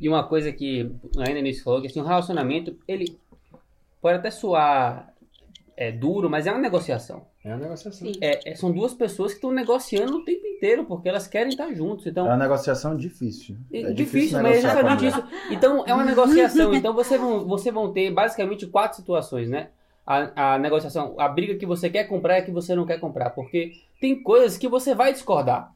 E 0.00 0.08
uma 0.08 0.22
coisa 0.24 0.52
que 0.52 0.90
ainda 1.18 1.40
nisso 1.40 1.64
falou, 1.64 1.80
que 1.80 1.86
assim, 1.88 2.00
um 2.00 2.04
relacionamento, 2.06 2.76
ele 2.86 3.18
pode 4.00 4.18
até 4.18 4.30
soar 4.30 5.12
é, 5.76 5.90
duro, 5.92 6.28
mas 6.30 6.46
é 6.46 6.50
uma 6.52 6.60
negociação. 6.60 7.26
É 7.44 7.48
uma 7.48 7.56
negociação. 7.58 8.10
É, 8.20 8.50
é, 8.50 8.54
são 8.54 8.70
duas 8.70 8.94
pessoas 8.94 9.32
que 9.32 9.38
estão 9.38 9.50
negociando 9.52 10.18
o 10.18 10.24
tempo 10.24 10.46
inteiro, 10.46 10.84
porque 10.84 11.08
elas 11.08 11.26
querem 11.26 11.48
estar 11.48 11.72
juntos. 11.72 12.06
Então, 12.06 12.26
É 12.26 12.30
uma 12.30 12.36
negociação 12.36 12.96
difícil. 12.96 13.56
é 13.72 13.82
É 13.82 13.92
difícil, 13.92 14.42
mas 14.42 14.56
é 14.56 14.58
a 14.58 14.74
justamente 14.74 15.04
mulher. 15.04 15.08
isso. 15.18 15.52
Então, 15.52 15.84
é 15.86 15.94
uma 15.94 16.04
negociação. 16.04 16.74
Então, 16.74 16.92
você 16.94 17.16
vão, 17.16 17.46
você 17.46 17.70
vão 17.70 17.92
ter 17.92 18.10
basicamente 18.10 18.66
quatro 18.66 18.96
situações, 18.98 19.48
né? 19.48 19.68
A, 20.06 20.54
a 20.54 20.58
negociação, 20.58 21.14
a 21.18 21.28
briga 21.28 21.54
que 21.54 21.66
você 21.66 21.88
quer 21.90 22.04
comprar 22.04 22.36
é 22.36 22.38
a 22.38 22.42
que 22.42 22.50
você 22.50 22.74
não 22.74 22.86
quer 22.86 22.98
comprar. 22.98 23.30
Porque 23.30 23.72
tem 24.00 24.20
coisas 24.22 24.56
que 24.58 24.66
você 24.68 24.94
vai 24.94 25.12
discordar. 25.12 25.72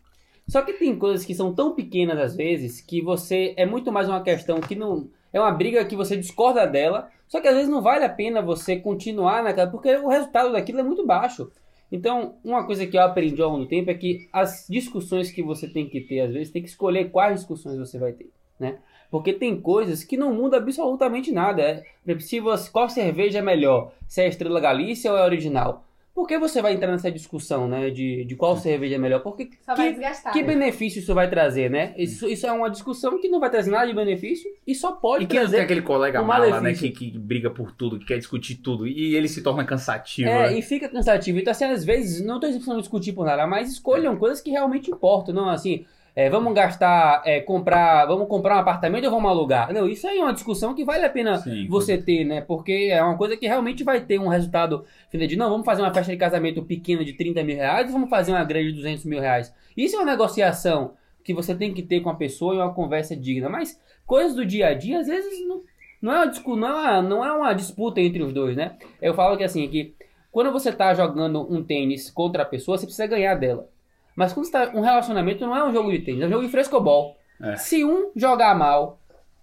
Só 0.49 0.63
que 0.63 0.73
tem 0.75 0.99
coisas 0.99 1.25
que 1.25 1.35
são 1.35 1.55
tão 1.55 1.75
pequenas 1.75 2.19
às 2.19 2.37
vezes 2.37 2.81
que 2.81 3.01
você. 3.01 3.55
É 3.57 3.65
muito 3.65 3.93
mais 3.93 4.09
uma 4.09 4.23
questão 4.23 4.61
que 4.61 4.75
não. 4.75 5.09
É 5.33 5.41
uma 5.41 5.53
briga 5.53 5.85
que 5.85 5.97
você 5.97 6.17
discorda 6.17 6.67
dela. 6.67 7.11
Só 7.29 7.41
que 7.41 7.49
às 7.49 7.55
vezes 7.55 7.71
não 7.71 7.81
vale 7.81 8.05
a 8.05 8.09
pena 8.09 8.43
você 8.43 8.77
continuar 8.77 9.43
naquela. 9.43 9.71
Porque 9.71 9.95
o 9.97 10.09
resultado 10.09 10.53
daquilo 10.53 10.81
é 10.81 10.83
muito 10.83 11.07
baixo. 11.07 11.51
Então, 11.91 12.37
uma 12.43 12.65
coisa 12.65 12.87
que 12.87 12.97
eu 12.97 13.03
aprendi 13.03 13.41
ao 13.43 13.51
longo 13.51 13.65
do 13.65 13.69
tempo 13.69 13.91
é 13.91 13.95
que 13.95 14.27
as 14.33 14.67
discussões 14.69 15.31
que 15.31 15.43
você 15.43 15.69
tem 15.69 15.87
que 15.87 16.01
ter, 16.01 16.21
às 16.21 16.33
vezes, 16.33 16.51
tem 16.51 16.63
que 16.63 16.69
escolher 16.69 17.11
quais 17.11 17.41
discussões 17.41 17.79
você 17.79 17.99
vai 17.99 18.13
ter, 18.13 18.31
né? 18.59 18.79
Porque 19.11 19.35
tem 19.35 19.61
coisas 19.61 20.03
que 20.03 20.17
não 20.17 20.33
mudam 20.33 20.59
absolutamente 20.59 21.31
nada. 21.31 21.63
É, 21.63 22.19
se 22.19 22.41
você, 22.41 22.71
qual 22.71 22.89
cerveja 22.89 23.41
é 23.41 23.43
melhor? 23.43 23.93
Se 24.09 24.23
é 24.23 24.25
a 24.25 24.29
Estrela 24.29 24.59
Galícia 24.59 25.13
ou 25.13 25.19
é 25.19 25.21
a 25.21 25.27
original? 25.27 25.85
Por 26.15 26.29
que 26.29 26.39
você 26.39 26.61
vai 26.61 26.75
entrar 26.75 26.93
nessa 26.93 27.11
discussão, 27.11 27.67
né? 27.67 27.89
De, 27.89 28.25
de 28.25 28.37
qual 28.37 28.57
cerveja 28.57 28.97
é 28.97 28.99
melhor? 28.99 29.21
Porque 29.21 29.49
Só 29.65 29.75
vai 29.75 29.89
que, 29.89 29.95
desgastar. 29.95 30.33
que 30.33 30.43
né? 30.43 30.49
benefício 30.49 31.01
isso 31.01 31.15
vai 31.15 31.29
trazer, 31.29 31.71
né? 31.71 31.95
Isso, 31.97 32.29
isso 32.29 32.47
é 32.47 32.53
uma 32.53 32.71
discussão 32.71 33.19
que 33.19 33.29
não 33.29 33.41
vai 33.41 33.49
trazer 33.49 33.71
nada 33.71 33.87
de 33.87 33.95
benefício 33.95 34.51
e 34.67 34.75
só 34.75 34.93
pode 34.93 35.25
E 35.25 35.27
quem 35.27 35.41
não 35.41 35.45
trazer 35.45 35.57
tem 35.57 35.65
aquele 35.65 35.83
colega 35.83 36.21
um 36.21 36.27
mala, 36.27 36.61
né? 36.61 36.75
Que, 36.75 36.91
que 36.91 37.19
briga 37.19 37.51
por 37.51 37.73
tudo, 37.73 37.99
que 37.99 38.05
quer 38.05 38.19
discutir 38.19 38.57
tudo. 38.57 38.87
E 38.87 39.15
ele 39.17 39.27
se 39.27 39.43
torna 39.43 39.65
cansativo. 39.65 40.29
É, 40.29 40.51
né? 40.51 40.59
e 40.59 40.61
fica 40.61 40.87
cansativo. 40.89 41.39
Então, 41.39 41.51
assim, 41.51 41.65
às 41.65 41.83
vezes, 41.83 42.23
não 42.23 42.37
estou 42.37 42.51
de 42.51 42.81
discutir 42.81 43.13
por 43.15 43.25
nada, 43.25 43.47
mas 43.47 43.71
escolham 43.71 44.15
coisas 44.17 44.41
que 44.43 44.51
realmente 44.51 44.91
importam. 44.91 45.35
Não, 45.35 45.49
assim, 45.49 45.87
é, 46.15 46.29
vamos 46.29 46.53
gastar, 46.55 47.23
é, 47.25 47.41
comprar, 47.41 48.05
vamos 48.07 48.29
comprar 48.29 48.57
um 48.57 48.59
apartamento 48.59 49.05
ou 49.05 49.11
vamos 49.11 49.31
alugar? 49.31 49.73
Não, 49.73 49.89
isso 49.89 50.07
aí 50.07 50.19
é 50.19 50.23
uma 50.23 50.33
discussão 50.33 50.75
que 50.75 50.85
vale 50.85 51.05
a 51.05 51.11
pena 51.11 51.39
Sim, 51.39 51.67
você 51.69 51.97
ter, 51.97 52.25
né? 52.25 52.43
Porque 52.43 52.89
é 52.91 53.03
uma 53.03 53.17
coisa 53.17 53.37
que 53.37 53.47
realmente 53.47 53.83
vai 53.83 54.01
ter 54.01 54.19
um 54.21 54.29
resultado 54.29 54.85
final 55.11 55.27
de, 55.27 55.37
não, 55.37 55.49
vamos 55.49 55.65
fazer 55.65 55.81
uma 55.81 55.93
festa 55.93 56.13
de 56.13 56.19
casamento 56.19 56.63
pequena 56.63 57.03
de 57.05 57.15
30 57.15 57.43
mil 57.43 57.57
reais 57.57 57.89
e 57.89 57.93
vamos 57.93 58.11
fazer 58.11 58.33
uma 58.33 58.45
grande 58.45 58.73
de 58.73 58.77
200 58.77 59.05
mil 59.07 59.21
reais. 59.21 59.55
Isso 59.77 59.97
é 59.97 59.99
uma 59.99 60.11
negociação 60.11 60.93
que 61.25 61.33
você 61.33 61.55
tem 61.55 61.73
que 61.73 61.83
ter 61.83 62.01
com 62.01 62.11
a 62.11 62.15
pessoa 62.15 62.55
e 62.55 62.59
uma 62.59 62.75
conversa 62.75 63.17
digna. 63.17 63.49
Mas 63.49 63.81
coisas 64.05 64.35
do 64.35 64.45
dia 64.45 64.67
a 64.69 64.75
dia, 64.75 65.01
às 65.01 65.07
vezes, 65.07 65.47
não, 65.47 65.63
não, 66.03 66.13
é, 66.13 66.17
uma, 66.17 66.27
discu- 66.27 66.57
não, 66.57 66.69
é, 66.69 66.73
uma, 66.73 67.03
não 67.03 67.25
é 67.25 67.33
uma 67.33 67.53
disputa 67.55 68.01
entre 68.01 68.23
os 68.23 68.33
dois, 68.35 68.55
né? 68.57 68.77
Eu 69.01 69.15
falo 69.15 69.37
que 69.37 69.45
assim, 69.45 69.67
que 69.69 69.95
quando 70.31 70.53
você 70.53 70.73
tá 70.73 70.93
jogando 70.93 71.41
um 71.51 71.63
tênis 71.63 72.11
contra 72.11 72.43
a 72.43 72.47
pessoa, 72.47 72.77
você 72.77 72.85
precisa 72.87 73.07
ganhar 73.07 73.35
dela. 73.35 73.69
Mas 74.17 74.33
quando 74.33 74.47
você 74.47 74.53
tá, 74.53 74.71
um 74.75 74.81
relacionamento 74.81 75.45
não 75.47 75.57
é 75.57 75.65
um 75.65 75.73
jogo 75.73 75.91
de 75.91 76.01
tênis, 76.01 76.23
é 76.23 76.27
um 76.27 76.31
jogo 76.31 76.45
de 76.45 76.51
frescobol. 76.51 77.17
É. 77.43 77.57
Se 77.57 77.85
um 77.85 78.11
jogar 78.15 78.55
mal, 78.57 78.99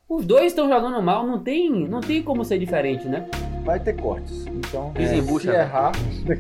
os 0.07 0.25
dois 0.25 0.47
estão 0.47 0.69
jogando 0.69 1.01
mal, 1.01 1.25
não 1.25 1.39
tem, 1.39 1.69
não 1.87 2.01
tem 2.01 2.21
como 2.21 2.45
ser 2.45 2.57
diferente, 2.59 3.07
né? 3.07 3.25
Vai 3.63 3.79
ter 3.79 3.93
cortes. 3.93 4.45
Então, 4.47 4.91
Desembucha, 4.93 5.45
se 5.45 5.51
velho. 5.51 5.61
errar... 5.61 5.91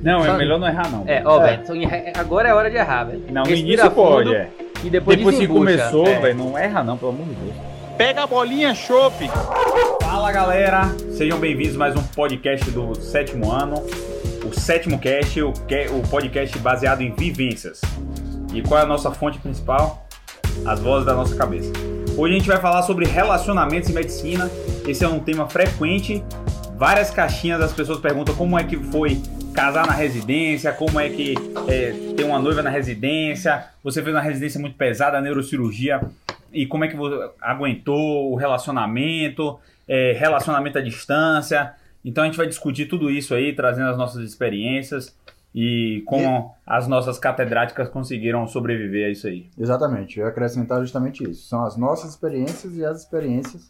Não, 0.01 0.25
é 0.25 0.37
melhor 0.37 0.59
não 0.59 0.67
errar, 0.67 0.89
não. 0.91 1.03
É, 1.07 1.21
ó, 1.25 1.43
É. 1.43 1.57
velho, 1.57 1.75
em- 1.75 1.87
agora 2.17 2.49
é 2.49 2.53
hora 2.53 2.69
de 2.69 2.77
errar, 2.77 3.05
velho. 3.05 3.23
Não, 3.31 3.43
no 3.43 3.51
início 3.51 3.91
pode, 3.91 4.25
fundo 4.29 4.35
é. 4.35 4.49
E 4.83 4.89
depois, 4.89 5.17
Depois 5.17 5.37
que 5.37 5.47
começou, 5.47 6.07
É. 6.07 6.19
velho, 6.19 6.37
não 6.37 6.57
erra 6.57 6.83
não, 6.83 6.97
pelo 6.97 7.11
amor 7.11 7.25
de 7.25 7.33
Deus. 7.35 7.55
Pega 7.97 8.23
a 8.23 8.27
bolinha, 8.27 8.73
chope. 8.73 9.27
Fala 10.01 10.31
galera, 10.31 10.83
sejam 11.11 11.37
bem-vindos 11.37 11.75
a 11.75 11.79
mais 11.79 11.95
um 11.97 12.03
podcast 12.15 12.71
do 12.71 12.95
sétimo 12.95 13.51
ano, 13.51 13.75
o 14.45 14.53
sétimo 14.53 14.99
cast, 14.99 15.41
o, 15.41 15.49
o 15.51 16.07
podcast 16.09 16.57
baseado 16.59 17.01
em 17.01 17.13
vivências. 17.13 17.81
E 18.53 18.61
qual 18.61 18.79
é 18.79 18.83
a 18.83 18.85
nossa 18.85 19.11
fonte 19.11 19.39
principal? 19.39 20.07
As 20.65 20.79
vozes 20.79 21.05
da 21.05 21.13
nossa 21.13 21.35
cabeça. 21.35 21.71
Hoje 22.17 22.33
a 22.33 22.37
gente 22.37 22.47
vai 22.47 22.57
falar 22.57 22.83
sobre 22.83 23.05
relacionamentos 23.05 23.89
e 23.89 23.93
medicina. 23.93 24.49
Esse 24.87 25.03
é 25.05 25.07
um 25.07 25.19
tema 25.19 25.47
frequente. 25.47 26.23
Várias 26.75 27.09
caixinhas 27.09 27.61
as 27.61 27.73
pessoas 27.73 27.99
perguntam 27.99 28.35
como 28.35 28.57
é 28.57 28.63
que 28.63 28.77
foi 28.77 29.21
casar 29.53 29.85
na 29.85 29.93
residência, 29.93 30.71
como 30.71 30.99
é 30.99 31.09
que 31.09 31.35
é, 31.67 31.93
ter 32.15 32.23
uma 32.23 32.39
noiva 32.39 32.61
na 32.61 32.69
residência. 32.69 33.65
Você 33.83 34.01
fez 34.01 34.15
uma 34.15 34.21
residência 34.21 34.59
muito 34.59 34.75
pesada, 34.77 35.21
neurocirurgia, 35.21 36.01
e 36.51 36.65
como 36.65 36.83
é 36.83 36.87
que 36.87 36.95
você 36.95 37.29
aguentou 37.41 38.31
o 38.31 38.35
relacionamento, 38.35 39.59
é, 39.87 40.13
relacionamento 40.13 40.77
à 40.77 40.81
distância. 40.81 41.73
Então 42.03 42.23
a 42.23 42.27
gente 42.27 42.37
vai 42.37 42.47
discutir 42.47 42.85
tudo 42.87 43.09
isso 43.09 43.33
aí, 43.35 43.53
trazendo 43.53 43.89
as 43.89 43.97
nossas 43.97 44.23
experiências 44.23 45.15
e 45.53 46.03
como 46.05 46.53
as 46.65 46.87
nossas 46.87 47.17
catedráticas 47.17 47.89
conseguiram 47.89 48.47
sobreviver 48.47 49.07
a 49.07 49.09
isso 49.09 49.27
aí. 49.27 49.47
Exatamente, 49.57 50.19
eu 50.19 50.25
ia 50.25 50.29
acrescentar 50.31 50.79
justamente 50.81 51.23
isso. 51.29 51.47
São 51.47 51.65
as 51.65 51.75
nossas 51.75 52.11
experiências 52.11 52.75
e 52.77 52.85
as 52.85 52.99
experiências 53.01 53.69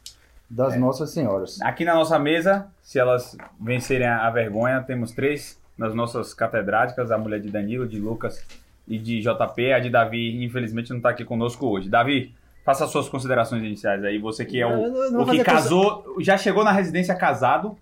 das 0.50 0.76
nossas 0.78 1.12
senhoras. 1.12 1.62
Aqui 1.62 1.86
na 1.86 1.94
nossa 1.96 2.18
mesa, 2.20 2.68
se 2.82 3.00
elas 3.00 3.38
vencerem 3.60 4.08
a 4.08 4.30
vergonha, 4.30 4.82
temos 4.82 5.12
três 5.12 5.60
das 5.78 5.94
nossas 5.96 6.34
catedráticas, 6.34 7.12
a 7.12 7.18
mulher 7.18 7.40
de 7.40 7.50
Danilo, 7.50 7.88
de 7.88 8.00
Lucas 8.00 8.44
e 8.88 8.98
de 8.98 9.22
JP. 9.22 9.72
A 9.74 9.80
de 9.80 9.90
Davi, 9.90 10.44
infelizmente, 10.44 10.90
não 10.90 10.98
está 10.98 11.10
aqui 11.12 11.24
conosco 11.24 11.68
hoje. 11.68 11.88
Davi, 11.88 12.34
faça 12.66 12.84
as 12.84 12.90
suas 12.92 13.08
considerações 13.08 13.64
iniciais 13.64 14.04
aí. 14.04 14.18
Você 14.18 14.44
que 14.44 14.60
é 14.60 14.66
o, 14.66 14.70
não- 14.92 15.12
não 15.12 15.22
o 15.22 15.26
que 15.30 15.44
casou, 15.44 16.16
já 16.20 16.36
chegou 16.38 16.64
na 16.64 16.72
residência 16.72 17.16
casado, 17.16 17.78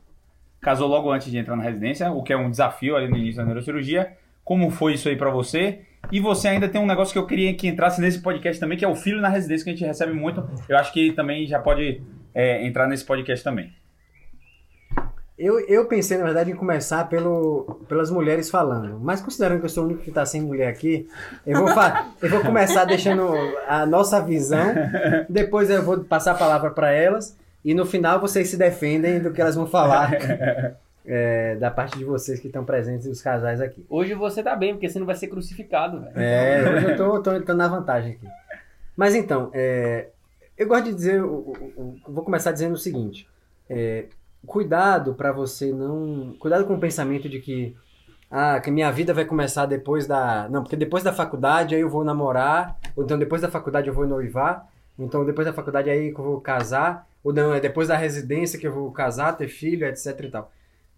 casou 0.62 0.88
logo 0.88 1.12
antes 1.12 1.30
de 1.30 1.38
entrar 1.38 1.56
na 1.56 1.64
residência, 1.64 2.12
o 2.12 2.24
que 2.24 2.34
é 2.34 2.38
um 2.38 2.50
desafio 2.50 2.96
ali 2.96 3.08
no 3.08 3.18
início 3.18 3.38
da 3.38 3.46
neurocirurgia. 3.46 4.14
Como 4.44 4.70
foi 4.70 4.94
isso 4.94 5.10
aí 5.10 5.16
pra 5.16 5.30
você? 5.30 5.82
E 6.12 6.20
você 6.20 6.48
ainda 6.48 6.70
tem 6.70 6.80
um 6.80 6.86
negócio 6.86 7.12
que 7.12 7.20
eu 7.20 7.26
queria 7.26 7.54
que 7.54 7.68
entrasse 7.68 8.00
nesse 8.00 8.22
podcast 8.22 8.60
também, 8.60 8.78
que 8.78 8.86
é 8.86 8.88
o 8.88 8.96
filho 8.96 9.22
na 9.22 9.28
residência, 9.28 9.66
que 9.66 9.70
a 9.70 9.74
gente 9.74 9.86
recebe 9.86 10.14
muito. 10.14 10.48
Eu 10.70 10.78
acho 10.78 10.94
que 10.94 11.12
também 11.12 11.46
já 11.46 11.60
pode 11.60 12.02
é, 12.34 12.66
entrar 12.66 12.88
nesse 12.88 13.04
podcast 13.04 13.44
também. 13.44 13.74
Eu, 15.38 15.60
eu 15.68 15.86
pensei, 15.86 16.18
na 16.18 16.24
verdade, 16.24 16.50
em 16.50 16.56
começar 16.56 17.08
pelo, 17.10 17.82
pelas 17.88 18.10
mulheres 18.10 18.50
falando. 18.50 19.00
Mas 19.00 19.22
considerando 19.22 19.60
que 19.60 19.66
eu 19.66 19.70
sou 19.70 19.84
o 19.84 19.88
único 19.88 20.02
que 20.02 20.10
está 20.10 20.26
sem 20.26 20.42
mulher 20.42 20.68
aqui, 20.68 21.08
eu 21.46 21.60
vou, 21.60 21.70
eu 22.22 22.30
vou 22.30 22.42
começar 22.42 22.86
deixando 22.86 23.30
a 23.68 23.86
nossa 23.86 24.20
visão. 24.20 24.74
Depois 25.30 25.70
eu 25.70 25.84
vou 25.84 26.00
passar 26.04 26.32
a 26.32 26.36
palavra 26.36 26.72
para 26.72 26.92
elas. 26.92 27.38
E 27.64 27.74
no 27.74 27.86
final 27.86 28.20
vocês 28.20 28.50
se 28.50 28.58
defendem 28.58 29.20
do 29.20 29.32
que 29.32 29.42
elas 29.42 29.56
vão 29.56 29.68
falar 29.68 30.12
é, 31.06 31.56
da 31.56 31.70
parte 31.72 31.98
de 31.98 32.06
vocês 32.06 32.40
que 32.40 32.48
estão 32.48 32.64
presentes 32.64 33.06
e 33.06 33.10
os 33.10 33.22
casais 33.22 33.60
aqui. 33.62 33.86
Hoje 33.90 34.14
você 34.14 34.42
tá 34.44 34.56
bem, 34.56 34.74
porque 34.74 34.90
você 34.90 35.00
não 35.00 35.06
vai 35.06 35.16
ser 35.16 35.28
crucificado, 35.28 36.02
velho. 36.02 36.14
É, 36.20 36.74
hoje 36.76 36.86
eu 36.92 36.98
tô, 36.98 37.22
tô, 37.22 37.42
tô 37.42 37.54
na 37.54 37.68
vantagem 37.68 38.14
aqui. 38.14 38.28
Mas 38.96 39.16
então, 39.16 39.50
é, 39.54 40.08
eu 40.58 40.68
gosto 40.68 40.86
de 40.86 40.94
dizer, 40.94 41.24
o- 41.24 41.28
o- 41.28 41.74
o- 42.08 42.12
vou 42.12 42.24
começar 42.24 42.52
dizendo 42.52 42.74
o 42.74 42.78
seguinte: 42.78 43.28
é, 43.70 44.06
cuidado 44.46 45.14
para 45.14 45.32
você 45.32 45.72
não, 45.72 46.36
cuidado 46.40 46.66
com 46.66 46.76
o 46.76 46.80
pensamento 46.80 47.28
de 47.30 47.40
que 47.40 47.76
ah, 48.30 48.60
que 48.60 48.70
minha 48.70 48.92
vida 48.92 49.14
vai 49.14 49.24
começar 49.24 49.66
depois 49.66 50.06
da, 50.06 50.50
não, 50.50 50.62
porque 50.62 50.76
depois 50.76 51.02
da 51.02 51.14
faculdade 51.14 51.74
aí 51.76 51.80
eu 51.82 51.90
vou 51.90 52.04
namorar, 52.04 52.76
ou 52.96 53.04
então 53.06 53.18
depois 53.18 53.42
da 53.42 53.50
faculdade 53.50 53.88
eu 53.88 53.94
vou 53.94 54.06
noivar, 54.06 54.68
ou 54.98 55.06
então 55.06 55.26
depois 55.26 55.48
da 55.48 55.54
faculdade 55.54 55.90
aí 55.90 56.14
que 56.14 56.20
eu 56.20 56.26
vou 56.26 56.42
casar, 56.42 57.07
ou 57.24 57.34
não, 57.34 57.54
é 57.54 57.60
depois 57.60 57.88
da 57.88 57.98
residência 57.98 58.60
que 58.60 58.68
eu 58.68 58.74
vou 58.74 58.92
casar, 58.92 59.36
ter 59.38 59.48
filho, 59.48 59.86
etc 59.86 60.20
e 60.20 60.30
tal. 60.30 60.52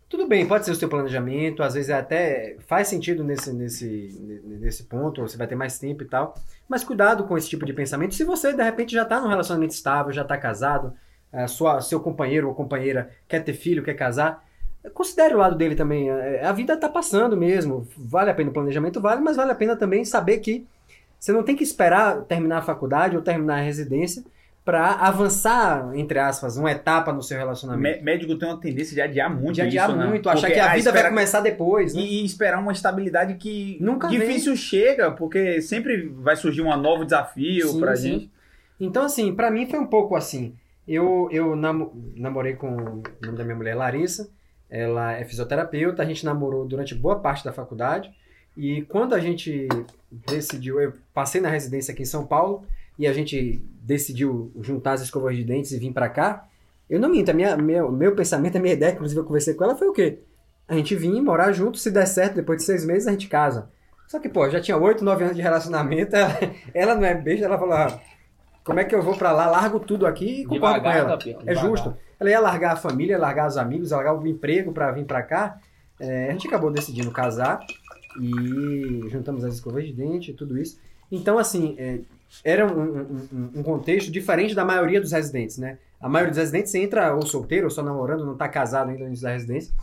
Tudo 0.07 0.27
bem, 0.27 0.47
pode 0.47 0.65
ser 0.65 0.71
o 0.71 0.75
seu 0.75 0.89
planejamento, 0.89 1.61
às 1.61 1.75
vezes 1.75 1.89
é 1.89 1.93
até 1.93 2.55
faz 2.67 2.87
sentido 2.87 3.23
nesse, 3.23 3.53
nesse, 3.53 4.41
nesse 4.43 4.83
ponto, 4.85 5.21
você 5.21 5.37
vai 5.37 5.45
ter 5.45 5.55
mais 5.55 5.77
tempo 5.77 6.01
e 6.01 6.07
tal. 6.07 6.33
Mas 6.67 6.83
cuidado 6.83 7.25
com 7.25 7.37
esse 7.37 7.47
tipo 7.47 7.65
de 7.65 7.73
pensamento. 7.73 8.15
Se 8.15 8.23
você, 8.23 8.51
de 8.51 8.63
repente, 8.63 8.93
já 8.93 9.03
está 9.03 9.21
num 9.21 9.27
relacionamento 9.27 9.73
estável, 9.73 10.11
já 10.11 10.23
está 10.23 10.35
casado, 10.35 10.93
sua, 11.47 11.79
seu 11.81 11.99
companheiro 11.99 12.47
ou 12.47 12.55
companheira 12.55 13.11
quer 13.27 13.43
ter 13.43 13.53
filho, 13.53 13.83
quer 13.83 13.93
casar, 13.93 14.43
considere 14.95 15.35
o 15.35 15.37
lado 15.37 15.55
dele 15.55 15.75
também. 15.75 16.09
É, 16.09 16.43
A 16.43 16.51
vida 16.51 16.73
está 16.73 16.89
passando 16.89 17.37
mesmo. 17.37 17.87
Vale 17.95 18.31
a 18.31 18.33
pena 18.33 18.49
o 18.49 18.53
planejamento, 18.53 18.99
vale, 18.99 19.21
mas 19.21 19.37
vale 19.37 19.51
a 19.51 19.55
pena 19.55 19.75
também 19.75 20.03
saber 20.03 20.39
que 20.39 20.65
você 21.19 21.31
não 21.31 21.43
tem 21.43 21.55
que 21.55 21.63
esperar 21.63 22.23
terminar 22.23 22.59
a 22.59 22.63
faculdade 22.63 23.15
ou 23.15 23.21
terminar 23.21 23.59
a 23.59 23.61
residência 23.61 24.23
para 24.69 24.91
avançar, 24.93 25.91
entre 25.95 26.19
aspas, 26.19 26.57
uma 26.57 26.71
etapa 26.71 27.11
no 27.11 27.23
seu 27.23 27.37
relacionamento. 27.37 27.81
Mé- 27.81 28.01
Médico 28.01 28.37
tem 28.37 28.47
uma 28.47 28.59
tendência 28.59 28.93
de 28.93 29.01
adiar 29.01 29.29
muito 29.33 29.55
de 29.55 29.61
adiar 29.61 29.89
isso, 29.89 29.97
né? 29.97 30.05
muito, 30.05 30.29
achar 30.29 30.41
Porque, 30.41 30.53
que 30.53 30.59
a 30.59 30.71
ah, 30.71 30.75
vida 30.75 30.91
vai 30.91 30.99
espera- 30.99 31.09
começar 31.09 31.41
depois, 31.41 31.93
né? 31.93 32.01
E, 32.01 32.23
esperar 32.23 32.59
uma 32.59 32.71
estabilidade 32.71 33.33
que 33.35 33.77
Nunca 33.81 34.07
difícil 34.07 34.55
chega, 34.55 35.11
porque 35.11 35.61
sempre 35.61 36.07
vai 36.07 36.35
surgir 36.35 36.61
um 36.61 36.75
novo 36.77 37.03
desafio 37.03 37.67
Sim, 37.69 37.79
pra 37.79 37.95
sim. 37.95 38.09
gente. 38.11 38.31
Então, 38.79 39.03
assim, 39.05 39.33
pra 39.35 39.49
mim 39.51 39.65
foi 39.69 39.79
um 39.79 39.87
pouco 39.87 40.15
assim. 40.15 40.55
Eu, 40.87 41.27
eu 41.31 41.55
namo- 41.55 41.91
namorei 42.15 42.53
com 42.53 42.69
o 42.71 43.03
nome 43.23 43.37
da 43.37 43.43
minha 43.43 43.55
mulher, 43.55 43.75
Larissa. 43.75 44.29
Ela 44.69 45.13
é 45.13 45.25
fisioterapeuta. 45.25 46.01
A 46.01 46.05
gente 46.05 46.23
namorou 46.25 46.65
durante 46.65 46.93
boa 46.95 47.19
parte 47.19 47.43
da 47.43 47.51
faculdade. 47.51 48.11
E 48.55 48.83
quando 48.83 49.13
a 49.13 49.19
gente 49.19 49.67
decidiu, 50.27 50.79
eu 50.79 50.93
passei 51.13 51.39
na 51.41 51.49
residência 51.49 51.91
aqui 51.91 52.03
em 52.03 52.05
São 52.05 52.25
Paulo. 52.25 52.65
E 52.99 53.07
a 53.07 53.13
gente 53.13 53.63
decidiu 53.81 54.51
juntar 54.59 54.93
as 54.93 55.01
escovas 55.01 55.35
de 55.35 55.43
dentes 55.43 55.71
e 55.71 55.79
vir 55.79 55.93
pra 55.93 56.09
cá, 56.09 56.47
eu 56.89 56.99
não 56.99 57.09
minto, 57.09 57.31
a 57.31 57.33
minha, 57.33 57.55
meu, 57.55 57.89
meu 57.91 58.13
pensamento, 58.13 58.57
a 58.57 58.59
minha 58.59 58.73
ideia, 58.73 58.91
inclusive 58.91 59.21
eu 59.21 59.25
conversei 59.25 59.53
com 59.53 59.63
ela, 59.63 59.75
foi 59.75 59.87
o 59.87 59.93
quê? 59.93 60.19
A 60.67 60.75
gente 60.75 60.93
vir 60.95 61.21
morar 61.21 61.53
junto, 61.53 61.77
se 61.77 61.89
der 61.89 62.05
certo, 62.05 62.35
depois 62.35 62.59
de 62.59 62.65
seis 62.65 62.85
meses 62.85 63.07
a 63.07 63.11
gente 63.11 63.27
casa. 63.27 63.69
Só 64.07 64.19
que, 64.19 64.27
pô, 64.27 64.49
já 64.49 64.59
tinha 64.59 64.75
oito, 64.75 65.03
nove 65.03 65.23
anos 65.23 65.35
de 65.35 65.41
relacionamento, 65.41 66.15
ela, 66.15 66.37
ela 66.73 66.95
não 66.95 67.05
é 67.05 67.15
besta, 67.15 67.45
ela 67.45 67.57
falou, 67.57 67.75
ah, 67.75 67.99
como 68.63 68.79
é 68.79 68.83
que 68.83 68.93
eu 68.93 69.01
vou 69.01 69.15
pra 69.15 69.31
lá, 69.31 69.47
largo 69.47 69.79
tudo 69.79 70.05
aqui 70.05 70.41
e 70.41 70.45
concordo 70.45 70.81
com 70.81 70.91
ela. 70.91 71.13
É 71.13 71.17
devagar. 71.17 71.55
justo. 71.55 71.97
Ela 72.19 72.29
ia 72.29 72.39
largar 72.39 72.73
a 72.73 72.75
família, 72.75 73.17
largar 73.17 73.47
os 73.47 73.57
amigos, 73.57 73.91
largar 73.91 74.13
o 74.13 74.27
emprego 74.27 74.73
pra 74.73 74.91
vir 74.91 75.05
pra 75.05 75.23
cá. 75.23 75.57
É, 75.99 76.29
a 76.29 76.31
gente 76.33 76.47
acabou 76.47 76.69
decidindo 76.69 77.09
casar 77.11 77.65
e 78.21 79.07
juntamos 79.09 79.43
as 79.45 79.55
escovas 79.55 79.85
de 79.85 79.93
dente 79.93 80.31
e 80.31 80.33
tudo 80.33 80.57
isso. 80.57 80.79
Então, 81.11 81.37
assim, 81.39 81.75
é, 81.79 81.99
era 82.43 82.65
um, 82.65 82.79
um- 83.31 83.49
um- 83.55 83.63
contexto 83.63 84.11
diferente 84.11 84.53
da 84.55 84.63
maioria 84.63 85.01
dos 85.01 85.11
residentes, 85.11 85.57
né? 85.57 85.77
A 85.99 86.07
maioria 86.07 86.31
dos 86.31 86.39
residentes 86.39 86.73
entra 86.75 87.13
ou 87.15 87.25
solteiro, 87.25 87.65
ou 87.65 87.71
só 87.71 87.81
namorando, 87.83 88.25
não 88.25 88.35
tá 88.35 88.47
casado 88.47 88.89
ainda 88.89 89.03
início 89.05 89.23
da 89.23 89.31
residência. 89.33 89.73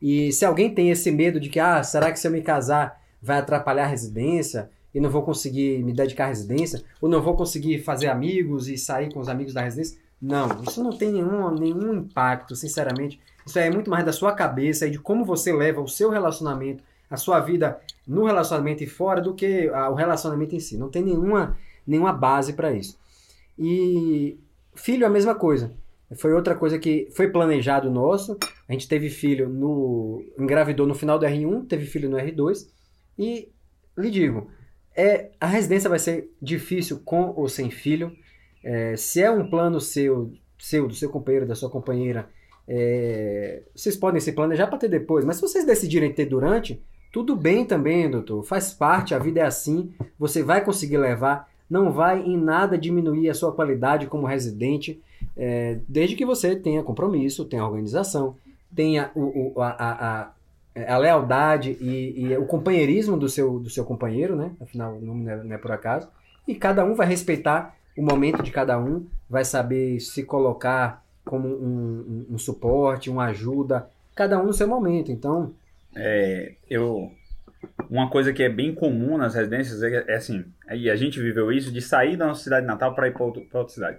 E 0.00 0.30
se 0.32 0.44
alguém 0.44 0.72
tem 0.72 0.90
esse 0.90 1.10
medo 1.10 1.40
de 1.40 1.48
que, 1.48 1.58
ah, 1.58 1.82
será 1.82 2.12
que 2.12 2.18
se 2.18 2.26
eu 2.26 2.30
me 2.30 2.42
casar 2.42 3.00
vai 3.20 3.38
atrapalhar 3.38 3.84
a 3.84 3.88
residência 3.88 4.70
e 4.94 5.00
não 5.00 5.10
vou 5.10 5.22
conseguir 5.22 5.82
me 5.82 5.92
dedicar 5.92 6.24
à 6.24 6.28
residência, 6.28 6.82
ou 7.00 7.08
não 7.08 7.20
vou 7.22 7.34
conseguir 7.34 7.78
fazer 7.80 8.08
amigos 8.08 8.68
e 8.68 8.76
sair 8.78 9.12
com 9.12 9.20
os 9.20 9.28
amigos 9.28 9.52
da 9.54 9.62
residência? 9.62 9.98
Não, 10.20 10.48
isso 10.66 10.82
não 10.82 10.96
tem 10.96 11.12
nenhum, 11.12 11.50
nenhum 11.54 11.94
impacto, 11.94 12.54
sinceramente. 12.56 13.20
Isso 13.44 13.58
é 13.58 13.68
muito 13.70 13.90
mais 13.90 14.04
da 14.04 14.12
sua 14.12 14.32
cabeça 14.32 14.86
e 14.86 14.90
de 14.90 14.98
como 14.98 15.24
você 15.24 15.52
leva 15.52 15.80
o 15.80 15.88
seu 15.88 16.10
relacionamento, 16.10 16.82
a 17.10 17.16
sua 17.16 17.38
vida 17.40 17.78
no 18.06 18.24
relacionamento 18.24 18.82
e 18.82 18.86
fora 18.86 19.20
do 19.20 19.34
que 19.34 19.68
ah, 19.74 19.90
o 19.90 19.94
relacionamento 19.94 20.54
em 20.54 20.60
si. 20.60 20.76
Não 20.76 20.88
tem 20.88 21.02
nenhuma, 21.02 21.56
nenhuma 21.86 22.12
base 22.12 22.52
para 22.52 22.72
isso. 22.72 22.98
E 23.58 24.38
filho 24.74 25.04
é 25.04 25.06
a 25.06 25.10
mesma 25.10 25.34
coisa. 25.34 25.74
Foi 26.16 26.32
outra 26.32 26.54
coisa 26.54 26.78
que 26.78 27.08
foi 27.12 27.28
planejado 27.28 27.90
nosso. 27.90 28.38
A 28.68 28.72
gente 28.72 28.88
teve 28.88 29.08
filho 29.08 29.48
no. 29.48 30.22
engravidou 30.38 30.86
no 30.86 30.94
final 30.94 31.18
do 31.18 31.26
R1, 31.26 31.66
teve 31.66 31.84
filho 31.84 32.08
no 32.08 32.16
R2. 32.16 32.68
E 33.18 33.48
lhe 33.96 34.10
digo, 34.10 34.50
é, 34.94 35.30
a 35.40 35.46
residência 35.46 35.90
vai 35.90 35.98
ser 35.98 36.30
difícil 36.40 37.00
com 37.04 37.32
ou 37.36 37.48
sem 37.48 37.70
filho. 37.70 38.16
É, 38.62 38.96
se 38.96 39.22
é 39.22 39.30
um 39.30 39.48
plano 39.48 39.80
seu, 39.80 40.32
seu, 40.58 40.86
do 40.86 40.94
seu 40.94 41.10
companheiro, 41.10 41.46
da 41.46 41.54
sua 41.54 41.70
companheira, 41.70 42.28
é, 42.68 43.62
vocês 43.74 43.96
podem 43.96 44.20
se 44.20 44.32
planejar 44.32 44.66
para 44.66 44.78
ter 44.78 44.88
depois. 44.88 45.24
Mas 45.24 45.36
se 45.36 45.42
vocês 45.42 45.64
decidirem 45.64 46.12
ter 46.12 46.26
durante, 46.26 46.82
tudo 47.12 47.34
bem 47.34 47.64
também, 47.64 48.10
doutor. 48.10 48.42
Faz 48.44 48.72
parte, 48.72 49.14
a 49.14 49.18
vida 49.18 49.40
é 49.40 49.44
assim. 49.44 49.92
Você 50.18 50.42
vai 50.42 50.64
conseguir 50.64 50.98
levar. 50.98 51.48
Não 51.68 51.90
vai 51.92 52.22
em 52.22 52.36
nada 52.36 52.78
diminuir 52.78 53.28
a 53.30 53.34
sua 53.34 53.52
qualidade 53.52 54.06
como 54.06 54.26
residente, 54.26 55.00
é, 55.36 55.78
desde 55.88 56.14
que 56.16 56.24
você 56.24 56.54
tenha 56.56 56.82
compromisso, 56.82 57.44
tenha 57.44 57.64
organização, 57.64 58.36
tenha 58.74 59.10
o, 59.14 59.52
o- 59.56 59.60
a, 59.62 59.68
a- 59.70 60.20
a- 60.76 60.94
a 60.94 60.98
lealdade 60.98 61.76
e, 61.80 62.14
e 62.26 62.36
o 62.36 62.44
companheirismo 62.46 63.16
do 63.16 63.28
seu, 63.28 63.58
do 63.58 63.70
seu 63.70 63.84
companheiro, 63.84 64.36
né? 64.36 64.50
Afinal, 64.60 64.98
não 65.00 65.28
é, 65.30 65.42
não 65.42 65.54
é 65.54 65.58
por 65.58 65.72
acaso. 65.72 66.08
E 66.46 66.54
cada 66.54 66.84
um 66.84 66.94
vai 66.94 67.06
respeitar 67.06 67.74
o 67.96 68.02
momento 68.02 68.42
de 68.42 68.50
cada 68.50 68.78
um, 68.78 69.06
vai 69.28 69.44
saber 69.44 69.98
se 70.00 70.22
colocar 70.22 71.02
como 71.24 71.48
um, 71.48 72.26
um- 72.30 72.34
um 72.34 72.38
suporte, 72.38 73.08
uma 73.10 73.24
ajuda, 73.26 73.88
cada 74.14 74.38
um 74.40 74.44
no 74.46 74.52
seu 74.52 74.68
momento. 74.68 75.10
Então, 75.10 75.52
É, 75.98 76.52
eu 76.68 77.10
uma 77.90 78.08
coisa 78.10 78.32
que 78.32 78.42
é 78.42 78.48
bem 78.48 78.74
comum 78.74 79.16
nas 79.18 79.34
residências 79.34 79.82
é, 79.82 80.04
é 80.08 80.14
assim, 80.16 80.44
aí 80.68 80.90
a 80.90 80.96
gente 80.96 81.20
viveu 81.20 81.50
isso 81.52 81.72
de 81.72 81.80
sair 81.80 82.16
da 82.16 82.26
nossa 82.26 82.42
cidade 82.42 82.66
natal 82.66 82.94
para 82.94 83.08
ir 83.08 83.12
para 83.12 83.24
outra 83.24 83.68
cidade. 83.68 83.98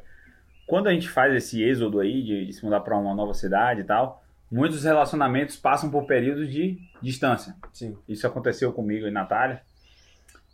Quando 0.66 0.88
a 0.88 0.94
gente 0.94 1.07
faz 1.10 1.34
esse 1.34 1.63
êxodo 1.63 2.00
aí 2.00 2.22
de, 2.24 2.45
de 2.48 2.54
se 2.54 2.63
mudar 2.63 2.81
para 2.81 2.98
uma 2.98 3.16
nova 3.16 3.34
cidade 3.34 3.81
e 3.81 3.84
tal, 3.84 4.22
muitos 4.51 4.84
relacionamentos 4.84 5.56
passam 5.56 5.89
por 5.89 6.06
períodos 6.06 6.50
de 6.51 6.78
distância. 7.01 7.56
sim. 7.72 7.98
Isso 8.07 8.28
aconteceu 8.28 8.72
comigo 8.74 9.07
e 9.07 9.12
Natália. 9.12 9.62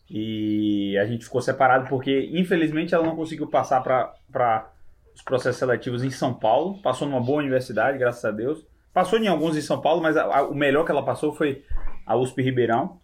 E 0.09 0.97
a 0.97 1.05
gente 1.05 1.25
ficou 1.25 1.41
separado 1.41 1.87
porque, 1.87 2.29
infelizmente, 2.33 2.93
ela 2.93 3.05
não 3.05 3.15
conseguiu 3.15 3.47
passar 3.47 3.81
para 3.81 4.69
os 5.15 5.21
processos 5.21 5.57
seletivos 5.57 6.03
em 6.03 6.09
São 6.11 6.33
Paulo. 6.33 6.81
Passou 6.81 7.07
numa 7.07 7.21
boa 7.21 7.39
universidade, 7.39 7.97
graças 7.97 8.23
a 8.25 8.31
Deus. 8.31 8.65
Passou 8.93 9.17
em 9.17 9.27
alguns 9.27 9.57
em 9.57 9.61
São 9.61 9.81
Paulo, 9.81 10.01
mas 10.01 10.15
a- 10.17 10.25
a- 10.25 10.43
o 10.47 10.53
melhor 10.53 10.85
que 10.85 10.91
ela 10.91 11.03
passou 11.03 11.33
foi 11.33 11.63
a 12.05 12.15
USP 12.15 12.43
Ribeirão. 12.43 12.99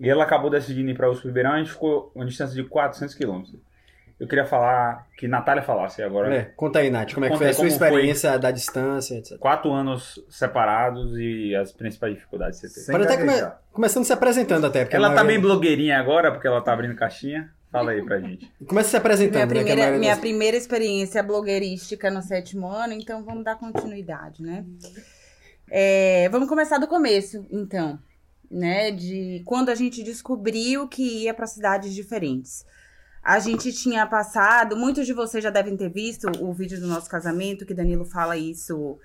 E 0.00 0.08
ela 0.08 0.24
acabou 0.24 0.50
decidindo 0.50 0.90
ir 0.90 0.94
para 0.94 1.10
USP 1.10 1.26
Ribeirão. 1.26 1.52
A 1.52 1.58
gente 1.58 1.70
ficou 1.72 2.10
uma 2.14 2.24
distância 2.26 2.54
de 2.54 2.68
400 2.68 3.14
quilômetros. 3.14 3.54
Eu 4.18 4.26
queria 4.26 4.46
falar, 4.46 5.06
que 5.18 5.28
Natália 5.28 5.62
falasse 5.62 6.02
agora. 6.02 6.34
É, 6.34 6.42
conta 6.56 6.78
aí, 6.78 6.88
Nath, 6.90 7.12
como 7.12 7.26
é 7.26 7.30
que 7.30 7.36
foi 7.36 7.48
a 7.50 7.52
sua 7.52 7.66
experiência 7.66 8.38
da 8.38 8.50
distância, 8.50 9.14
etc. 9.16 9.36
Quatro 9.38 9.70
anos 9.70 10.24
separados 10.30 11.12
e 11.18 11.54
as 11.54 11.70
principais 11.70 12.14
dificuldades 12.14 12.58
que 12.58 12.66
você 12.68 12.80
teve. 12.86 12.92
Pode 12.98 13.12
até 13.12 13.18
come- 13.22 13.52
começando 13.72 14.04
se 14.06 14.12
apresentando 14.14 14.66
até, 14.66 14.84
porque 14.84 14.96
Ela 14.96 15.14
tá 15.14 15.22
bem 15.22 15.38
blogueirinha 15.38 15.98
agora, 15.98 16.32
porque 16.32 16.46
ela 16.46 16.62
tá 16.62 16.72
abrindo 16.72 16.94
caixinha. 16.96 17.50
Fala 17.70 17.90
aí 17.90 18.02
pra 18.02 18.18
gente. 18.18 18.50
Começa 18.66 18.88
se 18.88 18.96
apresentando, 18.96 19.34
Minha 19.34 19.44
né? 19.46 19.60
a 19.60 19.64
primeira, 19.64 19.80
maioria 19.82 19.98
minha 20.00 20.12
das- 20.12 20.20
primeira 20.20 20.56
experiência 20.56 21.22
blogueirística 21.22 22.10
no 22.10 22.22
sétimo 22.22 22.68
ano, 22.70 22.94
então 22.94 23.22
vamos 23.22 23.44
dar 23.44 23.56
continuidade, 23.56 24.42
né? 24.42 24.64
É, 25.70 26.28
vamos 26.30 26.48
começar 26.48 26.78
do 26.78 26.86
começo, 26.86 27.44
então, 27.50 27.98
né? 28.50 28.90
De 28.90 29.42
quando 29.44 29.70
a 29.70 29.74
gente 29.74 30.02
descobriu 30.02 30.88
que 30.88 31.24
ia 31.24 31.34
para 31.34 31.46
cidades 31.46 31.94
diferentes. 31.94 32.64
A 33.22 33.38
gente 33.40 33.72
tinha 33.72 34.06
passado, 34.06 34.76
muitos 34.76 35.06
de 35.06 35.12
vocês 35.12 35.42
já 35.42 35.50
devem 35.50 35.76
ter 35.76 35.88
visto 35.90 36.30
o 36.40 36.52
vídeo 36.52 36.80
do 36.80 36.86
nosso 36.86 37.10
casamento, 37.10 37.66
que 37.66 37.74
Danilo 37.74 38.04
fala 38.04 38.36
isso. 38.36 38.98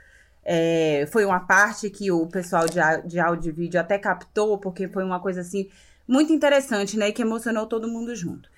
é, 0.44 1.08
foi 1.12 1.26
uma 1.26 1.40
parte 1.42 1.90
que 1.90 2.12
o 2.12 2.28
pessoal 2.28 2.66
de, 2.68 2.80
de 3.08 3.20
áudio 3.20 3.50
e 3.50 3.54
vídeo 3.54 3.80
até 3.80 3.98
captou, 3.98 4.58
porque 4.60 4.88
foi 4.88 5.04
uma 5.04 5.20
coisa 5.20 5.42
assim 5.42 5.70
muito 6.08 6.34
interessante, 6.34 6.98
né? 6.98 7.12
Que 7.12 7.22
emocionou 7.24 7.68
todo 7.68 7.88
mundo 7.88 8.16
junto 8.16 8.50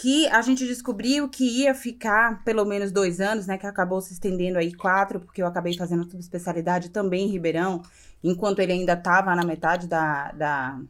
que 0.00 0.28
a 0.28 0.40
gente 0.42 0.64
descobriu 0.64 1.28
que 1.28 1.44
ia 1.44 1.74
ficar 1.74 2.44
pelo 2.44 2.64
menos 2.64 2.92
dois 2.92 3.20
anos, 3.20 3.46
né? 3.48 3.58
Que 3.58 3.66
acabou 3.66 4.00
se 4.00 4.12
estendendo 4.12 4.56
aí 4.58 4.72
quatro, 4.72 5.18
porque 5.18 5.42
eu 5.42 5.46
acabei 5.46 5.76
fazendo 5.76 6.08
subespecialidade 6.08 6.90
também 6.90 7.26
em 7.26 7.30
Ribeirão, 7.30 7.82
enquanto 8.22 8.60
ele 8.60 8.72
ainda 8.72 8.92
estava 8.92 9.34
na 9.34 9.44
metade 9.44 9.88
da, 9.88 10.30
da, 10.32 10.80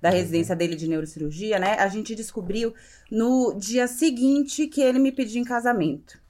da 0.00 0.10
residência 0.10 0.54
dele 0.54 0.76
de 0.76 0.86
neurocirurgia, 0.86 1.58
né? 1.58 1.76
A 1.78 1.88
gente 1.88 2.14
descobriu 2.14 2.74
no 3.10 3.54
dia 3.54 3.88
seguinte 3.88 4.66
que 4.66 4.82
ele 4.82 4.98
me 4.98 5.10
pediu 5.10 5.40
em 5.40 5.44
casamento. 5.44 6.20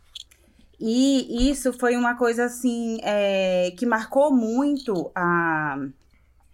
E 0.79 1.51
isso 1.51 1.73
foi 1.73 1.97
uma 1.97 2.17
coisa 2.17 2.45
assim 2.45 3.01
é, 3.03 3.73
que 3.77 3.85
marcou 3.85 4.33
muito 4.33 5.11
a, 5.17 5.77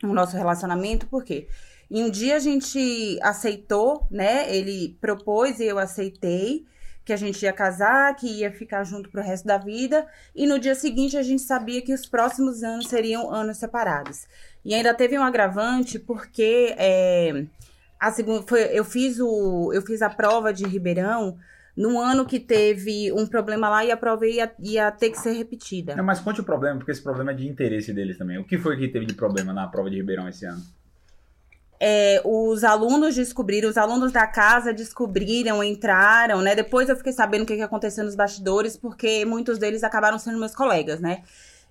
o 0.03 0.15
nosso 0.15 0.35
relacionamento, 0.39 1.07
porque 1.09 1.47
e 1.91 2.03
um 2.03 2.11
dia 2.11 2.37
a 2.37 2.39
gente 2.39 3.19
aceitou, 3.23 4.07
né? 4.11 4.55
Ele 4.55 4.97
propôs 5.01 5.61
e 5.61 5.65
eu 5.65 5.79
aceitei 5.79 6.65
que 7.05 7.13
a 7.13 7.17
gente 7.17 7.43
ia 7.43 7.53
casar, 7.53 8.17
que 8.17 8.27
ia 8.27 8.51
ficar 8.51 8.83
junto 8.85 9.11
pro 9.11 9.23
resto 9.23 9.47
da 9.47 9.59
vida. 9.59 10.07
E 10.35 10.47
no 10.47 10.59
dia 10.59 10.75
seguinte 10.75 11.17
a 11.17 11.23
gente 11.23 11.43
sabia 11.43 11.83
que 11.83 11.93
os 11.93 12.07
próximos 12.07 12.63
anos 12.63 12.87
seriam 12.87 13.31
anos 13.33 13.59
separados. 13.59 14.27
E 14.65 14.75
ainda 14.75 14.95
teve 14.95 15.19
um 15.19 15.23
agravante 15.23 15.99
porque 15.99 16.75
é, 16.79 17.45
a 18.01 18.11
segunda 18.11 18.43
foi 18.47 18.63
eu 18.73 18.85
fiz 18.85 19.21
o 19.21 19.71
eu 19.75 19.83
fiz 19.83 20.01
a 20.01 20.09
prova 20.09 20.53
de 20.53 20.65
Ribeirão 20.65 21.37
num 21.77 22.01
ano 22.01 22.25
que 22.25 22.39
teve 22.39 23.13
um 23.13 23.27
problema 23.27 23.69
lá 23.69 23.85
e 23.85 23.91
a 23.91 23.97
prova 23.97 24.27
ia, 24.27 24.51
ia 24.61 24.91
ter 24.93 25.11
que 25.11 25.19
ser 25.19 25.33
repetida. 25.33 25.97
Não, 25.97 26.05
mas 26.05 26.21
conte 26.21 26.41
o 26.41 26.45
problema, 26.45 26.77
porque 26.77 26.93
esse 26.93 27.03
problema 27.03 27.33
é 27.33 27.35
de 27.35 27.49
interesse 27.49 27.93
deles 27.93 28.17
também. 28.17 28.39
O 28.39 28.45
que 28.45 28.57
foi 28.57 28.77
que 28.77 28.89
teve 28.89 29.05
de 29.05 29.15
problema 29.15 29.53
na 29.53 29.67
prova 29.67 29.91
de 29.91 29.97
Ribeirão 29.97 30.29
esse 30.29 30.47
ano? 30.47 30.63
É, 31.81 32.21
os 32.25 32.65
alunos 32.65 33.15
descobriram, 33.15 33.69
os 33.69 33.77
alunos 33.77 34.13
da 34.13 34.27
casa 34.27 34.73
descobriram, 34.73 35.63
entraram, 35.63 36.41
né? 36.41 36.55
Depois 36.55 36.89
eu 36.89 36.97
fiquei 36.97 37.13
sabendo 37.13 37.43
o 37.43 37.47
que, 37.47 37.57
que 37.57 37.63
aconteceu 37.63 38.05
nos 38.05 38.15
bastidores, 38.15 38.77
porque 38.77 39.25
muitos 39.25 39.59
deles 39.59 39.83
acabaram 39.85 40.19
sendo 40.19 40.39
meus 40.39 40.55
colegas, 40.55 41.01
né? 41.01 41.23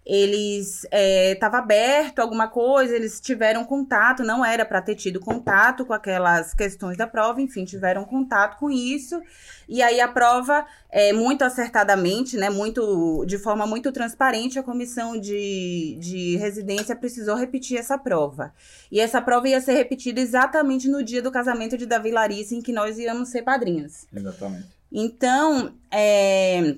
Eles 0.05 0.86
estava 0.91 1.60
aberto 1.60 2.19
alguma 2.19 2.48
coisa, 2.48 2.95
eles 2.95 3.22
tiveram 3.22 3.63
contato, 3.63 4.24
não 4.24 4.43
era 4.43 4.65
para 4.65 4.81
ter 4.81 4.95
tido 4.95 5.19
contato 5.19 5.86
com 5.86 5.93
aquelas 5.93 6.53
questões 6.53 6.98
da 6.98 7.07
prova, 7.07 7.41
enfim, 7.41 7.63
tiveram 7.63 8.03
contato 8.03 8.57
com 8.60 8.69
isso. 8.69 9.22
E 9.67 9.81
aí 9.81 10.01
a 10.01 10.07
prova, 10.07 10.65
é, 10.89 11.13
muito 11.13 11.43
acertadamente, 11.43 12.36
né, 12.36 12.50
muito 12.50 13.24
de 13.25 13.38
forma 13.38 13.65
muito 13.65 13.91
transparente, 13.91 14.60
a 14.60 14.63
comissão 14.63 15.17
de, 15.19 15.98
de 16.00 16.36
residência 16.38 16.95
precisou 16.95 17.36
repetir 17.36 17.77
essa 17.77 17.98
prova. 17.98 18.53
E 18.91 19.00
essa 19.00 19.22
prova 19.22 19.48
ia 19.48 19.62
ser 19.62 19.74
repetida 19.74 20.19
exatamente 20.19 20.89
no 20.89 21.03
dia 21.03 21.22
do 21.22 21.31
casamento 21.31 21.77
de 21.77 21.86
Davi 21.86 22.12
Larissa, 22.12 22.53
em 22.53 22.62
que 22.62 22.74
nós 22.74 23.00
íamos 23.00 23.29
ser 23.29 23.43
padrinhos. 23.43 24.05
Exatamente. 24.13 24.67
Então, 24.91 25.74
é, 25.89 26.75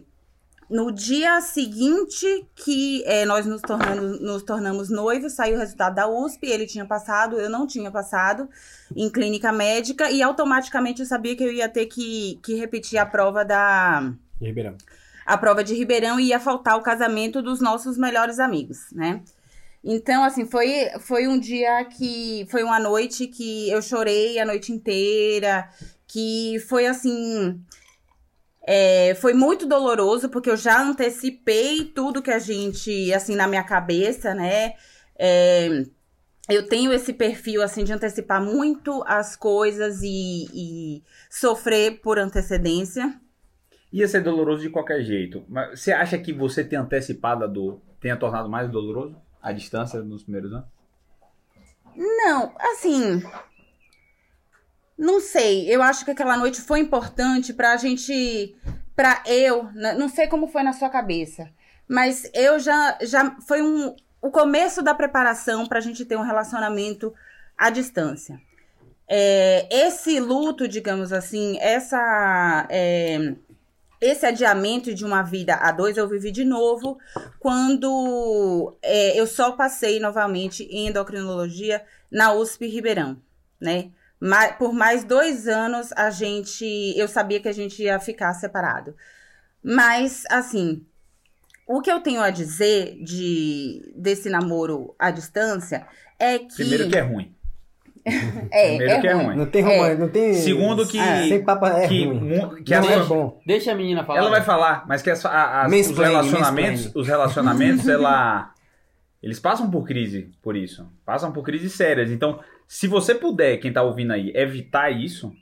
No 0.70 0.92
dia 0.92 1.40
seguinte 1.42 2.48
que 2.56 3.04
é, 3.06 3.24
nós 3.24 3.46
nos 3.46 3.62
tornamos, 3.62 4.20
nos 4.20 4.44
tornamos 4.44 4.90
noivos, 4.90 5.34
saiu 5.34 5.56
o 5.56 5.60
resultado 5.60 5.94
da 5.94 6.08
USP, 6.08 6.48
ele 6.48 6.66
tinha 6.66 6.86
passado, 6.86 7.40
eu 7.40 7.50
não 7.50 7.68
tinha 7.68 7.92
passado 7.92 8.50
em 8.96 9.10
clínica 9.10 9.52
médica, 9.52 10.10
e 10.10 10.24
automaticamente 10.24 11.02
eu 11.02 11.06
sabia 11.06 11.36
que 11.36 11.44
eu 11.44 11.52
ia 11.52 11.70
ter 11.70 11.86
que, 11.86 12.40
que 12.44 12.56
repetir 12.56 12.98
a 12.98 13.06
prova 13.06 13.46
da. 13.46 14.12
De 14.40 14.48
Ribeirão. 14.48 14.76
A 15.26 15.38
prova 15.38 15.64
de 15.64 15.76
Ribeirão 15.76 16.20
e 16.20 16.30
ia 16.30 16.40
faltar 16.40 16.78
o 16.78 16.82
casamento 16.82 17.42
dos 17.42 17.62
nossos 17.62 17.98
melhores 17.98 18.40
amigos, 18.40 18.92
né? 18.92 19.22
Então, 19.88 20.24
assim, 20.24 20.48
foi, 20.48 20.90
foi 21.00 21.28
um 21.28 21.40
dia 21.40 21.86
que. 21.86 22.48
Foi 22.50 22.64
uma 22.64 22.80
noite 22.80 23.28
que 23.28 23.70
eu 23.70 23.84
chorei 23.84 24.40
a 24.40 24.46
noite 24.46 24.72
inteira, 24.72 25.70
que 26.08 26.58
foi 26.68 26.88
assim. 26.88 27.62
É, 28.68 29.14
foi 29.16 29.34
muito 29.34 29.68
doloroso, 29.68 30.28
porque 30.30 30.50
eu 30.50 30.58
já 30.58 30.82
antecipei 30.82 31.86
tudo 31.86 32.22
que 32.22 32.32
a 32.32 32.40
gente, 32.40 33.14
assim, 33.14 33.36
na 33.36 33.48
minha 33.48 33.64
cabeça, 33.64 34.34
né? 34.34 34.74
É, 35.18 35.84
eu 36.50 36.68
tenho 36.68 36.92
esse 36.92 37.14
perfil, 37.14 37.62
assim, 37.62 37.84
de 37.84 37.94
antecipar 37.94 38.42
muito 38.44 39.04
as 39.06 39.36
coisas 39.36 40.02
e, 40.02 40.48
e 40.54 41.04
sofrer 41.30 42.02
por 42.02 42.18
antecedência. 42.18 43.20
Ia 43.94 44.08
ser 44.08 44.22
doloroso 44.22 44.64
de 44.64 44.70
qualquer 44.70 45.02
jeito. 45.04 45.46
Mas 45.48 45.80
você 45.80 45.92
acha 45.92 46.18
que 46.18 46.34
você 46.34 46.64
ter 46.64 46.76
antecipado 46.76 47.44
a 47.44 47.48
dor 47.48 47.80
tenha 48.02 48.18
tornado 48.18 48.50
mais 48.50 48.70
doloroso 48.70 49.16
a 49.42 49.52
distância 49.52 50.02
nos 50.02 50.24
primeiros 50.24 50.52
anos? 50.52 50.68
Não, 51.96 52.52
assim. 52.60 53.24
Não 54.98 55.20
sei. 55.20 55.68
Eu 55.74 55.82
acho 55.82 56.06
que 56.06 56.12
aquela 56.12 56.38
noite 56.38 56.62
foi 56.62 56.80
importante 56.80 57.54
pra 57.54 57.78
gente. 57.78 58.56
Pra 58.96 59.22
eu. 59.26 59.66
né, 59.74 59.94
Não 59.94 60.08
sei 60.08 60.28
como 60.28 60.48
foi 60.48 60.64
na 60.64 60.74
sua 60.74 60.90
cabeça. 60.90 61.50
Mas 61.88 62.30
eu 62.34 62.60
já. 62.60 62.98
já 63.02 63.36
foi 63.48 63.62
um, 63.62 63.96
o 64.22 64.32
começo 64.32 64.82
da 64.82 64.94
preparação 64.94 65.66
pra 65.68 65.80
gente 65.82 66.06
ter 66.06 66.18
um 66.18 66.24
relacionamento 66.24 67.14
à 67.58 67.70
distância. 67.70 68.42
É, 69.08 69.68
esse 69.70 70.20
luto, 70.20 70.68
digamos 70.68 71.14
assim, 71.14 71.58
essa. 71.60 72.66
é, 72.70 73.36
esse 74.02 74.26
adiamento 74.26 74.94
de 74.94 75.06
uma 75.06 75.22
vida 75.24 75.56
a 75.56 75.72
dois 75.72 75.98
eu 75.98 76.08
vivi 76.08 76.30
de 76.32 76.44
novo 76.44 76.98
quando 77.40 78.76
é, 78.82 79.20
eu 79.20 79.26
só 79.26 79.54
passei 79.54 80.00
novamente 80.00 80.64
em 80.64 80.88
endocrinologia 80.88 81.84
na 82.12 82.34
USP 82.34 82.68
Ribeirão, 82.68 83.18
né? 83.60 83.90
Por 84.58 84.74
mais 84.74 85.04
dois 85.04 85.48
anos 85.48 85.92
a 85.94 86.10
gente, 86.10 86.66
eu 86.98 87.08
sabia 87.08 87.40
que 87.40 87.48
a 87.48 87.54
gente 87.54 87.84
ia 87.84 88.00
ficar 88.00 88.34
separado. 88.34 88.96
Mas, 89.64 90.24
assim, 90.30 90.84
o 91.68 91.82
que 91.82 91.92
eu 91.92 92.00
tenho 92.00 92.22
a 92.22 92.30
dizer 92.30 92.98
de 93.04 93.92
desse 93.96 94.30
namoro 94.30 94.96
à 94.98 95.12
distância 95.12 95.86
é 96.20 96.40
que. 96.40 96.56
Primeiro 96.56 96.88
que 96.90 96.96
é 96.98 97.02
ruim. 97.02 97.36
é, 98.06 98.68
Primeiro 98.70 98.92
é 98.94 99.02
que 99.02 99.08
é 99.08 99.14
ruim. 99.14 99.26
ruim. 99.26 99.36
Não 99.38 99.46
tem 99.48 99.64
romance, 99.64 99.96
não 100.00 100.10
tem. 100.10 100.34
Segundo 100.36 100.86
que- 100.88 101.00
Ah, 101.00 101.28
sem 101.28 101.44
papo 101.44 101.66
é 101.66 101.88
que 101.88 102.06
ruim. 102.06 102.64
que 102.64 102.76
não 102.76 102.88
a 102.88 102.92
é 102.92 103.04
bom. 103.04 103.42
Deixa 103.46 103.72
a 103.72 103.76
menina 103.76 104.04
falar. 104.06 104.20
Ela 104.20 104.30
vai 104.30 104.42
falar, 104.44 104.86
mas 104.88 105.02
que 105.02 105.10
as, 105.10 105.26
a- 105.26 105.64
as- 105.64 105.72
os 105.90 105.98
relacionamentos, 105.98 106.92
os 106.96 107.08
relacionamentos, 107.08 107.88
ela, 107.90 108.54
eles 109.24 109.40
passam 109.40 109.70
por 109.72 109.86
crise 109.88 110.32
por 110.44 110.56
isso, 110.56 110.88
passam 111.04 111.32
por 111.32 111.44
crises 111.44 111.74
sérias. 111.74 112.12
Então, 112.12 112.40
se 112.68 112.88
você 112.88 113.14
puder, 113.14 113.58
quem 113.58 113.72
tá 113.72 113.84
ouvindo 113.84 114.14
aí, 114.14 114.32
evitar 114.36 114.90
isso, 114.90 115.34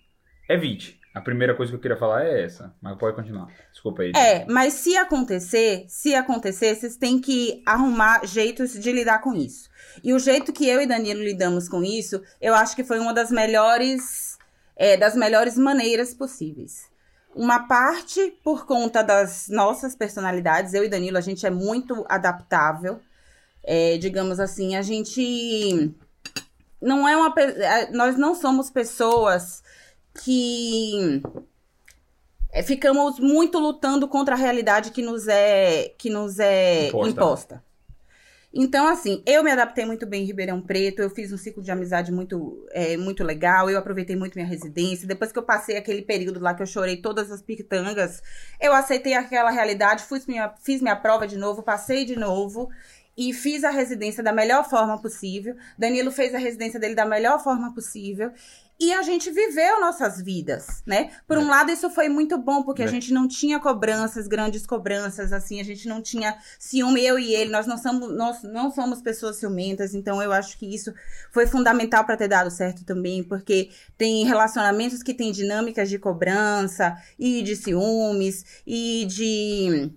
evite. 0.50 1.00
A 1.13 1.22
primeira 1.22 1.53
coisa 1.53 1.72
que 1.72 1.75
eu 1.75 1.80
queria 1.80 1.96
falar 1.96 2.25
é 2.25 2.44
essa, 2.44 2.74
mas 2.82 2.98
pode 2.98 3.15
continuar. 3.15 3.48
Desculpa 3.72 4.01
aí. 4.01 4.12
É, 4.15 4.46
mas 4.48 4.74
se 4.74 4.98
acontecer, 4.98 5.86
se 5.88 6.15
acontecer, 6.15 6.74
vocês 6.74 6.98
têm 6.98 7.22
que 7.22 7.62
arrumar 7.68 8.25
jeitos 8.25 8.74
de 8.74 8.92
lidar 8.92 9.20
com 9.20 9.36
isso. 9.36 9.70
E 10.03 10.12
o 10.12 10.18
jeito 10.18 10.51
que 10.51 10.68
eu 10.68 10.82
e 10.82 10.88
Danilo 10.88 11.22
lidamos 11.22 11.70
com 11.70 11.84
isso, 11.84 12.20
eu 12.42 12.56
acho 12.56 12.75
que 12.75 12.84
foi 12.84 12.98
uma 12.98 13.13
das 13.13 13.30
melhores, 13.30 14.39
é, 14.75 14.98
das 14.98 15.15
melhores 15.15 15.56
maneiras 15.56 16.15
possíveis. 16.15 16.92
Uma 17.36 17.68
parte 17.68 18.34
por 18.44 18.65
conta 18.65 19.03
das 19.03 19.48
nossas 19.50 19.96
personalidades, 19.96 20.74
eu 20.74 20.84
e 20.84 20.89
Danilo, 20.89 21.18
a 21.20 21.22
gente 21.22 21.46
é 21.46 21.51
muito 21.51 22.03
adaptável. 22.10 23.00
É, 23.63 23.98
digamos 23.98 24.39
assim, 24.39 24.75
a 24.75 24.82
gente 24.82 25.94
não 26.84 27.08
é 27.08 27.16
uma, 27.16 27.34
é, 27.40 27.92
nós 27.92 28.18
não 28.18 28.36
somos 28.36 28.70
pessoas 28.70 29.63
que 30.24 31.22
é, 32.52 32.62
ficamos 32.62 33.20
muito 33.20 33.58
lutando 33.58 34.08
contra 34.08 34.36
a 34.36 34.38
realidade 34.38 34.92
que 34.92 35.02
nos 35.02 35.28
é 35.28 35.94
que 35.98 36.10
nos 36.10 36.40
é 36.40 36.90
Imposta. 36.90 37.10
imposta. 37.10 37.63
Então, 38.56 38.88
assim, 38.88 39.24
eu 39.25 39.44
me 39.44 39.50
adaptei 39.50 39.84
muito 39.84 40.06
bem 40.06 40.22
em 40.22 40.25
Ribeirão 40.28 40.62
Preto, 40.62 41.02
eu 41.02 41.10
fiz 41.10 41.34
um 41.34 41.38
ciclo 41.38 41.63
de 41.63 41.72
amizade 41.72 42.12
muito, 42.12 42.63
é, 42.72 42.96
muito 42.96 43.24
legal, 43.24 43.68
eu 43.68 43.80
aproveitei 43.80 44.16
muito 44.16 44.36
minha 44.36 44.48
residência. 44.48 45.08
Depois 45.08 45.32
que 45.32 45.40
eu 45.40 45.44
passei 45.44 45.75
aquele 45.75 46.04
período 46.04 46.40
lá 46.40 46.54
que 46.54 46.62
eu 46.62 46.68
chorei 46.68 46.98
todas 46.98 47.32
as 47.32 47.42
pitangas, 47.42 48.22
eu 48.62 48.72
aceitei 48.72 49.16
aquela 49.16 49.50
realidade, 49.50 50.04
fiz 50.04 50.28
minha, 50.28 50.54
fiz 50.62 50.84
minha 50.84 50.96
prova 50.96 51.25
de 51.25 51.36
novo, 51.36 51.63
passei 51.63 52.06
de 52.06 52.16
novo 52.16 52.70
e 53.17 53.34
fiz 53.34 53.63
a 53.63 53.70
residência 53.70 54.24
da 54.24 54.34
melhor 54.34 54.67
forma 54.70 55.00
possível. 55.01 55.55
Danilo 55.77 56.12
fez 56.12 56.34
a 56.34 56.38
residência 56.38 56.79
dele 56.79 56.96
da 56.96 57.05
melhor 57.05 57.43
forma 57.43 57.74
possível. 57.74 58.32
E 58.79 58.91
a 58.91 59.03
gente 59.03 59.29
viveu 59.29 59.79
nossas 59.79 60.20
vidas, 60.20 60.82
né? 60.86 61.12
Por 61.27 61.38
um 61.38 61.48
lado, 61.48 61.72
isso 61.72 61.91
foi 61.91 62.10
muito 62.10 62.38
bom, 62.39 62.63
porque 62.63 62.82
a 62.82 62.86
É. 62.86 62.89
gente 62.89 63.13
não 63.13 63.27
tinha 63.27 63.60
cobranças, 63.60 64.27
grandes 64.27 64.65
cobranças, 64.65 65.32
assim, 65.32 65.62
a 65.62 65.63
gente 65.63 65.88
não 65.88 66.01
tinha 66.01 66.36
ciúme, 66.58 67.05
eu 67.05 67.20
e 67.20 67.36
ele, 67.36 67.51
nós 67.51 67.67
não 67.67 67.77
somos, 67.77 68.13
nós 68.13 68.41
não 68.41 68.72
somos 68.72 69.00
pessoas 69.00 69.38
ciumentas, 69.38 69.93
então 69.93 70.22
eu 70.22 70.34
acho 70.34 70.58
que 70.58 70.65
isso 70.65 70.91
foi 71.32 71.46
fundamental 71.46 72.03
para 72.03 72.17
ter 72.17 72.27
dado 72.27 72.50
certo 72.50 72.84
também, 72.84 73.24
porque 73.24 73.70
tem 73.96 74.25
relacionamentos 74.25 75.03
que 75.03 75.13
têm 75.13 75.32
dinâmicas 75.32 75.88
de 75.88 76.00
cobrança 76.00 76.98
e 77.17 77.43
de 77.43 77.55
ciúmes 77.55 78.43
e 78.65 79.05
de 79.05 79.91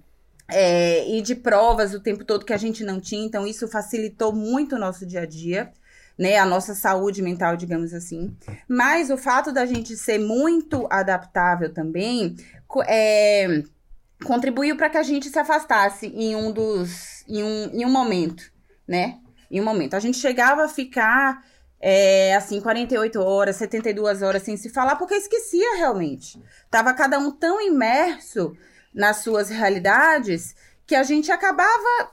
é, 0.48 1.08
e 1.08 1.22
de 1.22 1.34
provas 1.34 1.94
o 1.94 2.00
tempo 2.00 2.24
todo 2.24 2.44
que 2.44 2.52
a 2.52 2.58
gente 2.58 2.84
não 2.84 3.00
tinha, 3.00 3.24
então 3.24 3.46
isso 3.46 3.66
facilitou 3.68 4.32
muito 4.32 4.76
o 4.76 4.78
nosso 4.78 5.04
dia 5.04 5.22
a 5.22 5.26
dia, 5.26 5.72
né, 6.18 6.38
a 6.38 6.46
nossa 6.46 6.74
saúde 6.74 7.20
mental, 7.20 7.56
digamos 7.56 7.92
assim. 7.92 8.34
Mas 8.68 9.10
o 9.10 9.18
fato 9.18 9.52
da 9.52 9.66
gente 9.66 9.96
ser 9.96 10.18
muito 10.18 10.86
adaptável 10.90 11.72
também 11.72 12.36
é, 12.86 13.62
contribuiu 14.24 14.76
para 14.76 14.88
que 14.88 14.96
a 14.96 15.02
gente 15.02 15.28
se 15.28 15.38
afastasse 15.38 16.06
em 16.06 16.34
um 16.34 16.50
dos 16.52 17.24
em 17.28 17.42
um, 17.42 17.70
em 17.72 17.84
um 17.84 17.90
momento, 17.90 18.50
né? 18.86 19.18
Em 19.50 19.60
um 19.60 19.64
momento. 19.64 19.94
A 19.94 20.00
gente 20.00 20.16
chegava 20.16 20.64
a 20.64 20.68
ficar 20.68 21.44
é, 21.80 22.34
assim 22.34 22.60
48 22.60 23.20
horas, 23.20 23.56
72 23.56 24.22
horas 24.22 24.42
sem 24.42 24.56
se 24.56 24.70
falar 24.70 24.96
porque 24.96 25.14
esquecia 25.14 25.76
realmente. 25.76 26.42
Tava 26.70 26.94
cada 26.94 27.18
um 27.18 27.30
tão 27.30 27.60
imerso 27.60 28.56
nas 28.96 29.18
suas 29.18 29.50
realidades 29.50 30.56
que 30.86 30.94
a 30.94 31.02
gente 31.02 31.30
acabava 31.30 32.10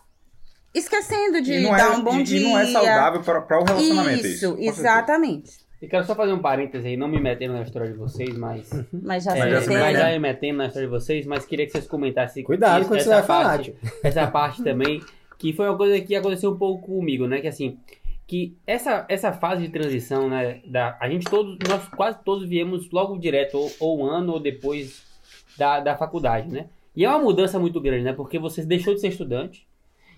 esquecendo 0.74 1.42
de 1.42 1.64
dar 1.64 1.94
é, 1.94 1.96
um 1.96 2.04
bom 2.04 2.20
e, 2.20 2.24
dia. 2.24 2.42
e 2.42 2.44
não 2.44 2.60
é 2.60 2.66
saudável 2.66 3.22
para 3.22 3.62
o 3.62 3.64
relacionamento 3.64 4.28
Isso, 4.28 4.28
isso. 4.28 4.50
com 4.50 4.58
certeza. 4.58 4.82
exatamente. 4.82 5.64
E 5.82 5.88
quero 5.88 6.06
só 6.06 6.16
fazer 6.16 6.34
um 6.34 6.40
parêntese 6.40 6.88
aí, 6.88 6.98
não 6.98 7.08
me 7.08 7.20
metendo 7.20 7.54
na 7.54 7.62
história 7.62 7.92
de 7.92 7.98
vocês, 7.98 8.36
mas. 8.38 8.70
Mas 8.92 9.24
já 9.24 9.36
É, 9.36 9.40
Mas 9.40 9.52
já 9.52 9.62
se 9.62 9.68
se 9.68 9.74
mas 9.78 9.98
já 9.98 10.10
me 10.12 10.20
metendo 10.20 10.58
na 10.58 10.68
história 10.68 10.88
de 10.88 10.94
vocês, 10.94 11.26
mas 11.26 11.46
queria 11.46 11.66
que 11.66 11.74
vocês 11.74 11.88
comentassem. 11.88 12.44
Cuidado 12.44 12.82
essa 12.82 12.88
quando 12.88 13.02
você 13.02 13.10
vai 13.10 13.24
falar, 13.24 13.50
parte. 13.50 13.76
Essa 14.02 14.28
parte 14.28 14.64
também, 14.64 15.02
que 15.38 15.52
foi 15.52 15.68
uma 15.68 15.78
coisa 15.78 16.00
que 16.00 16.16
aconteceu 16.16 16.52
um 16.52 16.58
pouco 16.58 16.88
comigo, 16.88 17.28
né? 17.28 17.42
Que 17.42 17.48
assim, 17.48 17.78
que 18.26 18.58
essa, 18.66 19.06
essa 19.10 19.34
fase 19.34 19.64
de 19.64 19.70
transição, 19.70 20.30
né? 20.30 20.62
Da, 20.66 20.98
a 21.02 21.10
gente 21.10 21.26
todos, 21.26 21.58
nós 21.68 21.86
quase 21.90 22.18
todos 22.24 22.48
viemos 22.48 22.90
logo 22.90 23.18
direto, 23.18 23.58
ou, 23.58 23.72
ou 23.80 24.00
um 24.00 24.06
ano 24.06 24.34
ou 24.34 24.40
depois 24.40 25.13
da, 25.58 25.80
da 25.80 25.96
faculdade, 25.96 26.50
né? 26.50 26.68
E 26.96 27.06
é 27.06 27.10
uma 27.10 27.20
mudança 27.20 27.60
muito 27.60 27.82
grande, 27.82 28.04
né? 28.04 28.14
Porque 28.14 28.38
você 28.38 28.64
deixou 28.64 28.94
de 28.94 29.02
ser 29.02 29.10
estudante 29.10 29.68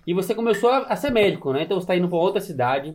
e 0.06 0.12
você 0.14 0.34
começou 0.34 0.70
a, 0.70 0.78
a 0.78 0.96
ser 0.96 1.10
médico, 1.10 1.52
né? 1.52 1.62
Então 1.62 1.78
você 1.78 1.84
está 1.84 1.96
indo 1.96 2.08
para 2.08 2.18
outra 2.18 2.40
cidade, 2.40 2.90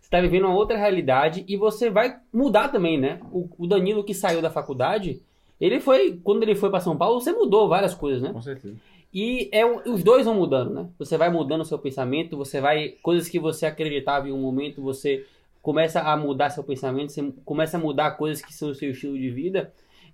você 0.00 0.06
está 0.06 0.20
vivendo 0.20 0.44
uma 0.44 0.54
outra 0.54 0.76
realidade 0.76 1.44
e 1.48 1.56
você 1.56 1.90
vai 1.90 2.16
mudar 2.32 2.68
também, 2.68 2.98
né? 2.98 3.20
O, 3.32 3.48
o 3.58 3.66
Danilo 3.66 4.04
que 4.04 4.14
saiu 4.14 4.42
da 4.42 4.50
faculdade, 4.50 5.22
ele 5.60 5.80
foi, 5.80 6.20
quando 6.22 6.42
ele 6.42 6.54
foi 6.54 6.70
para 6.70 6.80
São 6.80 6.96
Paulo, 6.96 7.20
você 7.20 7.32
mudou 7.32 7.68
várias 7.68 7.94
coisas, 7.94 8.22
né? 8.22 8.32
Com 8.32 8.42
certeza. 8.42 8.76
E 9.12 9.50
é, 9.52 9.64
os 9.66 10.02
dois 10.02 10.24
vão 10.24 10.34
mudando, 10.34 10.72
né? 10.72 10.88
Você 10.98 11.18
vai 11.18 11.30
mudando 11.30 11.60
o 11.60 11.66
seu 11.66 11.78
pensamento, 11.78 12.36
você 12.36 12.60
vai. 12.60 12.94
Coisas 13.02 13.28
que 13.28 13.38
você 13.38 13.66
acreditava 13.66 14.28
em 14.28 14.32
um 14.32 14.40
momento, 14.40 14.80
você 14.80 15.26
começa 15.60 16.00
a 16.00 16.16
mudar 16.16 16.48
seu 16.48 16.64
pensamento, 16.64 17.12
você 17.12 17.32
começa 17.44 17.76
a 17.76 17.80
mudar 17.80 18.12
coisas 18.12 18.42
que 18.42 18.54
são 18.54 18.70
o 18.70 18.74
seu 18.74 18.90
estilo 18.90 19.18
de 19.18 19.30
vida. 19.30 19.72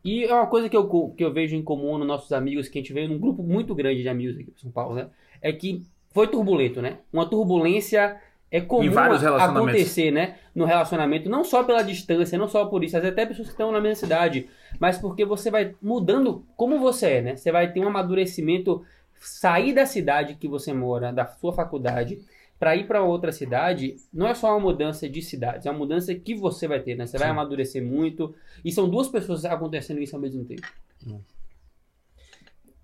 E 0.09 0.25
é 0.25 0.33
uma 0.33 0.47
coisa 0.47 0.71
que 0.71 0.77
eu, 0.77 1.13
que 1.15 1.23
eu 1.23 1.31
vejo 1.31 1.55
em 1.55 1.63
comum 1.63 1.99
nos 1.99 2.09
nossos 2.09 2.33
amigos, 2.33 2.67
que 2.67 2.79
a 2.79 2.81
gente 2.81 2.95
veio 2.95 3.11
num 3.11 3.19
grupo 3.19 3.43
muito 3.43 3.75
grande 3.75 4.01
de 4.01 4.09
amigos 4.09 4.39
aqui 4.39 4.51
em 4.57 4.59
São 4.59 4.71
Paulo, 4.71 4.95
né? 4.95 5.09
É 5.43 5.53
que 5.53 5.85
foi 6.15 6.27
turbulento, 6.27 6.81
né? 6.81 7.01
Uma 7.13 7.29
turbulência 7.29 8.19
é 8.51 8.59
comum 8.59 8.91
acontecer, 8.99 10.11
né? 10.11 10.37
No 10.55 10.65
relacionamento, 10.65 11.29
não 11.29 11.45
só 11.45 11.63
pela 11.63 11.83
distância, 11.83 12.39
não 12.39 12.49
só 12.49 12.65
por 12.65 12.83
isso, 12.83 12.97
vezes 12.97 13.13
até 13.13 13.27
pessoas 13.27 13.49
que 13.49 13.53
estão 13.53 13.71
na 13.71 13.83
mesma 13.83 13.97
cidade, 13.97 14.49
mas 14.81 14.97
porque 14.97 15.27
você 15.27 15.51
vai 15.51 15.75
mudando 15.83 16.43
como 16.57 16.79
você 16.79 17.07
é, 17.07 17.23
né? 17.23 17.37
Você 17.37 17.53
vai 17.53 17.71
ter 17.71 17.81
um 17.81 17.89
amadurecimento 17.89 18.83
sair 19.21 19.75
da 19.75 19.85
cidade 19.85 20.37
que 20.37 20.49
você 20.49 20.73
mora, 20.73 21.13
da 21.13 21.27
sua 21.27 21.53
faculdade, 21.53 22.19
para 22.59 22.75
ir 22.75 22.87
para 22.87 23.03
outra 23.03 23.31
cidade, 23.31 23.97
não 24.13 24.27
é 24.27 24.35
só 24.35 24.51
uma 24.51 24.61
mudança 24.61 25.09
de 25.09 25.23
cidades, 25.23 25.65
é 25.65 25.71
uma 25.71 25.79
mudança 25.79 26.15
que 26.15 26.35
você 26.35 26.67
vai 26.67 26.81
ter, 26.81 26.97
né? 26.97 27.07
Você 27.07 27.17
vai 27.17 27.29
Sim. 27.29 27.33
amadurecer 27.33 27.85
muito. 27.85 28.35
E 28.65 28.73
são 28.73 28.89
duas 28.89 29.09
pessoas 29.09 29.45
acontecendo 29.45 30.01
isso 30.01 30.17
ao 30.17 30.23
mesmo 30.23 30.45
tempo. 30.45 30.67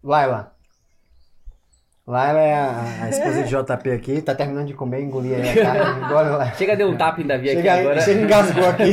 Laila. 0.02 0.54
Laila 2.06 2.40
é 2.40 2.54
a, 2.54 3.04
a 3.04 3.08
esposa 3.08 3.42
de 3.42 3.48
JP 3.48 3.90
aqui, 3.90 4.22
tá 4.22 4.34
terminando 4.34 4.66
de 4.66 4.74
comer, 4.74 5.02
engolir 5.02 5.36
aí 5.36 5.58
a 5.58 5.64
carne. 5.64 6.54
Chega, 6.56 6.76
deu 6.76 6.90
um 6.90 6.96
tapa 6.96 7.20
em 7.20 7.26
Davi 7.26 7.50
aqui 7.50 7.62
Chega, 7.62 7.80
agora. 7.80 8.00
chega 8.02 8.20
engasgou 8.20 8.66
aqui. 8.66 8.92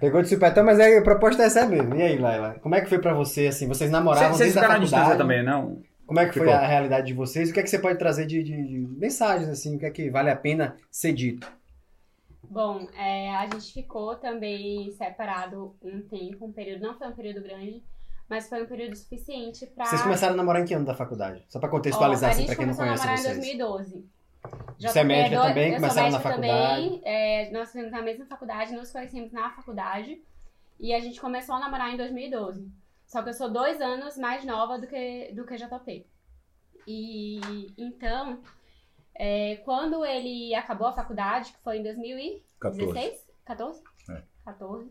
Pegou 0.00 0.20
de 0.20 0.28
supetão, 0.28 0.64
mas 0.64 0.80
é, 0.80 0.98
a 0.98 1.02
proposta 1.02 1.44
é 1.44 1.46
essa 1.46 1.64
mesmo. 1.64 1.94
E 1.94 2.02
aí, 2.02 2.18
Laila? 2.18 2.56
Como 2.60 2.74
é 2.74 2.80
que 2.80 2.88
foi 2.88 2.98
pra 2.98 3.14
você, 3.14 3.46
assim? 3.46 3.68
Vocês 3.68 3.88
namoravam 3.88 4.30
Vocês 4.30 4.52
desde 4.52 4.58
a 4.58 4.62
ficaram 4.62 4.80
à 4.80 4.82
distância 4.82 5.16
também, 5.16 5.44
não? 5.44 5.80
Como 6.12 6.20
é 6.20 6.26
que 6.28 6.34
foi 6.38 6.46
Ficou. 6.46 6.60
a 6.60 6.66
realidade 6.66 7.06
de 7.06 7.14
vocês? 7.14 7.48
O 7.48 7.54
que 7.54 7.60
é 7.60 7.62
que 7.62 7.70
você 7.70 7.78
pode 7.78 7.98
trazer 7.98 8.26
de, 8.26 8.42
de- 8.42 8.66
de 8.66 8.78
mensagens, 8.78 9.48
assim? 9.48 9.76
O 9.76 9.78
que 9.78 9.86
é 9.86 9.90
que 9.90 10.10
vale 10.10 10.30
a 10.30 10.36
pena 10.36 10.76
ser 10.90 11.12
dito? 11.14 11.50
Bom, 12.42 12.86
é, 12.94 13.34
a 13.34 13.46
gente 13.46 13.72
ficou 13.72 14.14
também 14.16 14.92
separado 14.92 15.74
um 15.82 16.02
tempo, 16.02 16.44
um 16.44 16.52
período, 16.52 16.82
não 16.82 16.98
foi 16.98 17.08
um 17.08 17.12
período 17.12 17.40
grande, 17.42 17.82
mas 18.28 18.46
foi 18.46 18.62
um 18.62 18.66
período 18.66 18.94
suficiente 18.94 19.64
pra. 19.66 19.86
Vocês 19.86 20.02
começaram 20.02 20.34
a 20.34 20.36
namorar 20.36 20.60
em 20.60 20.66
que 20.66 20.74
ano 20.74 20.84
da 20.84 20.94
faculdade? 20.94 21.42
Só 21.48 21.58
pra 21.58 21.68
Ó, 21.68 21.72
contextualizar, 21.72 22.28
a 22.28 22.32
assim, 22.32 22.40
gente 22.42 22.48
pra 22.48 22.56
quem 22.56 22.66
não 22.66 22.74
começou 22.74 22.84
a 22.94 23.06
conhece 23.06 23.24
namorar 23.24 23.36
vocês. 23.40 23.54
em 23.54 23.58
2012. 23.58 24.04
Você 24.80 24.98
é 24.98 25.04
médica 25.04 25.36
dois- 25.36 25.48
também? 25.48 25.74
Começaram 25.76 26.10
na 26.10 26.20
faculdade? 26.20 26.84
Também, 26.88 27.00
é, 27.04 27.50
nós 27.52 27.68
fizemos 27.72 27.90
na 27.92 28.02
mesma 28.02 28.26
faculdade, 28.26 28.74
nos 28.74 28.90
conhecemos 28.92 29.32
na 29.32 29.50
faculdade. 29.50 30.20
E 30.80 30.92
a 30.92 31.00
gente 31.00 31.18
começou 31.20 31.54
a 31.54 31.60
namorar 31.60 31.94
em 31.94 31.96
2012. 31.96 32.68
Só 33.12 33.22
que 33.22 33.28
eu 33.28 33.34
sou 33.34 33.50
dois 33.50 33.78
anos 33.78 34.16
mais 34.16 34.42
nova 34.42 34.78
do 34.78 34.86
que, 34.86 35.32
do 35.34 35.44
que 35.44 35.58
JP. 35.58 36.06
E 36.86 37.38
então, 37.76 38.42
é, 39.14 39.56
quando 39.66 40.02
ele 40.02 40.54
acabou 40.54 40.86
a 40.86 40.94
faculdade, 40.94 41.52
que 41.52 41.58
foi 41.58 41.76
em 41.76 41.82
2016? 41.82 43.28
14? 43.44 43.82
É. 44.08 44.22
14. 44.46 44.90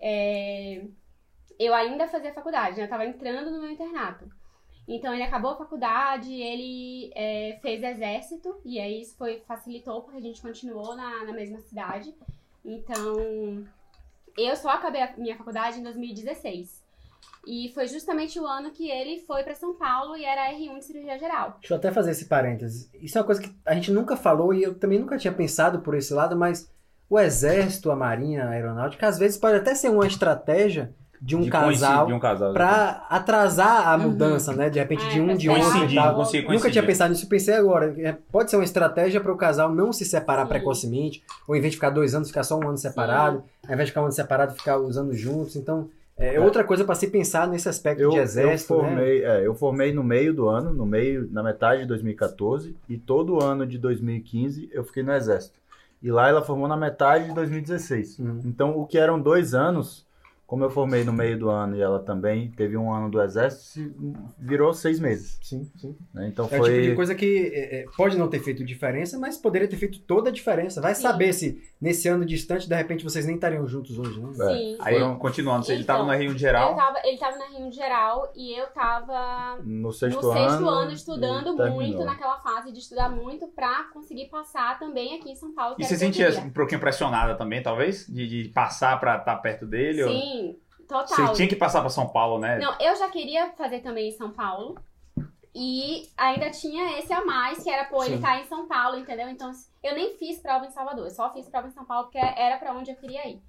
É, 0.00 0.84
eu 1.58 1.74
ainda 1.74 2.06
fazia 2.06 2.32
faculdade, 2.32 2.76
né? 2.76 2.84
Eu 2.84 2.88
tava 2.88 3.06
entrando 3.06 3.50
no 3.50 3.60
meu 3.60 3.72
internato. 3.72 4.30
Então 4.86 5.12
ele 5.12 5.24
acabou 5.24 5.50
a 5.50 5.56
faculdade, 5.58 6.32
ele 6.32 7.10
é, 7.12 7.58
fez 7.60 7.82
exército, 7.82 8.60
e 8.64 8.78
aí 8.78 9.00
isso 9.00 9.16
foi, 9.16 9.40
facilitou 9.48 10.02
porque 10.02 10.18
a 10.18 10.22
gente 10.22 10.40
continuou 10.40 10.94
na, 10.94 11.24
na 11.24 11.32
mesma 11.32 11.58
cidade. 11.58 12.14
Então, 12.64 13.66
eu 14.38 14.54
só 14.54 14.68
acabei 14.68 15.02
a 15.02 15.16
minha 15.16 15.36
faculdade 15.36 15.80
em 15.80 15.82
2016. 15.82 16.81
E 17.46 17.70
foi 17.74 17.88
justamente 17.88 18.38
o 18.38 18.46
ano 18.46 18.70
que 18.70 18.88
ele 18.90 19.18
foi 19.26 19.42
pra 19.42 19.54
São 19.54 19.74
Paulo 19.74 20.16
e 20.16 20.24
era 20.24 20.50
R1 20.52 20.78
de 20.78 20.84
cirurgia 20.84 21.18
geral. 21.18 21.56
Deixa 21.60 21.74
eu 21.74 21.78
até 21.78 21.90
fazer 21.90 22.12
esse 22.12 22.26
parênteses. 22.26 22.88
Isso 23.00 23.18
é 23.18 23.20
uma 23.20 23.26
coisa 23.26 23.42
que 23.42 23.52
a 23.66 23.74
gente 23.74 23.90
nunca 23.90 24.16
falou 24.16 24.54
e 24.54 24.62
eu 24.62 24.74
também 24.74 24.98
nunca 24.98 25.18
tinha 25.18 25.32
pensado 25.32 25.80
por 25.80 25.94
esse 25.96 26.14
lado, 26.14 26.36
mas 26.36 26.70
o 27.10 27.18
exército, 27.18 27.90
a 27.90 27.96
marinha, 27.96 28.44
a 28.44 28.50
aeronáutica, 28.50 29.06
às 29.08 29.18
vezes 29.18 29.36
pode 29.36 29.56
até 29.56 29.74
ser 29.74 29.90
uma 29.90 30.06
estratégia 30.06 30.94
de 31.20 31.36
um 31.36 31.42
De 31.42 31.50
casal 31.50 32.06
de 32.08 32.12
um 32.12 32.18
casal. 32.18 32.52
pra 32.52 33.06
atrasar 33.08 33.88
a 33.88 33.94
Uhum. 33.96 34.02
mudança, 34.10 34.52
né? 34.52 34.68
De 34.70 34.78
repente 34.80 35.04
Ah, 35.06 35.08
de 35.08 35.20
um, 35.20 35.36
de 35.36 35.48
outro 35.48 35.84
e 35.84 35.94
tal. 35.94 36.16
Nunca 36.48 36.70
tinha 36.70 36.82
pensado 36.84 37.10
nisso, 37.12 37.28
pensei 37.28 37.54
agora. 37.54 37.94
É, 38.00 38.16
Pode 38.30 38.50
ser 38.50 38.56
uma 38.56 38.64
estratégia 38.64 39.20
para 39.20 39.32
o 39.32 39.36
casal 39.36 39.72
não 39.72 39.92
se 39.92 40.04
separar 40.04 40.44
Sim. 40.44 40.48
precocemente, 40.48 41.22
ou 41.46 41.54
em 41.54 41.60
vez 41.60 41.72
de 41.72 41.76
ficar 41.76 41.90
dois 41.90 42.12
anos, 42.14 42.28
ficar 42.28 42.42
só 42.42 42.58
um 42.58 42.66
ano 42.68 42.76
separado, 42.78 43.44
ao 43.66 43.72
invés 43.72 43.86
de 43.86 43.90
ficar 43.92 44.00
um 44.00 44.04
ano 44.06 44.12
separado, 44.12 44.54
ficar 44.54 44.78
os 44.78 44.96
anos 44.96 45.16
juntos. 45.18 45.54
Então, 45.54 45.88
é, 46.24 46.34
É. 46.36 46.40
outra 46.40 46.62
coisa 46.64 46.84
para 46.84 46.94
se 46.94 47.08
pensar 47.08 47.48
nesse 47.48 47.68
aspecto 47.68 48.00
Eu, 48.02 48.10
de 48.10 48.16
eu 48.16 48.22
exército, 48.22 48.74
né? 48.76 48.82
formei, 48.88 49.24
é, 49.24 49.46
eu 49.46 49.54
formei 49.54 49.92
no 49.92 50.02
meio 50.04 50.32
do 50.32 50.48
ano, 50.48 50.72
no 50.72 50.86
meio, 50.86 51.28
na 51.30 51.42
metade 51.42 51.82
de 51.82 51.88
2014, 51.88 52.76
e 52.88 52.96
todo 52.96 53.42
ano 53.42 53.66
de 53.66 53.78
2015 53.78 54.68
eu 54.72 54.84
fiquei 54.84 55.02
no 55.02 55.12
exército. 55.12 55.58
E 56.02 56.10
lá 56.10 56.28
ela 56.28 56.42
formou 56.42 56.66
na 56.66 56.76
metade 56.76 57.28
de 57.28 57.34
2016. 57.34 58.18
Uhum. 58.18 58.40
Então, 58.44 58.76
o 58.76 58.86
que 58.86 58.98
eram 58.98 59.20
dois 59.20 59.54
anos, 59.54 60.04
como 60.52 60.64
eu 60.64 60.70
formei 60.70 61.02
no 61.02 61.14
meio 61.14 61.38
do 61.38 61.48
ano 61.48 61.74
e 61.76 61.80
ela 61.80 61.98
também 61.98 62.50
teve 62.50 62.76
um 62.76 62.92
ano 62.92 63.10
do 63.10 63.22
exército, 63.22 63.62
se- 63.64 63.94
virou 64.38 64.74
seis 64.74 65.00
meses. 65.00 65.38
Sim, 65.40 65.64
sim. 65.78 65.96
né? 66.12 66.28
Então 66.28 66.44
É 66.50 66.60
o 66.60 66.62
tipo 66.64 66.76
de 66.78 66.86
foi. 66.88 66.94
coisa 66.94 67.14
que 67.14 67.50
é, 67.54 67.80
é, 67.80 67.84
pode 67.96 68.18
não 68.18 68.28
ter 68.28 68.38
feito 68.40 68.62
diferença, 68.62 69.18
mas 69.18 69.38
poderia 69.38 69.66
ter 69.66 69.76
feito 69.76 69.98
toda 70.00 70.28
a 70.28 70.32
diferença. 70.32 70.78
Vai 70.82 70.94
Sim. 70.94 71.00
saber 71.04 71.32
se 71.32 71.58
nesse 71.80 72.06
ano 72.06 72.26
distante, 72.26 72.68
de 72.68 72.74
repente, 72.74 73.02
vocês 73.02 73.24
nem 73.24 73.36
estariam 73.36 73.66
juntos 73.66 73.98
hoje, 73.98 74.20
né? 74.20 74.28
É. 74.28 74.54
Sim. 74.58 74.76
Aí, 74.82 74.94
Foram- 74.98 75.16
continuando, 75.18 75.64
você 75.64 75.72
Então, 75.72 75.80
estava 75.80 76.04
no 76.04 76.12
Rio 76.12 76.28
de 76.28 76.34
Eu 76.34 76.38
geral. 76.38 76.74
tava, 76.76 76.98
ele 77.02 77.16
tava 77.16 77.38
na 77.38 77.46
Rio 77.46 77.70
de 77.70 77.76
geral 77.76 78.30
e 78.36 78.52
eu 78.60 78.66
tava 78.74 79.58
No 79.64 79.90
sexto, 79.90 80.16
no 80.20 80.32
sexto 80.34 80.52
ano, 80.58 80.68
ano 80.68 80.92
estudando 80.92 81.56
muito, 81.72 82.04
naquela 82.04 82.38
fase 82.40 82.70
de 82.72 82.78
estudar 82.78 83.08
muito 83.08 83.48
pra 83.48 83.84
conseguir 83.84 84.28
passar 84.28 84.78
também 84.78 85.16
aqui 85.18 85.30
em 85.30 85.34
São 85.34 85.54
Paulo. 85.54 85.76
E 85.78 85.84
você 85.84 85.96
sentia 85.96 86.28
um 86.40 86.50
pouquinho 86.50 86.78
pressionada 86.78 87.34
também, 87.36 87.62
talvez? 87.62 88.06
De, 88.06 88.26
de 88.44 88.48
passar 88.50 89.00
pra 89.00 89.16
estar 89.16 89.36
perto 89.36 89.64
dele? 89.66 90.02
ou- 90.02 90.41
Total. 90.88 91.28
Você 91.28 91.32
tinha 91.34 91.48
que 91.48 91.56
passar 91.56 91.80
pra 91.80 91.90
São 91.90 92.08
Paulo, 92.08 92.38
né? 92.38 92.58
Não, 92.58 92.76
eu 92.78 92.94
já 92.96 93.08
queria 93.08 93.50
fazer 93.52 93.80
também 93.80 94.08
em 94.08 94.12
São 94.12 94.30
Paulo. 94.30 94.76
E 95.54 96.08
ainda 96.16 96.50
tinha 96.50 96.98
esse 96.98 97.12
a 97.12 97.24
mais, 97.24 97.62
que 97.62 97.68
era, 97.68 97.84
pô, 97.84 98.02
ele 98.02 98.16
Sim. 98.16 98.22
tá 98.22 98.40
em 98.40 98.44
São 98.44 98.66
Paulo, 98.66 98.98
entendeu? 98.98 99.28
Então, 99.28 99.50
eu 99.82 99.94
nem 99.94 100.16
fiz 100.16 100.38
prova 100.38 100.64
em 100.64 100.70
Salvador, 100.70 101.04
eu 101.04 101.10
só 101.10 101.30
fiz 101.32 101.46
prova 101.48 101.68
em 101.68 101.72
São 101.72 101.84
Paulo 101.84 102.04
porque 102.04 102.18
era 102.18 102.56
pra 102.56 102.72
onde 102.72 102.90
eu 102.90 102.96
queria 102.96 103.28
ir. 103.28 103.42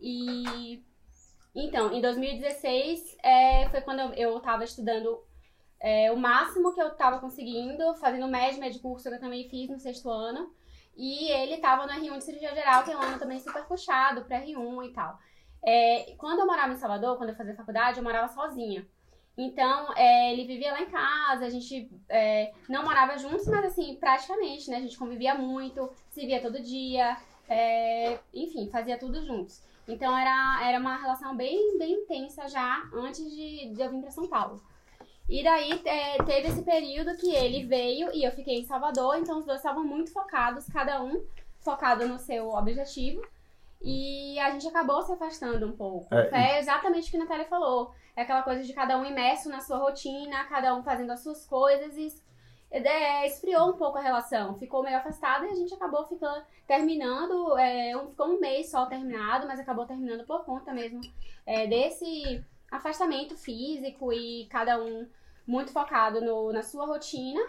E. 0.00 0.82
Então, 1.54 1.92
em 1.92 2.00
2016 2.00 3.16
é, 3.22 3.68
foi 3.68 3.80
quando 3.82 4.00
eu, 4.00 4.12
eu 4.14 4.40
tava 4.40 4.64
estudando 4.64 5.22
é, 5.78 6.10
o 6.10 6.16
máximo 6.16 6.74
que 6.74 6.80
eu 6.80 6.90
tava 6.96 7.18
conseguindo, 7.18 7.94
fazendo 7.96 8.26
médio, 8.26 8.58
médio 8.58 8.80
curso 8.80 9.08
que 9.08 9.14
eu 9.14 9.20
também 9.20 9.48
fiz 9.48 9.68
no 9.68 9.78
sexto 9.78 10.10
ano. 10.10 10.50
E 10.96 11.30
ele 11.30 11.58
tava 11.58 11.86
no 11.86 11.92
R1 11.92 12.18
de 12.18 12.24
cirurgia 12.24 12.54
geral, 12.54 12.84
que 12.84 12.90
é 12.90 12.96
um 12.96 13.02
ano 13.02 13.18
também 13.18 13.38
super 13.38 13.64
puxado 13.66 14.24
pra 14.24 14.40
R1 14.40 14.86
e 14.86 14.92
tal. 14.92 15.18
É, 15.66 16.14
quando 16.18 16.40
eu 16.40 16.46
morava 16.46 16.72
em 16.72 16.76
Salvador, 16.76 17.16
quando 17.16 17.30
eu 17.30 17.36
fazia 17.36 17.54
faculdade, 17.54 17.98
eu 17.98 18.04
morava 18.04 18.28
sozinha. 18.28 18.86
Então, 19.36 19.92
é, 19.96 20.32
ele 20.32 20.46
vivia 20.46 20.72
lá 20.72 20.80
em 20.80 20.90
casa, 20.90 21.46
a 21.46 21.50
gente 21.50 21.90
é, 22.08 22.52
não 22.68 22.84
morava 22.84 23.18
juntos, 23.18 23.46
mas 23.48 23.64
assim, 23.64 23.96
praticamente, 23.96 24.70
né? 24.70 24.76
A 24.76 24.80
gente 24.80 24.96
convivia 24.96 25.34
muito, 25.34 25.90
se 26.10 26.24
via 26.24 26.40
todo 26.40 26.62
dia, 26.62 27.16
é, 27.48 28.18
enfim, 28.32 28.68
fazia 28.70 28.96
tudo 28.96 29.24
juntos. 29.24 29.60
Então, 29.88 30.16
era, 30.16 30.60
era 30.62 30.78
uma 30.78 30.96
relação 30.96 31.36
bem, 31.36 31.76
bem 31.78 31.92
intensa 32.02 32.48
já 32.48 32.88
antes 32.94 33.28
de, 33.28 33.72
de 33.74 33.80
eu 33.82 33.90
vir 33.90 34.00
pra 34.00 34.10
São 34.10 34.28
Paulo. 34.28 34.62
E 35.28 35.42
daí, 35.42 35.80
é, 35.84 36.22
teve 36.22 36.48
esse 36.48 36.62
período 36.62 37.16
que 37.16 37.34
ele 37.34 37.64
veio 37.64 38.14
e 38.14 38.24
eu 38.24 38.32
fiquei 38.32 38.60
em 38.60 38.64
Salvador, 38.64 39.16
então 39.16 39.38
os 39.38 39.46
dois 39.46 39.58
estavam 39.58 39.82
muito 39.82 40.12
focados, 40.12 40.66
cada 40.66 41.02
um 41.02 41.24
focado 41.60 42.06
no 42.06 42.18
seu 42.18 42.50
objetivo. 42.50 43.22
E 43.84 44.38
a 44.40 44.50
gente 44.50 44.66
acabou 44.66 45.02
se 45.02 45.12
afastando 45.12 45.66
um 45.66 45.76
pouco. 45.76 46.12
É, 46.14 46.28
É, 46.32 46.58
exatamente 46.58 47.08
o 47.08 47.10
que 47.10 47.16
a 47.18 47.20
Natália 47.20 47.44
falou. 47.44 47.94
É 48.16 48.22
aquela 48.22 48.42
coisa 48.42 48.62
de 48.62 48.72
cada 48.72 48.96
um 48.96 49.04
imerso 49.04 49.50
na 49.50 49.60
sua 49.60 49.76
rotina, 49.76 50.44
cada 50.44 50.74
um 50.74 50.82
fazendo 50.82 51.10
as 51.10 51.20
suas 51.20 51.44
coisas 51.46 51.96
e 51.96 52.08
é, 52.70 53.26
esfriou 53.26 53.70
um 53.70 53.76
pouco 53.76 53.98
a 53.98 54.02
relação. 54.02 54.58
Ficou 54.58 54.82
meio 54.82 54.96
afastado 54.96 55.44
e 55.44 55.50
a 55.50 55.54
gente 55.54 55.74
acabou 55.74 56.06
ficando, 56.06 56.42
terminando. 56.66 57.58
é, 57.58 57.96
um, 57.96 58.08
ficou 58.08 58.28
um 58.28 58.40
mês 58.40 58.70
só 58.70 58.86
terminado, 58.86 59.46
mas 59.46 59.60
acabou 59.60 59.86
terminando 59.86 60.24
por 60.24 60.44
conta 60.44 60.72
mesmo 60.72 61.00
é, 61.44 61.66
desse 61.66 62.42
afastamento 62.70 63.36
físico 63.36 64.12
e 64.12 64.46
cada 64.46 64.82
um 64.82 65.06
muito 65.46 65.72
focado 65.72 66.20
no, 66.20 66.52
na 66.52 66.62
sua 66.62 66.86
rotina. 66.86 67.40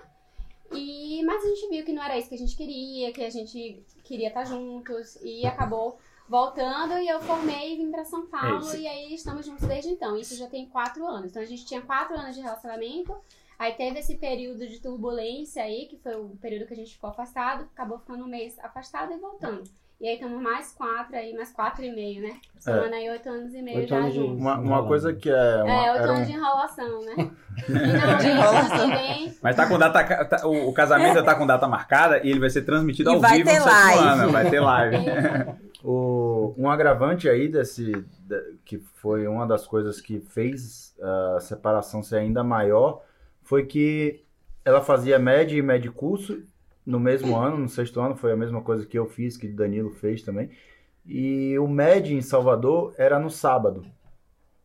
E, 0.72 1.24
mas 1.24 1.44
a 1.44 1.48
gente 1.48 1.70
viu 1.70 1.86
que 1.86 1.94
não 1.94 2.04
era 2.04 2.18
isso 2.18 2.28
que 2.28 2.36
a 2.36 2.40
gente 2.40 2.58
queria, 2.58 3.14
que 3.14 3.24
a 3.24 3.30
gente 3.30 3.86
queria 4.04 4.28
estar 4.28 4.44
juntos 4.44 5.16
e 5.24 5.46
acabou 5.46 5.98
voltando 6.28 6.98
e 7.00 7.08
eu 7.08 7.22
formei 7.22 7.74
e 7.74 7.78
vim 7.78 7.92
pra 7.92 8.06
São 8.06 8.26
Paulo 8.28 8.60
isso. 8.60 8.78
e 8.78 8.88
aí 8.88 9.14
estamos 9.14 9.46
juntos 9.46 9.68
desde 9.68 9.90
então. 9.90 10.18
Isso 10.18 10.36
já 10.36 10.48
tem 10.48 10.66
quatro 10.68 11.06
anos. 11.06 11.32
Então 11.32 11.42
a 11.42 11.46
gente 11.46 11.66
tinha 11.66 11.82
quatro 11.82 12.18
anos 12.18 12.36
de 12.36 12.42
relacionamento. 12.42 13.16
Aí 13.58 13.74
teve 13.74 14.00
esse 14.00 14.16
período 14.18 14.68
de 14.68 14.82
turbulência 14.82 15.64
aí, 15.64 15.86
que 15.88 15.98
foi 15.98 16.16
o 16.16 16.30
período 16.42 16.68
que 16.68 16.74
a 16.74 16.78
gente 16.78 16.94
ficou 16.94 17.10
afastado, 17.10 17.64
acabou 17.64 17.98
ficando 18.00 18.26
um 18.26 18.28
mês 18.28 18.60
afastado 18.60 19.14
e 19.14 19.18
voltando. 19.18 19.64
E 20.00 20.08
aí 20.10 20.16
estamos 20.16 20.42
mais 20.42 20.74
quatro 20.74 21.16
aí, 21.16 21.34
mais 21.34 21.52
quatro 21.54 21.84
e 21.84 21.90
meio, 21.94 22.22
né? 22.22 22.36
Somando 22.60 22.94
aí 22.94 23.10
oito 23.10 23.30
anos 23.30 23.54
e 23.54 23.62
meio 23.62 23.78
Oito 23.78 23.90
já 23.90 24.10
juntos. 24.10 24.38
Uma, 24.38 24.60
uma 24.60 24.86
coisa 24.86 25.14
que 25.14 25.30
é. 25.30 25.64
Uma, 25.64 25.86
É, 25.86 25.92
oito 25.94 26.04
anos 26.04 26.20
um- 26.20 26.26
de 26.26 26.32
enrolação, 26.34 27.02
né? 27.06 27.32
Finalmente, 27.66 28.28
enrolação. 28.28 28.90
Mas 29.42 29.56
tá 29.56 29.68
com 29.68 29.78
data. 29.80 30.26
tá- 30.26 30.46
o, 30.48 30.70
o 30.70 30.74
casamento 30.74 31.14
já 31.16 31.24
tá 31.24 31.34
com 31.36 31.48
data 31.48 31.66
marcada 31.68 32.20
e 32.26 32.30
ele 32.30 32.40
vai 32.42 32.50
ser 32.50 32.64
transmitido 32.64 33.10
E 33.10 33.14
ao 33.16 33.22
vai 33.22 33.38
vivo 33.38 33.50
ter 33.50 33.60
live. 33.60 34.00
ano, 34.22 34.32
Vai 34.32 34.50
ter 34.50 34.60
live. 34.60 34.98
O, 35.88 36.56
um 36.58 36.68
agravante 36.68 37.30
aí 37.30 37.48
desse, 37.48 37.92
da- 38.22 38.42
que 38.66 38.80
foi 38.96 39.28
uma 39.28 39.46
das 39.46 39.68
coisas 39.68 40.02
que 40.02 40.20
fez 40.20 40.96
a 41.00 41.40
separação 41.40 42.02
ser 42.02 42.18
ainda 42.18 42.44
maior, 42.44 43.04
foi 43.44 43.68
que 43.68 44.24
ela 44.66 44.82
fazia 44.82 45.20
média 45.20 45.56
e 45.56 45.62
médio 45.62 45.94
curso 45.94 46.42
no 46.86 47.00
mesmo 47.00 47.36
ano, 47.40 47.58
no 47.58 47.70
sexto 47.70 48.00
ano, 48.00 48.16
foi 48.16 48.32
a 48.32 48.38
mesma 48.38 48.62
coisa 48.62 48.86
que 48.86 48.98
eu 48.98 49.06
fiz, 49.06 49.38
que 49.38 49.48
Danilo 49.48 49.92
fez 49.92 50.22
também. 50.22 50.50
E 51.06 51.58
o 51.60 51.68
médio 51.68 52.18
em 52.18 52.22
Salvador 52.22 52.94
era 52.98 53.20
no 53.20 53.30
sábado, 53.30 53.86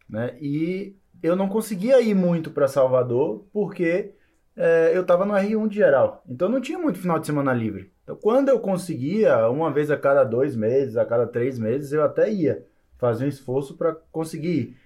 né? 0.09 0.37
E 0.41 0.97
eu 1.23 1.37
não 1.37 1.49
conseguia 1.49 2.01
ir 2.01 2.15
muito 2.15 2.51
para 2.51 2.67
Salvador 2.67 3.45
porque 3.53 4.15
é, 4.57 4.93
eu 4.95 5.03
estava 5.03 5.27
no 5.27 5.35
R1 5.35 5.69
de 5.69 5.77
geral. 5.77 6.23
Então 6.29 6.49
não 6.49 6.61
tinha 6.61 6.79
muito 6.79 6.99
final 6.99 7.19
de 7.19 7.27
semana 7.27 7.53
livre. 7.53 7.93
Então 8.03 8.17
quando 8.17 8.49
eu 8.49 8.59
conseguia, 8.59 9.49
uma 9.51 9.71
vez 9.71 9.91
a 9.91 9.99
cada 9.99 10.25
dois 10.25 10.57
meses, 10.57 10.97
a 10.97 11.05
cada 11.05 11.27
três 11.27 11.59
meses, 11.59 11.93
eu 11.93 12.03
até 12.03 12.33
ia 12.33 12.65
fazer 12.97 13.27
um 13.27 13.29
esforço 13.29 13.77
para 13.77 13.95
conseguir 14.11 14.49
ir. 14.49 14.77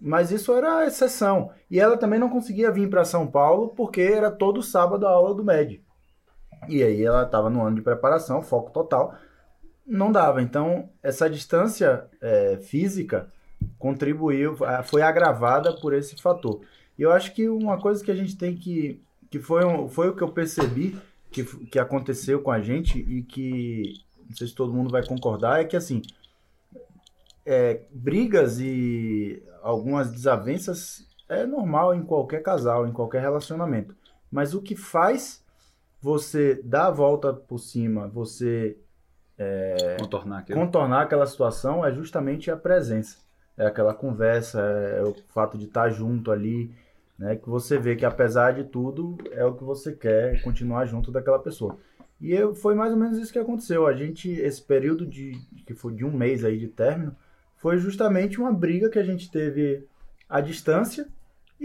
Mas 0.00 0.32
isso 0.32 0.52
era 0.52 0.86
exceção. 0.86 1.50
E 1.70 1.78
ela 1.78 1.96
também 1.96 2.18
não 2.18 2.28
conseguia 2.28 2.70
vir 2.70 2.90
para 2.90 3.04
São 3.04 3.26
Paulo 3.26 3.68
porque 3.68 4.00
era 4.00 4.30
todo 4.30 4.62
sábado 4.62 5.06
a 5.06 5.10
aula 5.10 5.34
do 5.34 5.44
MED. 5.44 5.83
E 6.68 6.82
aí 6.82 7.04
ela 7.04 7.24
estava 7.24 7.50
no 7.50 7.62
ano 7.62 7.76
de 7.76 7.82
preparação, 7.82 8.42
foco 8.42 8.70
total. 8.70 9.14
Não 9.86 10.10
dava. 10.10 10.42
Então, 10.42 10.88
essa 11.02 11.28
distância 11.28 12.06
é, 12.20 12.58
física 12.58 13.28
contribuiu, 13.78 14.56
foi 14.84 15.02
agravada 15.02 15.72
por 15.72 15.92
esse 15.92 16.20
fator. 16.20 16.60
E 16.98 17.02
eu 17.02 17.12
acho 17.12 17.34
que 17.34 17.48
uma 17.48 17.78
coisa 17.78 18.04
que 18.04 18.10
a 18.10 18.14
gente 18.14 18.36
tem 18.36 18.54
que. 18.54 19.00
que 19.30 19.38
foi, 19.38 19.64
um, 19.64 19.88
foi 19.88 20.08
o 20.08 20.16
que 20.16 20.22
eu 20.22 20.30
percebi 20.30 20.96
que, 21.30 21.44
que 21.66 21.78
aconteceu 21.78 22.40
com 22.40 22.50
a 22.50 22.60
gente 22.60 22.98
e 22.98 23.22
que. 23.22 23.94
Não 24.28 24.36
sei 24.36 24.46
se 24.46 24.54
todo 24.54 24.72
mundo 24.72 24.90
vai 24.90 25.04
concordar, 25.04 25.60
é 25.60 25.64
que 25.64 25.76
assim. 25.76 26.00
É, 27.46 27.82
brigas 27.90 28.58
e 28.58 29.42
algumas 29.62 30.10
desavenças 30.10 31.06
é 31.28 31.44
normal 31.44 31.94
em 31.94 32.02
qualquer 32.02 32.42
casal, 32.42 32.86
em 32.86 32.92
qualquer 32.92 33.20
relacionamento. 33.20 33.94
Mas 34.30 34.54
o 34.54 34.62
que 34.62 34.74
faz 34.74 35.43
você 36.04 36.60
dar 36.62 36.88
a 36.88 36.90
volta 36.90 37.32
por 37.32 37.58
cima, 37.58 38.06
você 38.06 38.76
é, 39.38 39.96
Contornar 39.98 40.44
contornar 40.44 41.02
aquela 41.02 41.24
situação 41.24 41.82
é 41.82 41.90
justamente 41.90 42.50
a 42.50 42.56
presença. 42.58 43.16
É 43.56 43.66
aquela 43.66 43.94
conversa, 43.94 44.60
é 44.60 45.02
o 45.02 45.14
fato 45.32 45.56
de 45.56 45.64
estar 45.64 45.88
junto 45.88 46.30
ali, 46.30 46.70
né? 47.18 47.36
Que 47.36 47.48
você 47.48 47.78
vê 47.78 47.96
que 47.96 48.04
apesar 48.04 48.52
de 48.52 48.64
tudo, 48.64 49.16
é 49.32 49.46
o 49.46 49.54
que 49.54 49.64
você 49.64 49.92
quer, 49.92 50.42
continuar 50.42 50.84
junto 50.84 51.10
daquela 51.10 51.38
pessoa. 51.38 51.78
E 52.20 52.34
eu, 52.34 52.54
foi 52.54 52.74
mais 52.74 52.92
ou 52.92 52.98
menos 52.98 53.16
isso 53.16 53.32
que 53.32 53.38
aconteceu. 53.38 53.86
A 53.86 53.94
gente, 53.94 54.30
esse 54.30 54.60
período 54.60 55.06
de 55.06 55.32
que 55.66 55.72
foi 55.72 55.94
de 55.94 56.04
um 56.04 56.12
mês 56.12 56.44
aí 56.44 56.58
de 56.58 56.68
término, 56.68 57.16
foi 57.56 57.78
justamente 57.78 58.38
uma 58.38 58.52
briga 58.52 58.90
que 58.90 58.98
a 58.98 59.04
gente 59.04 59.30
teve 59.30 59.88
à 60.28 60.42
distância 60.42 61.08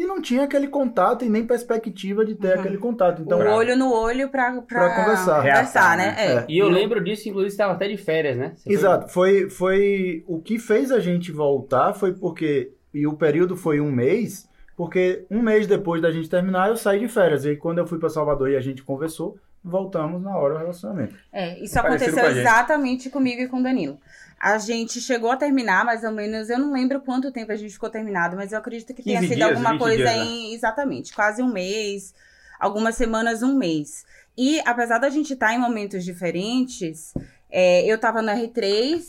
e 0.02 0.06
não 0.06 0.22
tinha 0.22 0.44
aquele 0.44 0.68
contato 0.68 1.26
e 1.26 1.30
nem 1.30 1.46
perspectiva 1.46 2.24
de 2.26 2.36
ter 2.36 2.54
Uhum. 2.56 2.60
aquele 2.62 2.78
contato. 2.78 3.22
Então, 3.22 3.40
o 3.40 3.52
olho 3.54 3.76
no 3.76 3.92
olho 3.92 4.30
Pra 4.30 4.52
conversar. 4.54 5.38
conversar, 5.42 5.98
né? 5.98 6.16
É. 6.18 6.32
É. 6.38 6.46
E 6.48 6.58
eu 6.58 6.70
lembro 6.70 7.04
disso, 7.04 7.28
inclusive, 7.28 7.52
estava 7.52 7.74
até 7.74 7.88
de 7.88 7.98
férias, 7.98 8.38
né? 8.38 8.54
Você 8.56 8.64
foi- 8.64 8.74
Exato, 8.74 9.08
foi, 9.12 9.50
foi 9.50 10.24
o 10.28 10.40
que 10.42 10.58
fez 10.58 10.92
a 10.92 11.00
gente 11.00 11.32
voltar 11.32 11.94
foi 11.94 12.14
porque 12.14 12.72
e 12.94 13.06
o 13.06 13.14
período 13.14 13.56
foi 13.56 13.80
um 13.80 13.92
mês, 13.92 14.48
porque 14.78 15.26
um 15.30 15.42
mês 15.42 15.68
depois 15.68 16.02
da 16.02 16.12
gente 16.12 16.30
terminar 16.30 16.70
eu 16.70 16.78
saí 16.78 17.00
de 17.00 17.08
férias 17.08 17.44
e 17.46 17.50
aí, 17.50 17.56
quando 17.58 17.78
eu 17.80 17.86
fui 17.86 18.00
para 18.00 18.10
Salvador 18.10 18.50
e 18.50 18.56
a 18.56 18.62
gente 18.62 18.82
conversou, 18.84 19.38
voltamos 19.64 20.22
na 20.22 20.38
hora 20.38 20.56
do 20.56 20.60
relacionamento. 20.60 21.16
É, 21.32 21.60
isso 21.60 21.74
Parecido 21.76 22.12
aconteceu 22.12 22.34
com 22.34 22.40
exatamente 22.40 23.10
comigo 23.10 23.42
e 23.42 23.48
com 23.48 23.60
o 23.60 23.64
Danilo. 23.64 24.00
A 24.40 24.58
gente 24.58 25.02
chegou 25.02 25.32
a 25.32 25.36
terminar, 25.36 25.84
mais 25.84 26.04
ou 26.04 26.12
menos, 26.12 26.50
eu 26.50 26.58
não 26.58 26.72
lembro 26.72 27.02
quanto 27.02 27.32
tempo 27.32 27.52
a 27.52 27.56
gente 27.56 27.74
ficou 27.74 27.90
terminado, 27.90 28.38
mas 28.38 28.54
eu 28.54 28.60
acredito 28.60 28.94
que 28.94 29.04
tenha 29.04 29.20
15 29.20 29.28
sido 29.28 29.38
dias, 29.38 29.50
alguma 29.50 29.72
20 29.72 29.80
coisa 29.80 29.98
dias, 29.98 30.16
né? 30.16 30.26
em. 30.26 30.54
Exatamente, 30.54 31.14
quase 31.14 31.42
um 31.42 31.52
mês, 31.52 32.14
algumas 32.60 32.96
semanas, 32.96 33.44
um 33.44 33.56
mês. 33.56 34.06
E 34.38 34.62
apesar 34.66 35.00
da 35.00 35.10
gente 35.10 35.34
estar 35.34 35.54
em 35.54 35.60
momentos 35.60 36.06
diferentes, 36.06 37.14
é, 37.52 37.84
eu 37.86 37.98
tava 37.98 38.22
no 38.22 38.32
R3, 38.32 39.02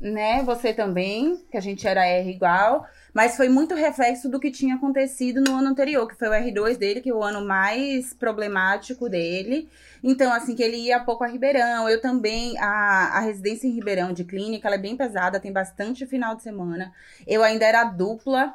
né? 0.00 0.42
Você 0.44 0.72
também, 0.72 1.44
que 1.50 1.56
a 1.56 1.60
gente 1.60 1.86
era 1.86 2.06
R 2.06 2.30
igual. 2.30 2.86
Mas 3.16 3.34
foi 3.34 3.48
muito 3.48 3.74
reflexo 3.74 4.28
do 4.28 4.38
que 4.38 4.50
tinha 4.50 4.74
acontecido 4.74 5.40
no 5.40 5.56
ano 5.56 5.68
anterior, 5.70 6.06
que 6.06 6.14
foi 6.14 6.28
o 6.28 6.32
R2 6.32 6.76
dele, 6.76 7.00
que 7.00 7.08
é 7.08 7.14
o 7.14 7.22
ano 7.22 7.42
mais 7.42 8.12
problemático 8.12 9.08
dele. 9.08 9.70
Então, 10.04 10.30
assim, 10.30 10.54
que 10.54 10.62
ele 10.62 10.76
ia 10.76 11.00
pouco 11.00 11.24
a 11.24 11.26
Ribeirão. 11.26 11.88
Eu 11.88 11.98
também, 11.98 12.58
a, 12.58 13.16
a 13.16 13.20
residência 13.20 13.66
em 13.66 13.70
Ribeirão 13.70 14.12
de 14.12 14.22
clínica, 14.22 14.68
ela 14.68 14.76
é 14.76 14.78
bem 14.78 14.98
pesada, 14.98 15.40
tem 15.40 15.50
bastante 15.50 16.04
final 16.04 16.36
de 16.36 16.42
semana. 16.42 16.92
Eu 17.26 17.42
ainda 17.42 17.64
era 17.64 17.84
dupla. 17.84 18.52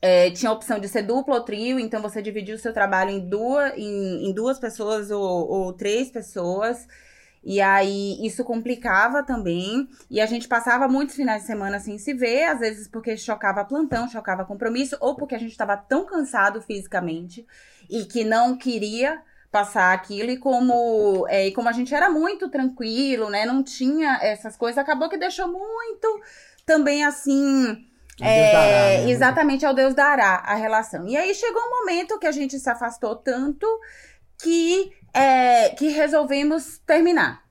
é, 0.00 0.30
tinha 0.30 0.50
a 0.50 0.54
opção 0.54 0.78
de 0.78 0.88
ser 0.88 1.02
dupla 1.02 1.34
ou 1.34 1.40
trio, 1.44 1.80
então 1.80 2.00
você 2.00 2.22
dividia 2.22 2.54
o 2.54 2.58
seu 2.58 2.72
trabalho 2.72 3.10
em 3.10 3.28
duas, 3.28 3.72
em, 3.76 4.28
em 4.28 4.32
duas 4.32 4.60
pessoas 4.60 5.10
ou, 5.10 5.20
ou 5.50 5.72
três 5.72 6.12
pessoas. 6.12 6.86
E 7.42 7.60
aí 7.60 8.18
isso 8.26 8.44
complicava 8.44 9.22
também. 9.22 9.88
E 10.10 10.20
a 10.20 10.26
gente 10.26 10.48
passava 10.48 10.88
muitos 10.88 11.14
finais 11.14 11.42
de 11.42 11.46
semana 11.46 11.78
sem 11.80 11.98
se 11.98 12.12
ver, 12.12 12.44
às 12.44 12.60
vezes 12.60 12.88
porque 12.88 13.16
chocava 13.16 13.64
plantão, 13.64 14.08
chocava 14.08 14.44
compromisso, 14.44 14.96
ou 15.00 15.14
porque 15.14 15.34
a 15.34 15.38
gente 15.38 15.52
estava 15.52 15.76
tão 15.76 16.04
cansado 16.04 16.60
fisicamente 16.60 17.46
e 17.88 18.04
que 18.04 18.24
não 18.24 18.56
queria 18.56 19.22
passar 19.50 19.92
aquilo. 19.92 20.30
E 20.30 20.36
como, 20.36 21.26
é, 21.28 21.46
e 21.46 21.52
como 21.52 21.68
a 21.68 21.72
gente 21.72 21.94
era 21.94 22.10
muito 22.10 22.48
tranquilo, 22.48 23.30
né? 23.30 23.46
Não 23.46 23.62
tinha 23.62 24.18
essas 24.22 24.56
coisas, 24.56 24.78
acabou 24.78 25.08
que 25.08 25.16
deixou 25.16 25.48
muito 25.48 26.22
também 26.66 27.04
assim. 27.04 27.84
É, 28.20 28.52
dará, 28.52 28.66
né? 28.66 29.10
exatamente 29.10 29.64
ao 29.64 29.72
Deus 29.72 29.94
dará 29.94 30.42
a 30.44 30.54
relação. 30.56 31.06
E 31.06 31.16
aí 31.16 31.32
chegou 31.34 31.62
um 31.62 31.80
momento 31.80 32.18
que 32.18 32.26
a 32.26 32.32
gente 32.32 32.58
se 32.58 32.68
afastou 32.68 33.14
tanto 33.14 33.64
que, 34.40 34.92
é, 35.14 35.70
que 35.70 35.88
resolvemos 35.88 36.78
terminar. 36.86 37.42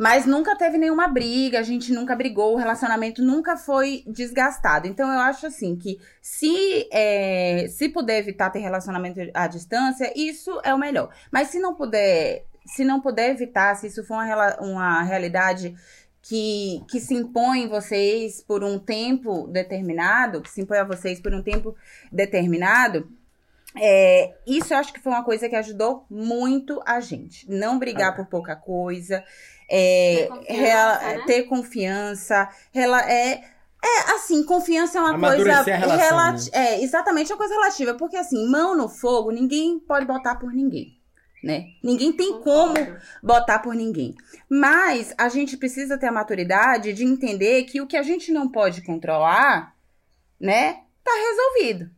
Mas 0.00 0.26
nunca 0.26 0.54
teve 0.54 0.78
nenhuma 0.78 1.08
briga, 1.08 1.58
a 1.58 1.62
gente 1.64 1.92
nunca 1.92 2.14
brigou, 2.14 2.54
o 2.54 2.56
relacionamento 2.56 3.20
nunca 3.20 3.56
foi 3.56 4.04
desgastado. 4.06 4.86
Então 4.86 5.12
eu 5.12 5.18
acho 5.18 5.44
assim 5.44 5.74
que 5.74 5.98
se, 6.22 6.88
é, 6.92 7.66
se 7.68 7.88
puder 7.88 8.20
evitar 8.20 8.50
ter 8.50 8.60
relacionamento 8.60 9.18
à 9.34 9.48
distância, 9.48 10.12
isso 10.14 10.60
é 10.62 10.72
o 10.72 10.78
melhor. 10.78 11.12
Mas 11.32 11.48
se 11.48 11.58
não 11.58 11.74
puder, 11.74 12.44
se 12.64 12.84
não 12.84 13.00
puder 13.00 13.30
evitar, 13.30 13.74
se 13.74 13.88
isso 13.88 14.04
for 14.04 14.14
uma, 14.14 14.56
uma 14.60 15.02
realidade 15.02 15.74
que, 16.22 16.84
que 16.88 17.00
se 17.00 17.14
impõe 17.14 17.66
vocês 17.66 18.40
por 18.40 18.62
um 18.62 18.78
tempo 18.78 19.48
determinado, 19.48 20.42
que 20.42 20.50
se 20.50 20.60
impõe 20.60 20.78
a 20.78 20.84
vocês 20.84 21.20
por 21.20 21.34
um 21.34 21.42
tempo 21.42 21.74
determinado, 22.12 23.10
é, 23.80 24.34
isso 24.46 24.72
eu 24.74 24.78
acho 24.78 24.92
que 24.92 25.00
foi 25.00 25.12
uma 25.12 25.24
coisa 25.24 25.48
que 25.48 25.56
ajudou 25.56 26.04
muito 26.10 26.80
a 26.86 27.00
gente. 27.00 27.48
Não 27.50 27.78
brigar 27.78 28.14
por 28.16 28.26
pouca 28.26 28.54
coisa, 28.56 29.22
é, 29.70 30.16
Ter 30.16 30.28
confiança, 30.28 30.52
rea- 30.54 31.16
né? 31.18 31.24
ter 31.26 31.42
confiança, 31.44 32.48
é, 32.74 33.30
é 33.84 33.98
assim, 34.14 34.42
confiança 34.44 34.98
é 34.98 35.00
uma 35.00 35.10
coisa 35.10 35.26
Amadurecer 35.34 35.74
a 35.74 35.78
relação, 35.78 36.08
relati- 36.18 36.50
é 36.52 36.82
exatamente 36.82 37.32
uma 37.32 37.38
coisa 37.38 37.54
relativa, 37.54 37.94
porque 37.94 38.16
assim, 38.16 38.48
mão 38.50 38.76
no 38.76 38.88
fogo, 38.88 39.30
ninguém 39.30 39.78
pode 39.78 40.04
botar 40.06 40.34
por 40.36 40.52
ninguém, 40.52 40.96
né? 41.44 41.66
Ninguém 41.84 42.12
tem 42.12 42.40
como 42.40 42.74
botar 43.22 43.60
por 43.60 43.74
ninguém. 43.74 44.14
Mas 44.50 45.14
a 45.16 45.28
gente 45.28 45.56
precisa 45.56 45.96
ter 45.98 46.06
a 46.06 46.12
maturidade 46.12 46.92
de 46.92 47.04
entender 47.04 47.62
que 47.64 47.80
o 47.80 47.86
que 47.86 47.96
a 47.96 48.02
gente 48.02 48.32
não 48.32 48.48
pode 48.48 48.82
controlar, 48.82 49.74
né, 50.40 50.80
tá 51.04 51.10
resolvido. 51.12 51.90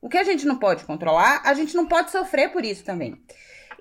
O 0.00 0.08
que 0.08 0.18
a 0.18 0.24
gente 0.24 0.46
não 0.46 0.58
pode 0.58 0.84
controlar, 0.84 1.42
a 1.44 1.52
gente 1.54 1.74
não 1.76 1.86
pode 1.86 2.10
sofrer 2.10 2.50
por 2.50 2.64
isso 2.64 2.84
também. 2.84 3.20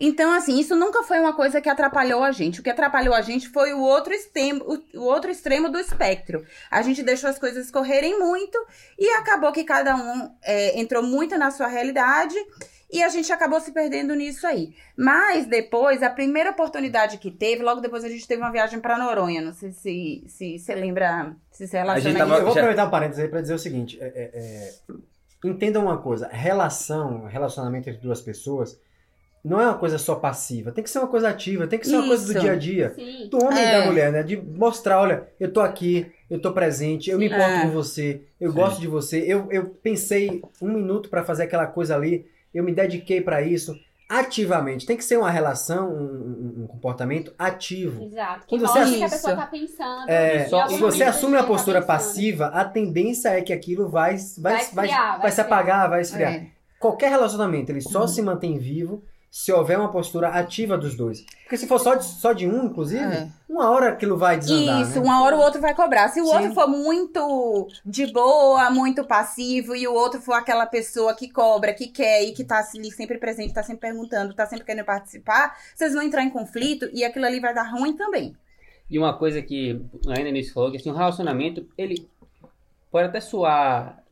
Então, 0.01 0.32
assim, 0.32 0.58
isso 0.58 0.75
nunca 0.77 1.03
foi 1.03 1.19
uma 1.19 1.34
coisa 1.34 1.60
que 1.60 1.67
atrapalhou 1.67 2.23
a 2.23 2.32
gente. 2.32 2.62
O 2.62 2.63
que 2.63 2.69
atrapalhou 2.69 3.13
a 3.13 3.21
gente 3.21 3.49
foi 3.49 3.73
o 3.73 3.82
outro 3.82 4.13
extremo, 4.13 4.63
o, 4.95 5.01
outro 5.01 5.29
extremo 5.29 5.67
do 5.69 5.77
espectro. 5.77 6.45
A 6.71 6.82
gente 6.82 7.03
deixou 7.03 7.29
as 7.29 7.38
coisas 7.38 7.69
correrem 7.69 8.17
muito 8.17 8.58
e 8.97 9.10
acabou 9.15 9.51
que 9.51 9.65
cada 9.65 9.95
um 9.97 10.32
é, 10.41 10.79
entrou 10.79 11.03
muito 11.03 11.38
na 11.38 11.51
sua 11.51 11.67
realidade 11.67 12.36
e 12.89 13.03
a 13.03 13.10
gente 13.10 13.32
acabou 13.34 13.60
se 13.60 13.73
perdendo 13.73 14.15
nisso 14.15 14.47
aí. 14.47 14.73
Mas 14.97 15.45
depois, 15.45 16.01
a 16.01 16.10
primeira 16.10 16.51
oportunidade 16.51 17.17
que 17.17 17.29
teve, 17.29 17.62
logo 17.62 17.82
depois 17.82 18.05
a 18.05 18.10
gente 18.10 18.25
teve 18.25 18.41
uma 18.41 18.51
viagem 18.53 18.79
pra 18.79 18.97
Noronha. 18.97 19.41
Não 19.41 19.53
sei 19.53 19.73
se 19.73 20.23
se 20.29 20.60
você 20.60 20.75
lembra, 20.75 21.36
se 21.51 21.67
você 21.67 21.77
relaciona 21.77 22.01
gente 22.12 22.19
isso. 22.19 22.25
tava- 22.25 22.39
Eu 22.39 22.43
vou 22.45 22.51
aproveitar 22.53 22.86
um 22.86 22.89
parênteses 22.89 23.23
aí 23.23 23.29
pra 23.29 23.41
dizer 23.41 23.53
o 23.53 23.60
seguinte: 23.60 23.97
é, 24.01 24.08
é, 24.08 24.73
é, 25.43 25.47
entendam 25.47 25.84
uma 25.84 25.97
coisa, 25.97 26.28
relação, 26.32 27.25
relacionamento 27.25 27.89
entre 27.89 28.02
duas 28.02 28.21
pessoas 28.21 28.80
não 29.43 29.60
é 29.60 29.65
uma 29.67 29.78
coisa 29.78 29.97
só 29.97 30.15
passiva, 30.15 30.71
tem 30.71 30.84
que 30.84 30.89
ser 30.89 30.99
uma 30.99 31.08
coisa 31.08 31.30
ativa, 31.30 31.65
tem 31.65 31.80
que 31.80 31.88
ser 31.88 31.95
uma 31.95 32.08
coisa 32.08 32.25
do 32.25 32.32
Isso. 32.34 32.41
dia 32.41 32.52
a 32.52 32.56
dia. 32.56 32.89
Sim. 32.89 33.30
Do 33.30 33.38
homem 33.43 33.58
e 33.58 33.65
É. 33.67 33.80
da 33.80 33.86
mulher, 33.86 34.12
né? 34.12 34.21
De 34.21 34.36
mostrar, 34.36 34.99
olha, 34.99 35.28
eu 35.39 35.49
tô 35.52 35.62
aqui, 35.62 36.12
eu 36.30 36.41
tô 36.41 36.52
presente, 36.52 37.10
eu 37.10 37.17
me 37.17 37.28
importo 37.28 37.43
É. 37.45 37.62
com 37.62 37.71
você, 37.71 38.21
eu 38.39 38.52
Sim. 38.52 38.58
gosto 38.58 38.82
de 38.82 38.88
você, 38.88 39.19
eu, 39.19 39.47
eu 39.49 39.69
pensei 39.69 40.41
um 40.62 40.73
minuto 40.73 41.08
pra 41.10 41.23
fazer 41.23 41.43
aquela 41.43 41.65
coisa 41.67 41.95
ali, 41.95 42.28
eu 42.54 42.63
me 42.65 42.73
dediquei 42.73 43.21
pra 43.21 43.41
isso. 43.41 43.80
Ativamente, 44.10 44.88
tem 44.88 44.98
que 44.98 45.04
ser 45.04 45.17
uma 45.17 45.30
relação, 45.30 45.93
um, 45.93 46.63
um- 46.63 46.67
comportamento 46.67 47.32
ativo. 47.38 48.04
Exato. 48.04 48.48
Quando 48.48 48.62
você 48.62 48.80
mostra 48.80 48.98
que 48.98 49.04
a 49.04 49.10
pessoa 49.10 49.36
tá 49.36 49.45
pensando. 49.45 50.10
É, 50.10 50.45
em 50.45 50.50
só- 50.50 50.67
se 50.67 50.78
você 50.80 51.04
assume 51.04 51.38
a 51.38 51.41
tá 51.41 51.48
postura 51.48 51.80
pensando. 51.80 51.88
passiva, 51.88 52.45
a 52.48 52.65
tendência 52.65 53.30
é 53.30 53.41
que 53.41 53.54
aquilo 53.54 53.88
vai, 53.88 54.17
vai, 54.39 54.54
Vai 54.54 54.62
esfriar, 54.63 55.12
vai 55.12 55.22
vai 55.22 55.32
se 55.32 55.41
apagar, 55.41 55.89
vai 55.89 56.02
esfriar. 56.02 56.34
É. 56.34 56.48
Qualquer 56.80 57.12
relacionamento, 57.12 57.72
ele 57.72 57.82
só 57.82 58.08
se 58.08 58.19
mantém 58.22 58.58
vivo 58.58 59.04
se 59.32 59.52
houver 59.52 59.78
uma 59.78 59.92
postura 59.92 60.30
ativa 60.30 60.78
dos 60.78 60.96
dois. 60.96 61.24
Porque 61.44 61.58
se 61.58 61.68
for 61.68 61.80
só 61.80 61.96
de, 61.96 62.04
só 62.04 62.34
de 62.34 62.48
um, 62.48 62.65
inclusive, 62.65 63.04
É. 63.04 63.28
uma 63.48 63.70
hora 63.70 63.89
aquilo 63.89 64.18
vai 64.18 64.38
desandar. 64.38 64.82
Isso, 64.82 64.96
né? 65.00 65.06
uma 65.06 65.24
hora 65.24 65.36
o 65.36 65.39
outro 65.39 65.62
vai 65.62 65.76
cobrar. 65.76 66.08
Se 66.10 66.20
o 66.20 66.26
Sim. 66.26 66.34
outro 66.34 66.54
for 66.54 66.68
muito 66.68 67.68
de 67.86 68.12
boa, 68.12 68.70
muito 68.72 69.04
passivo, 69.06 69.76
e 69.76 69.88
o 69.88 69.94
outro 69.94 70.20
for 70.20 70.34
aquela 70.34 70.65
pessoa 70.65 71.13
que 71.15 71.30
cobra, 71.30 71.74
que 71.74 71.88
quer 71.88 72.24
e 72.24 72.32
que 72.32 72.44
tá 72.44 72.63
ali 72.76 72.92
sempre 72.92 73.18
presente, 73.20 73.54
tá 73.54 73.62
sempre 73.62 73.82
perguntando, 73.82 74.34
tá 74.34 74.46
sempre 74.46 74.65
querendo 74.65 74.86
participar, 74.86 75.56
vocês 75.76 75.94
vão 75.94 76.02
entrar 76.02 76.24
em 76.24 76.30
conflito 76.30 76.89
e 76.92 77.04
aquilo 77.04 77.26
ali 77.26 77.39
vai 77.39 77.54
dar 77.54 77.63
ruim 77.72 77.96
também. 77.96 78.36
E 78.89 78.98
uma 78.98 79.15
coisa 79.15 79.42
que 79.42 79.80
ainda 80.08 80.32
nisso 80.32 80.54
falou, 80.54 80.72
que 80.72 80.78
assim, 80.78 80.89
um 80.89 80.96
relacionamento, 80.96 81.68
ele 81.78 82.10
pode 82.92 83.08
até 83.08 83.22
soar 83.22 84.04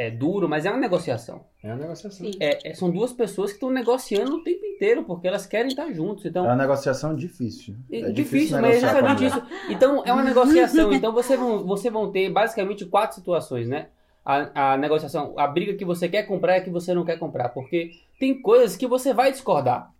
é, 0.00 0.10
duro, 0.10 0.48
mas 0.48 0.64
é 0.64 0.70
uma 0.70 0.78
negociação. 0.78 1.44
É 1.60 1.66
uma 1.66 1.76
negociação. 1.76 2.30
É, 2.38 2.70
é- 2.70 2.74
são 2.74 2.88
duas 2.88 3.12
pessoas 3.12 3.50
que 3.50 3.56
estão 3.56 3.68
negociando 3.70 4.36
o 4.36 4.44
tempo 4.44 4.64
inteiro, 4.64 5.02
porque 5.02 5.26
elas 5.26 5.44
querem 5.44 5.66
estar 5.66 5.90
juntos. 5.92 6.24
É 6.24 6.28
Então, 6.28 6.44
uma 6.44 6.54
negociação 6.54 7.16
difícil. 7.16 7.74
É 7.90 8.00
É 8.02 8.10
difícil, 8.12 8.60
mas 8.60 8.80
é 8.82 9.02
mulher. 9.02 9.22
isso. 9.22 9.42
Então, 9.68 10.02
é 10.06 10.12
uma 10.12 10.22
negociação. 10.22 10.92
Então, 10.92 11.12
você 11.12 11.36
vão, 11.36 11.66
você 11.66 11.90
vão 11.90 12.12
ter 12.12 12.30
basicamente 12.30 12.86
quatro 12.86 13.16
situações, 13.16 13.66
né? 13.68 13.88
A, 14.24 14.74
a 14.74 14.76
negociação, 14.78 15.34
a 15.36 15.46
briga 15.48 15.74
que 15.74 15.84
você 15.84 16.08
quer 16.08 16.22
comprar 16.24 16.54
é 16.56 16.60
que 16.60 16.70
você 16.70 16.94
não 16.94 17.04
quer 17.04 17.18
comprar. 17.18 17.48
Porque 17.48 17.90
tem 18.20 18.40
coisas 18.40 18.76
que 18.76 18.86
você 18.86 19.12
vai 19.12 19.32
discordar. 19.32 19.90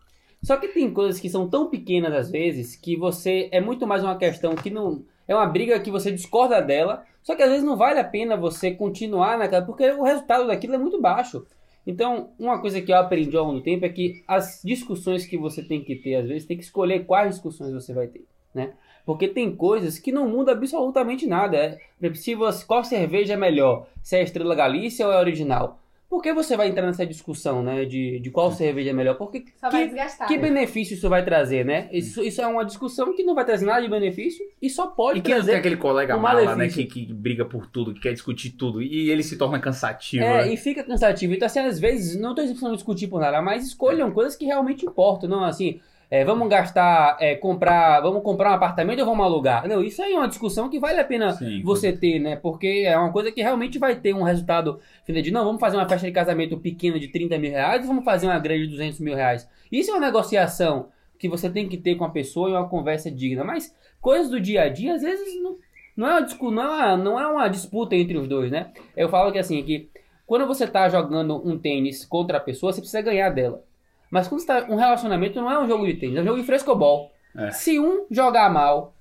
Só 0.43 0.57
que 0.57 0.69
tem 0.69 0.93
coisas 0.95 1.19
que 1.21 1.29
são 1.29 1.49
tão 1.49 1.69
pequenas 1.69 2.13
às 2.15 2.31
vezes 2.31 2.77
que 2.77 2.97
você. 2.97 3.49
É 3.51 3.61
muito 3.61 3.85
mais 3.85 4.05
uma 4.05 4.17
questão 4.17 4.55
que 4.55 4.71
não. 4.71 5.03
É 5.29 5.35
uma 5.35 5.47
briga 5.47 5.79
que 5.79 5.91
você 5.91 6.11
discorda 6.11 6.61
dela. 6.61 7.05
Só 7.23 7.37
que 7.37 7.43
às 7.43 7.51
vezes 7.51 7.65
não 7.65 7.77
vale 7.77 8.01
a 8.01 8.05
pena 8.05 8.37
você 8.37 8.71
continuar 8.71 9.39
naquela. 9.39 9.65
Porque 9.65 9.89
o 9.93 10.03
resultado 10.03 10.47
daquilo 10.47 10.75
é 10.75 10.79
muito 10.79 11.01
baixo. 11.01 11.47
Então, 11.87 12.31
uma 12.39 12.61
coisa 12.61 12.83
que 12.83 12.91
eu 12.91 12.97
aprendi 12.97 13.37
ao 13.37 13.45
longo 13.45 13.59
do 13.59 13.63
tempo 13.63 13.85
é 13.85 13.89
que 13.89 14.23
as 14.27 14.61
discussões 14.63 15.25
que 15.27 15.39
você 15.39 15.63
tem 15.63 15.83
que 15.83 15.97
ter, 15.97 16.17
às 16.17 16.29
vezes, 16.29 16.47
tem 16.47 16.57
que 16.57 16.65
escolher 16.65 17.07
quais 17.07 17.31
discussões 17.31 17.73
você 17.73 17.95
vai 17.95 18.07
ter, 18.07 18.27
né? 18.55 18.75
Porque 19.07 19.27
tem 19.27 19.57
coisas 19.57 19.99
que 19.99 20.13
não 20.13 20.29
mudam 20.29 20.55
absolutamente 20.55 21.27
nada. 21.27 21.57
É, 21.57 22.15
se 22.15 22.35
você, 22.35 22.63
qual 22.67 22.85
cerveja 22.85 23.33
é 23.33 23.37
melhor? 23.39 23.87
Se 24.03 24.17
é 24.17 24.21
a 24.21 24.23
Estrela 24.23 24.55
Galícia 24.55 25.07
ou 25.07 25.13
é 25.13 25.17
a 25.17 25.21
original? 25.21 25.79
Por 26.09 26.23
que 26.23 26.33
você 26.33 26.57
vai 26.57 26.69
entrar 26.69 26.87
nessa 26.87 27.05
discussão, 27.05 27.63
né? 27.63 27.85
De, 27.85 28.19
de 28.19 28.31
qual 28.31 28.51
cerveja 28.51 28.91
é 28.91 28.93
melhor? 28.95 29.15
Porque 29.15 29.45
Só 29.61 29.69
vai 29.69 29.83
que, 29.83 29.89
desgastar. 29.89 30.27
que 30.27 30.37
né? 30.37 30.43
benefício 30.43 30.95
isso 30.95 31.07
vai 31.07 31.23
trazer, 31.23 31.67
né? 31.67 31.87
Isso, 31.93 32.23
isso 32.23 32.41
é 32.41 32.47
uma 32.47 32.65
discussão 32.65 33.15
que 33.15 33.23
não 33.23 33.35
vai 33.35 33.45
trazer 33.45 33.67
nada 33.67 33.83
de 33.83 33.89
benefício 33.89 34.43
e 34.61 34.71
só 34.71 34.87
pode 34.87 35.19
E 35.19 35.23
quem 35.23 35.35
não 35.35 35.41
trazer 35.41 35.53
tem 35.53 35.61
aquele 35.61 35.77
colega 35.77 36.17
um 36.17 36.21
mala, 36.21 36.57
né? 36.57 36.69
Que, 36.69 36.87
que 36.87 37.13
briga 37.13 37.45
por 37.45 37.67
tudo, 37.67 37.93
que 37.93 38.01
quer 38.01 38.15
discutir 38.15 38.53
tudo. 38.53 38.81
E 38.81 39.11
ele 39.11 39.23
se 39.23 39.37
torna 39.37 39.61
cansativo. 39.61 40.25
É, 40.25 40.47
né? 40.47 40.53
e 40.55 40.57
fica 40.57 40.83
cansativo. 40.83 41.35
Então, 41.35 41.45
assim, 41.45 41.61
às 41.61 41.79
vezes, 41.79 42.19
não 42.19 42.35
tô 42.35 42.43
precisando 42.43 42.75
discutir 42.75 43.07
por 43.09 43.21
nada, 43.21 43.43
mas 43.43 43.67
escolham 43.67 44.11
coisas 44.11 44.35
que 44.35 44.47
realmente 44.47 44.87
importam. 44.87 45.29
Não, 45.29 45.45
assim, 45.45 45.79
é, 46.11 46.25
vamos 46.25 46.49
gastar, 46.49 47.17
é, 47.21 47.35
comprar, 47.35 48.01
vamos 48.01 48.23
comprar 48.23 48.51
um 48.51 48.55
apartamento 48.55 49.01
ou 49.01 49.07
vamos 49.07 49.25
alugar? 49.25 49.69
Não, 49.69 49.83
isso 49.83 50.03
aí 50.03 50.15
é 50.15 50.17
uma 50.19 50.29
discussão 50.29 50.71
que 50.71 50.79
vale 50.79 50.99
a 50.99 51.05
pena 51.05 51.33
Sim. 51.33 51.63
você 51.63 51.93
ter, 51.93 52.19
né? 52.19 52.37
Porque 52.37 52.85
é 52.87 52.97
uma 52.97 53.13
coisa 53.13 53.31
que 53.31 53.43
realmente 53.43 53.79
vai 53.79 53.95
ter 53.97 54.15
um 54.15 54.23
resultado 54.23 54.81
final 55.05 55.21
de, 55.21 55.31
não, 55.31 55.45
vamos 55.45 55.61
fazer 55.61 55.77
uma 55.77 55.89
festa 55.89 56.07
de 56.07 56.13
casamento 56.13 56.57
pequena 56.57 56.99
de 56.99 57.09
30 57.09 57.37
mil 57.39 57.51
reais 57.51 57.87
vamos 57.87 58.05
fazer 58.05 58.27
uma 58.27 58.39
grande 58.39 58.65
de 58.65 58.71
200 58.73 59.01
mil 59.01 59.15
reais. 59.15 59.49
Isso 59.71 59.91
é 59.91 59.95
uma 59.95 60.07
negociação 60.07 60.89
que 61.19 61.29
você 61.29 61.51
tem 61.51 61.69
que 61.69 61.77
ter 61.77 61.97
com 61.97 62.05
a 62.05 62.11
pessoa 62.11 62.49
e 62.49 62.53
uma 62.53 62.69
conversa 62.69 63.11
digna. 63.11 63.45
Mas 63.45 63.75
coisas 64.01 64.31
do 64.31 64.41
dia 64.41 64.63
a 64.63 64.69
dia, 64.69 64.95
às 64.95 65.03
vezes, 65.03 65.43
não, 65.43 65.59
não, 65.97 66.07
é, 66.07 66.13
uma, 66.13 66.23
discu- 66.23 66.51
não, 66.51 66.63
é 66.63 66.67
uma, 66.67 66.97
não 66.97 67.21
é 67.21 67.27
uma 67.27 67.49
disputa 67.49 67.95
entre 67.95 68.17
os 68.17 68.29
dois, 68.29 68.51
né? 68.51 68.71
Eu 68.97 69.09
falo 69.09 69.33
que 69.33 69.39
assim, 69.39 69.63
que 69.63 69.91
quando 70.25 70.47
você 70.47 70.67
tá 70.67 70.89
jogando 70.89 71.37
um 71.47 71.59
tênis 71.59 72.05
contra 72.05 72.39
a 72.39 72.41
pessoa, 72.41 72.73
você 72.73 72.81
precisa 72.81 73.03
ganhar 73.03 73.31
dela. 73.31 73.65
Mas 74.11 74.29
quando 74.29 74.41
você 74.41 74.47
tá, 74.47 74.67
um 74.69 74.77
relacionamento 74.77 75.41
não 75.41 75.51
é 75.51 75.59
um 75.59 75.67
jogo 75.69 75.87
de 75.87 75.95
tênis, 75.95 76.17
é 76.17 76.21
um 76.23 76.25
jogo 76.25 76.39
de 76.41 76.47
frescobol. 76.47 77.11
É. 77.37 77.51
Se 77.51 77.79
um 77.79 78.07
jogar 78.11 78.51
mal, 78.51 78.95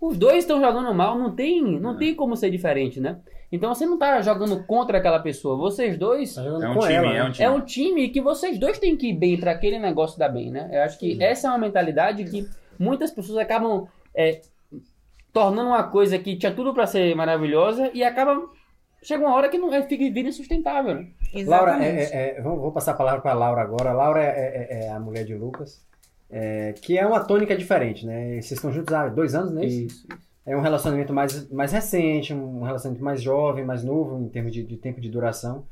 os 0.00 0.16
dois 0.16 0.38
estão 0.38 0.60
jogando 0.60 0.94
mal, 0.94 1.18
não 1.18 1.34
tem, 1.34 1.76
É. 1.76 1.80
não 1.80 1.96
tem 1.96 2.14
como 2.14 2.36
ser 2.36 2.50
diferente, 2.50 3.00
né? 3.00 3.18
Então 3.50 3.74
você 3.74 3.84
não 3.84 3.98
tá 3.98 4.22
jogando 4.22 4.64
contra 4.64 4.96
aquela 4.98 5.18
pessoa, 5.18 5.56
vocês 5.56 5.98
dois 5.98 6.34
Tá 6.34 6.42
É 6.42 6.50
um 6.68 6.74
com 6.74 6.80
time, 6.80 6.94
ela, 6.94 7.06
é 7.10 7.12
né? 7.14 7.24
um 7.24 7.30
time. 7.32 7.44
é 7.44 7.50
um 7.50 7.60
time 7.60 8.08
que 8.08 8.20
vocês 8.20 8.58
dois 8.58 8.78
têm 8.78 8.96
que 8.96 9.08
ir 9.10 9.12
bem 9.14 9.38
para 9.38 9.50
aquele 9.50 9.78
negócio 9.78 10.18
dar 10.18 10.30
bem, 10.30 10.50
né? 10.50 10.70
Eu 10.72 10.82
acho 10.84 10.98
que 10.98 11.22
essa 11.22 11.48
é 11.48 11.50
uma 11.50 11.58
mentalidade 11.58 12.24
que 12.24 12.48
muitas 12.78 13.10
pessoas 13.10 13.36
acabam 13.38 13.86
é, 14.14 14.40
tornando 15.32 15.68
uma 15.68 15.82
coisa 15.84 16.18
que 16.18 16.36
tinha 16.36 16.52
tudo 16.52 16.72
para 16.72 16.86
ser 16.86 17.14
maravilhosa 17.14 17.90
e 17.92 18.02
acaba 18.02 18.40
chega 19.02 19.24
uma 19.24 19.34
hora 19.34 19.48
que 19.48 19.58
não 19.58 19.72
é, 19.74 19.82
fica 19.82 20.04
vira 20.12 20.28
insustentável. 20.28 20.94
Né? 20.94 21.06
Laura, 21.50 21.84
é, 21.84 22.02
é, 22.04 22.38
é, 22.38 22.40
vamos- 22.40 22.60
vou 22.60 22.72
passar 22.72 22.92
a 22.92 22.94
palavra 22.94 23.20
para 23.20 23.30
a 23.32 23.34
Laura 23.34 23.60
agora. 23.62 23.92
Laura 23.92 24.22
é, 24.22 24.28
é- 24.70 24.84
é 24.84 24.90
a 24.90 25.00
mulher 25.00 25.24
de 25.24 25.34
Lucas, 25.34 25.80
é, 26.30 26.72
que 26.80 26.96
é 26.98 27.06
uma 27.06 27.20
tônica 27.20 27.56
diferente, 27.56 28.06
né? 28.06 28.32
Vocês 28.40 28.52
estão 28.52 28.72
juntos 28.72 28.92
há 28.94 29.08
dois 29.08 29.34
anos, 29.34 29.52
né? 29.52 29.64
Isso. 29.64 30.06
É 30.44 30.56
um 30.56 30.60
relacionamento 30.60 31.12
mais, 31.12 31.48
mais 31.50 31.70
recente, 31.72 32.34
um 32.34 32.62
relacionamento 32.62 33.04
mais 33.04 33.22
jovem, 33.22 33.64
mais 33.64 33.84
novo 33.84 34.20
em 34.20 34.28
termos 34.28 34.52
de, 34.52 34.62
de 34.62 34.76
tempo 34.76 35.00
de 35.00 35.08
duração. 35.08 35.64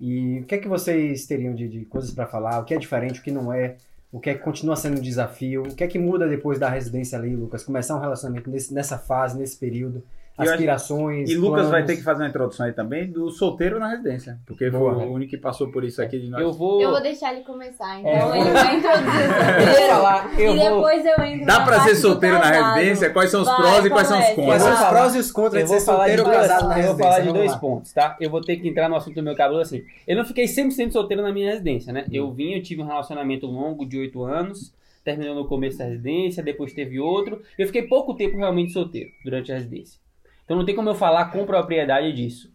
E 0.00 0.40
o 0.40 0.44
que 0.44 0.56
é 0.56 0.58
que 0.58 0.68
vocês 0.68 1.26
teriam 1.26 1.54
de, 1.54 1.68
de 1.68 1.84
coisas 1.84 2.10
para 2.10 2.26
falar? 2.26 2.58
O 2.60 2.64
que 2.64 2.74
é 2.74 2.78
diferente, 2.78 3.20
o 3.20 3.22
que 3.22 3.30
não 3.30 3.52
é? 3.52 3.76
O 4.12 4.18
que 4.20 4.30
é 4.30 4.34
que 4.34 4.40
continua 4.40 4.76
sendo 4.76 4.98
um 4.98 5.00
desafio? 5.00 5.62
O 5.62 5.74
que 5.74 5.84
é 5.84 5.86
que 5.86 5.98
muda 5.98 6.28
depois 6.28 6.58
da 6.58 6.68
residência 6.68 7.16
ali, 7.18 7.34
Lucas? 7.36 7.62
Começar 7.64 7.94
um 7.96 8.00
relacionamento 8.00 8.50
nesse- 8.50 8.74
nessa 8.74 8.98
fase, 8.98 9.38
nesse 9.38 9.56
período? 9.56 10.02
E 10.38 10.42
eu 10.42 10.44
acho- 10.44 10.52
Aspirações, 10.52 11.30
E 11.30 11.34
Lucas 11.34 11.62
vai 11.62 11.70
planos? 11.70 11.86
ter 11.86 11.96
que 11.96 12.02
fazer 12.02 12.22
uma 12.22 12.28
introdução 12.28 12.66
aí 12.66 12.72
também 12.72 13.10
do 13.10 13.30
solteiro 13.30 13.78
na 13.78 13.88
residência. 13.88 14.38
Porque 14.44 14.70
foi 14.70 14.78
Boa. 14.78 14.92
o 14.96 15.12
único 15.14 15.30
que 15.30 15.38
passou 15.38 15.72
por 15.72 15.82
isso 15.82 16.02
aqui 16.02 16.18
de 16.20 16.28
nós. 16.28 16.42
Eu 16.42 16.52
vou 16.52 16.78
Eu 16.80 16.90
vou 16.90 17.00
deixar 17.00 17.32
ele 17.32 17.42
começar, 17.42 17.98
então 18.00 18.34
É. 18.34 18.40
ele 18.40 18.50
vai 18.50 18.76
introduzir 18.76 19.06
o 19.08 19.30
eu 19.30 20.02
solteiro. 20.02 20.42
eu 20.42 20.54
e 20.54 20.58
vou 20.58 20.74
depois 20.76 21.06
eu 21.06 21.24
entro 21.24 21.46
Dá 21.46 21.60
pra 21.64 21.80
ser 21.80 21.94
solteiro 21.96 22.38
na 22.38 22.50
residência? 22.50 23.10
Quais 23.10 23.30
são 23.30 23.40
os 23.40 23.48
Vai, 23.48 23.56
prós 23.56 23.84
e 23.86 23.88
quais 23.90 24.08
são 24.08 24.18
os 24.18 24.24
comece. 24.26 24.44
Quais 24.44 24.62
contras? 24.62 24.62
são 24.62 24.76
vou 24.76 24.84
os 24.84 24.88
prós 25.00 25.14
e 25.14 25.18
os 25.18 25.32
contras 25.32 25.54
eu 25.54 25.60
de 25.62 25.68
vou 25.72 25.80
ser 25.80 25.86
falar 25.86 26.08
de 26.08 26.16
solteiro 26.16 26.28
ou 26.30 26.40
casado 26.42 26.48
na 26.50 26.58
eu 26.58 26.68
vou 26.68 26.76
residência? 26.82 27.04
falar 27.04 27.20
de 27.20 27.32
dois 27.32 27.56
pontos, 27.56 27.92
tá? 27.92 28.16
Eu 28.20 28.30
vou 28.30 28.40
ter 28.42 28.56
que 28.56 28.68
entrar 28.68 28.88
no 28.90 28.96
assunto 28.96 29.14
do 29.14 29.22
meu 29.22 29.34
cabelo 29.34 29.60
assim. 29.60 29.82
Eu 30.06 30.16
não 30.16 30.24
fiquei 30.26 30.46
100% 30.46 30.92
solteiro 30.92 31.22
na 31.22 31.32
minha 31.32 31.50
residência, 31.50 31.92
né? 31.94 32.04
Eu 32.12 32.30
vim, 32.30 32.52
eu 32.52 32.62
tive 32.62 32.82
um 32.82 32.86
relacionamento 32.86 33.46
longo 33.46 33.86
de 33.86 33.98
8 33.98 34.22
anos, 34.22 34.74
terminou 35.02 35.34
no 35.34 35.46
começo 35.46 35.78
da 35.78 35.84
residência, 35.84 36.42
depois 36.42 36.72
teve 36.74 37.00
outro. 37.00 37.40
Eu 37.58 37.66
fiquei 37.66 37.82
pouco 37.82 38.12
tempo 38.14 38.36
realmente 38.36 38.72
solteiro 38.72 39.08
durante 39.24 39.50
a 39.50 39.54
residência. 39.54 39.98
Então 40.46 40.56
não 40.56 40.64
tem 40.64 40.74
como 40.74 40.88
eu 40.88 40.94
falar 40.94 41.26
com 41.26 41.44
propriedade 41.44 42.10
disso. 42.14 42.50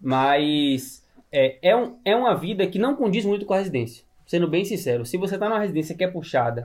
Mas 0.00 1.04
é, 1.32 1.58
é, 1.60 1.76
um, 1.76 1.96
é 2.04 2.14
uma 2.14 2.34
vida 2.34 2.66
que 2.66 2.78
não 2.78 2.94
condiz 2.94 3.24
muito 3.24 3.44
com 3.44 3.52
a 3.54 3.58
residência. 3.58 4.04
Sendo 4.26 4.48
bem 4.48 4.64
sincero, 4.64 5.04
se 5.04 5.16
você 5.18 5.36
tá 5.36 5.48
numa 5.48 5.58
residência 5.60 5.94
que 5.94 6.04
é 6.04 6.08
puxada, 6.08 6.64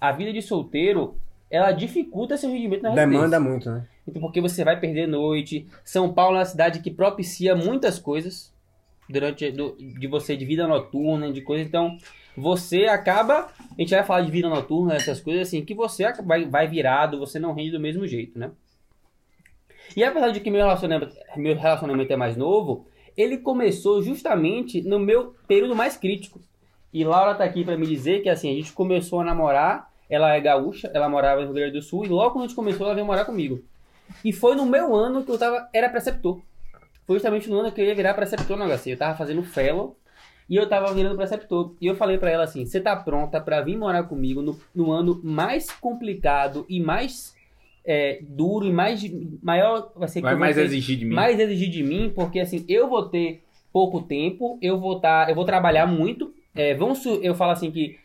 a 0.00 0.12
vida 0.12 0.32
de 0.32 0.40
solteiro, 0.40 1.16
ela 1.50 1.72
dificulta 1.72 2.36
seu 2.36 2.50
rendimento 2.50 2.82
na 2.82 2.90
residência. 2.90 3.10
Demanda 3.28 3.40
muito, 3.40 3.70
né? 3.70 3.86
Então, 4.06 4.22
porque 4.22 4.40
você 4.40 4.62
vai 4.64 4.78
perder 4.78 5.06
noite. 5.08 5.66
São 5.84 6.12
Paulo 6.12 6.36
é 6.36 6.38
uma 6.38 6.44
cidade 6.44 6.80
que 6.80 6.90
propicia 6.90 7.56
muitas 7.56 7.98
coisas 7.98 8.54
durante 9.10 9.50
do- 9.50 9.76
de 9.76 10.06
você 10.06 10.36
de 10.36 10.44
vida 10.44 10.66
noturna, 10.68 11.32
de 11.32 11.40
coisa. 11.40 11.64
Então, 11.64 11.98
você 12.36 12.84
acaba. 12.84 13.48
A 13.58 13.80
gente 13.80 13.90
vai 13.94 14.04
falar 14.04 14.20
de 14.22 14.30
vida 14.30 14.48
noturna, 14.48 14.94
essas 14.94 15.20
coisas 15.20 15.48
assim, 15.48 15.64
que 15.64 15.74
você 15.74 16.04
vai, 16.22 16.44
vai 16.44 16.68
virado, 16.68 17.18
você 17.18 17.38
não 17.38 17.52
rende 17.52 17.72
do 17.72 17.80
mesmo 17.80 18.06
jeito, 18.06 18.38
né? 18.38 18.50
E 19.96 20.04
apesar 20.04 20.28
de 20.30 20.40
que 20.40 20.50
meu 20.50 20.60
relacionamento, 20.60 21.16
meu 21.36 21.56
relacionamento 21.56 22.12
é 22.12 22.16
mais 22.16 22.36
novo, 22.36 22.86
ele 23.16 23.38
começou 23.38 24.02
justamente 24.02 24.82
no 24.82 24.98
meu 24.98 25.34
período 25.48 25.74
mais 25.74 25.96
crítico. 25.96 26.38
E 26.92 27.02
Laura 27.02 27.34
tá 27.34 27.44
aqui 27.44 27.64
pra 27.64 27.78
me 27.78 27.86
dizer 27.86 28.22
que 28.22 28.28
assim, 28.28 28.50
a 28.50 28.54
gente 28.54 28.74
começou 28.74 29.20
a 29.20 29.24
namorar, 29.24 29.90
ela 30.08 30.34
é 30.34 30.40
gaúcha, 30.40 30.90
ela 30.92 31.08
morava 31.08 31.40
no 31.40 31.46
Rio 31.46 31.54
Grande 31.54 31.72
do 31.72 31.82
Sul, 31.82 32.04
e 32.04 32.08
logo 32.08 32.32
quando 32.32 32.44
a 32.44 32.46
gente 32.46 32.56
começou, 32.56 32.84
ela 32.86 32.94
veio 32.94 33.06
morar 33.06 33.24
comigo. 33.24 33.64
E 34.22 34.32
foi 34.32 34.54
no 34.54 34.66
meu 34.66 34.94
ano 34.94 35.24
que 35.24 35.30
eu 35.30 35.38
tava, 35.38 35.68
era 35.72 35.88
preceptor. 35.88 36.40
Foi 37.06 37.16
justamente 37.16 37.48
no 37.48 37.58
ano 37.58 37.72
que 37.72 37.80
eu 37.80 37.84
ia 37.84 37.94
virar 37.94 38.14
preceptor 38.14 38.56
no 38.56 38.64
HC. 38.66 38.92
Eu 38.92 38.98
tava 38.98 39.16
fazendo 39.16 39.42
fellow 39.42 39.96
e 40.48 40.56
eu 40.56 40.68
tava 40.68 40.92
virando 40.92 41.16
preceptor. 41.16 41.74
E 41.80 41.86
eu 41.86 41.94
falei 41.94 42.18
pra 42.18 42.30
ela 42.30 42.44
assim: 42.44 42.66
você 42.66 42.80
tá 42.80 42.96
pronta 42.96 43.40
pra 43.40 43.60
vir 43.60 43.76
morar 43.76 44.04
comigo 44.04 44.42
no, 44.42 44.58
no 44.74 44.90
ano 44.90 45.20
mais 45.22 45.70
complicado 45.70 46.66
e 46.68 46.80
mais 46.80 47.35
é, 47.86 48.18
duro 48.22 48.66
e 48.66 48.72
mais 48.72 49.02
maior 49.42 49.92
vai 49.96 50.08
ser 50.08 50.20
que 50.20 50.26
Vai 50.26 50.34
mais 50.34 50.56
ter- 50.56 50.64
exigir 50.64 50.96
de 50.98 51.04
mim. 51.04 51.14
mais 51.14 51.38
exigir 51.38 51.70
de 51.70 51.82
mim, 51.82 52.10
porque 52.14 52.40
assim, 52.40 52.64
eu 52.68 52.88
vou 52.88 53.08
ter 53.08 53.42
pouco 53.72 54.02
tempo, 54.02 54.58
eu 54.60 54.78
vou 54.80 54.98
tá, 55.00 55.26
eu 55.28 55.34
vou 55.34 55.44
trabalhar 55.44 55.86
muito. 55.86 56.32
É, 56.54 56.74
vamos, 56.74 57.04
eu 57.04 57.34
falo 57.34 57.52
assim 57.52 57.70
que 57.70 57.96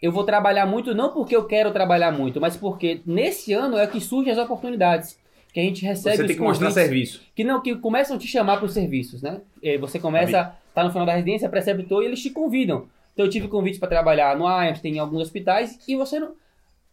eu 0.00 0.10
vou 0.12 0.24
trabalhar 0.24 0.64
muito 0.66 0.94
não 0.94 1.12
porque 1.12 1.34
eu 1.36 1.44
quero 1.44 1.70
trabalhar 1.72 2.10
muito, 2.12 2.40
mas 2.40 2.56
porque 2.56 3.00
nesse 3.04 3.52
ano 3.52 3.76
é 3.76 3.86
que 3.86 4.00
surgem 4.00 4.32
as 4.32 4.38
oportunidades. 4.38 5.18
Que 5.52 5.60
a 5.60 5.62
gente 5.62 5.82
recebe 5.84 6.16
Você 6.16 6.26
tem 6.26 6.36
que 6.36 6.42
mostrar 6.42 6.70
serviço. 6.70 7.22
que 7.34 7.42
não 7.42 7.62
que 7.62 7.74
começam 7.76 8.16
a 8.16 8.18
te 8.18 8.26
chamar 8.26 8.58
para 8.58 8.66
os 8.66 8.74
serviços, 8.74 9.22
né? 9.22 9.40
Eh, 9.62 9.78
Você 9.78 9.98
começa, 9.98 10.54
tá 10.74 10.84
no 10.84 10.90
final 10.90 11.06
da 11.06 11.12
residência, 11.14 11.46
é 11.46 11.48
preceptor 11.48 12.02
e 12.02 12.06
eles 12.06 12.20
te 12.22 12.28
convidam. 12.30 12.86
Então 13.14 13.24
eu 13.26 13.30
tive 13.30 13.48
convites 13.48 13.78
para 13.80 13.88
trabalhar 13.88 14.36
no 14.36 14.46
Einstein, 14.46 14.96
em 14.96 14.98
alguns 14.98 15.22
hospitais 15.22 15.78
e 15.88 15.96
você 15.96 16.20
não, 16.20 16.32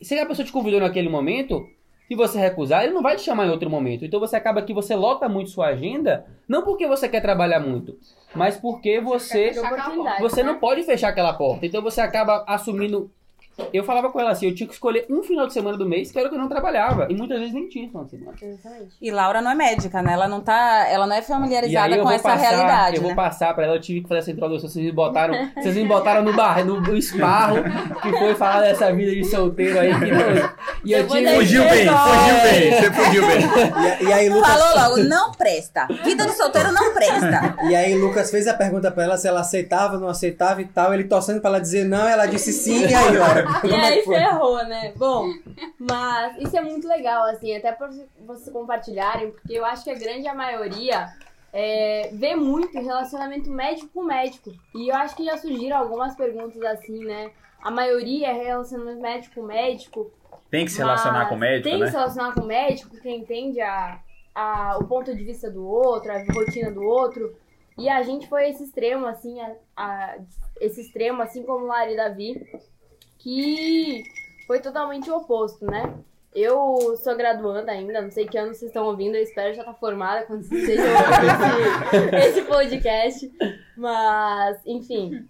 se 0.01 0.17
a 0.17 0.25
pessoa 0.25 0.45
te 0.45 0.51
convidou 0.53 0.79
naquele 0.79 1.09
momento, 1.09 1.67
Se 2.07 2.15
você 2.15 2.39
recusar, 2.39 2.83
ele 2.83 2.93
não 2.93 3.01
vai 3.01 3.15
te 3.15 3.23
chamar 3.23 3.47
em 3.47 3.49
outro 3.49 3.69
momento. 3.69 4.05
Então 4.05 4.19
você 4.19 4.35
acaba 4.35 4.61
que 4.61 4.73
você 4.73 4.95
lota 4.95 5.27
muito 5.27 5.49
sua 5.49 5.67
agenda, 5.67 6.25
não 6.47 6.61
porque 6.61 6.87
você 6.87 7.09
quer 7.09 7.21
trabalhar 7.21 7.59
muito, 7.59 7.97
mas 8.35 8.57
porque 8.57 8.99
você 8.99 9.51
você 10.19 10.43
né? 10.43 10.51
não 10.51 10.59
pode 10.59 10.83
fechar 10.83 11.09
aquela 11.09 11.33
porta. 11.33 11.65
Então 11.65 11.81
você 11.81 12.01
acaba 12.01 12.43
assumindo. 12.47 13.11
Eu 13.73 13.83
falava 13.83 14.09
com 14.09 14.19
ela 14.19 14.31
assim, 14.31 14.47
eu 14.47 14.55
tinha 14.55 14.67
que 14.67 14.73
escolher 14.73 15.05
um 15.09 15.23
final 15.23 15.47
de 15.47 15.53
semana 15.53 15.77
do 15.77 15.85
mês 15.85 16.11
que 16.11 16.17
era 16.19 16.27
o 16.27 16.29
que 16.29 16.35
eu 16.35 16.41
não 16.41 16.49
trabalhava. 16.49 17.07
E 17.09 17.15
muitas 17.15 17.39
vezes 17.39 17.53
nem 17.53 17.69
tinha 17.69 17.87
final 17.87 18.03
de 18.03 18.11
semana. 18.11 18.33
Exatamente. 18.41 18.95
E 19.01 19.11
Laura 19.11 19.41
não 19.41 19.51
é 19.51 19.55
médica, 19.55 20.01
né? 20.01 20.13
Ela 20.13 20.27
não 20.27 20.41
tá, 20.41 20.87
ela 20.89 21.07
não 21.07 21.13
é 21.13 21.19
E 21.19 21.21
aí 21.21 21.25
familiarizada 21.25 21.95
eu 21.95 21.99
com 21.99 22.03
vou 22.03 22.13
essa 22.13 22.23
passar, 22.23 22.41
realidade, 22.41 22.95
eu 22.97 23.01
vou 23.01 23.11
né? 23.11 23.15
passar 23.15 23.53
pra 23.53 23.65
ela, 23.65 23.75
eu 23.75 23.81
tive 23.81 24.01
que 24.01 24.09
fazer 24.09 24.19
essa 24.19 24.31
introdução. 24.31 24.69
Vocês 24.69 24.85
me 24.85 24.91
botaram, 24.91 25.51
vocês 25.55 25.75
me 25.75 25.85
botaram 25.85 26.23
no 26.23 26.33
bar, 26.33 26.65
no, 26.65 26.81
no 26.81 26.97
esparro, 26.97 27.63
que 28.01 28.11
foi 28.11 28.35
falar 28.35 28.61
dessa 28.61 28.91
vida 28.93 29.11
de 29.11 29.23
solteiro 29.25 29.79
aí. 29.79 29.93
Que 29.93 30.89
e 30.89 30.91
eu 30.91 31.03
Depois 31.03 31.19
tive. 31.21 31.35
Fugiu 31.35 31.63
bem, 31.63 31.87
fugiu 31.87 32.41
bem, 32.43 32.71
você 32.71 32.91
fugiu 32.91 33.27
bem. 33.27 33.39
E, 34.01 34.03
e 34.05 34.13
aí, 34.13 34.29
Lucas, 34.29 34.51
Falou 34.51 34.83
logo, 34.83 35.03
não 35.03 35.31
presta. 35.31 35.87
Vida 36.03 36.25
de 36.25 36.33
solteiro 36.33 36.71
não 36.71 36.93
presta. 36.93 37.55
e 37.69 37.75
aí 37.75 37.95
Lucas 37.95 38.29
fez 38.29 38.47
a 38.47 38.53
pergunta 38.53 38.91
pra 38.91 39.03
ela 39.03 39.17
se 39.17 39.27
ela 39.27 39.41
aceitava, 39.41 39.97
não 39.97 40.07
aceitava 40.07 40.61
e 40.61 40.65
tal. 40.65 40.93
Ele 40.93 41.05
torcendo 41.05 41.39
pra 41.39 41.49
ela 41.51 41.61
dizer 41.61 41.85
não, 41.85 42.07
ela 42.07 42.25
disse 42.25 42.51
sim. 42.51 42.85
E 42.85 42.93
aí, 42.93 43.17
Laura? 43.17 43.44
E 43.63 43.71
é 43.73 43.79
aí 43.79 44.03
ferrou, 44.03 44.63
né? 44.65 44.93
Bom, 44.95 45.29
mas 45.79 46.37
isso 46.39 46.57
é 46.57 46.61
muito 46.61 46.87
legal, 46.87 47.23
assim, 47.25 47.55
até 47.55 47.71
por 47.71 47.89
vocês 48.25 48.49
compartilharem, 48.51 49.31
porque 49.31 49.53
eu 49.53 49.65
acho 49.65 49.83
que 49.83 49.89
a 49.91 49.95
grande 49.97 50.31
maioria 50.33 51.07
é, 51.53 52.09
vê 52.13 52.35
muito 52.35 52.77
relacionamento 52.79 53.49
médico 53.49 53.89
com 53.93 54.03
médico. 54.03 54.51
E 54.73 54.89
eu 54.89 54.95
acho 54.95 55.15
que 55.15 55.23
já 55.25 55.37
surgiram 55.37 55.77
algumas 55.77 56.15
perguntas 56.15 56.61
assim, 56.63 57.03
né? 57.05 57.31
A 57.63 57.71
maioria 57.71 58.27
é 58.29 58.33
relacionamento 58.33 59.01
médico 59.01 59.35
com 59.35 59.43
médico. 59.47 60.11
Tem 60.51 60.65
que 60.65 60.71
se 60.71 60.77
relacionar 60.77 61.27
com 61.27 61.35
o 61.35 61.37
médico, 61.39 61.63
Tem 61.69 61.79
né? 61.79 61.85
que 61.85 61.91
se 61.91 61.97
relacionar 61.97 62.33
com 62.33 62.41
o 62.41 62.45
médico, 62.45 62.95
que 62.97 63.09
entende 63.09 63.59
a, 63.61 63.99
a, 64.33 64.77
o 64.79 64.83
ponto 64.85 65.13
de 65.15 65.23
vista 65.23 65.49
do 65.49 65.65
outro, 65.67 66.11
a 66.11 66.23
rotina 66.33 66.69
do 66.71 66.83
outro. 66.83 67.35
E 67.77 67.89
a 67.89 68.01
gente 68.03 68.29
foi 68.29 68.49
esse 68.49 68.63
extremo, 68.63 69.05
assim, 69.05 69.41
a, 69.41 69.51
a- 69.75 70.15
esse 70.61 70.79
extremo, 70.81 71.21
assim 71.21 71.43
como 71.43 71.65
Lara 71.65 71.91
e 71.91 71.95
Davi, 71.97 72.45
que 73.25 74.03
foi 74.45 74.59
totalmente 74.59 75.09
o 75.09 75.17
oposto, 75.17 75.65
né? 75.65 75.95
Eu 76.31 76.95
sou 76.97 77.15
graduanda 77.15 77.71
ainda, 77.71 77.99
não 77.99 78.11
sei 78.11 78.27
que 78.27 78.37
ano 78.37 78.53
vocês 78.53 78.69
estão 78.69 78.85
ouvindo, 78.85 79.15
eu 79.15 79.23
espero 79.23 79.55
já 79.55 79.61
estar 79.61 79.73
formada 79.73 80.27
quando 80.27 80.43
vocês 80.43 80.61
estejam 80.69 80.85
ouvindo 80.85 82.15
esse, 82.15 82.39
esse 82.39 82.41
podcast. 82.43 83.31
Mas, 83.75 84.61
enfim, 84.63 85.27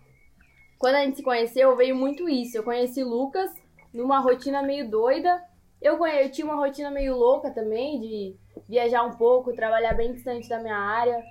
quando 0.78 0.96
a 0.96 1.06
gente 1.06 1.16
se 1.16 1.24
conheceu, 1.24 1.74
veio 1.78 1.96
muito 1.96 2.28
isso. 2.28 2.58
Eu 2.58 2.64
conheci 2.64 3.02
Lucas 3.02 3.50
numa 3.94 4.20
rotina 4.20 4.62
meio 4.62 4.90
doida. 4.90 5.42
Eu, 5.82 6.06
eu 6.06 6.30
tinha 6.30 6.46
uma 6.46 6.58
rotina 6.58 6.92
meio 6.92 7.16
louca 7.16 7.50
também, 7.52 8.02
de 8.02 8.36
viajar 8.68 9.04
um 9.04 9.12
pouco, 9.12 9.56
trabalhar 9.56 9.94
bem 9.94 10.12
distante 10.12 10.50
da 10.50 10.60
minha 10.60 10.78
área. 10.78 11.24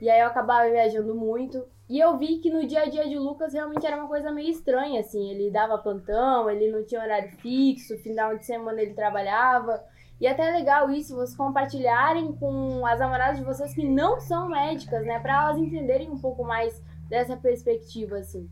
E 0.00 0.08
aí 0.08 0.20
eu 0.20 0.28
acabava 0.28 0.70
viajando 0.70 1.14
muito. 1.14 1.62
E 1.88 2.00
eu 2.00 2.18
vi 2.18 2.38
que 2.38 2.50
no 2.50 2.66
dia 2.66 2.82
a 2.82 2.88
dia 2.88 3.08
de 3.08 3.16
Lucas 3.16 3.52
realmente 3.52 3.86
era 3.86 3.96
uma 3.96 4.08
coisa 4.08 4.32
meio 4.32 4.50
estranha, 4.50 5.00
assim. 5.00 5.30
Ele 5.30 5.50
dava 5.50 5.78
plantão, 5.78 6.50
ele 6.50 6.70
não 6.70 6.84
tinha 6.84 7.00
horário 7.00 7.30
fixo, 7.38 7.96
final 7.98 8.36
de 8.36 8.44
semana 8.44 8.82
ele 8.82 8.92
trabalhava. 8.92 9.82
E 10.20 10.26
até 10.26 10.48
é 10.48 10.52
legal 10.52 10.90
isso, 10.90 11.14
vocês 11.14 11.36
compartilharem 11.36 12.32
com 12.32 12.84
as 12.86 12.98
namoradas 12.98 13.38
de 13.38 13.44
vocês 13.44 13.74
que 13.74 13.86
não 13.86 14.18
são 14.18 14.48
médicas, 14.48 15.04
né? 15.04 15.20
Pra 15.20 15.34
elas 15.34 15.58
entenderem 15.58 16.10
um 16.10 16.18
pouco 16.18 16.42
mais 16.42 16.82
dessa 17.08 17.36
perspectiva, 17.36 18.18
assim. 18.18 18.48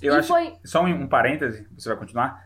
Eu 0.00 0.14
e 0.14 0.18
acho, 0.18 0.28
foi. 0.28 0.54
só 0.64 0.82
um, 0.82 0.88
um 0.88 1.06
parêntese, 1.06 1.68
você 1.76 1.88
vai 1.88 1.98
continuar. 1.98 2.44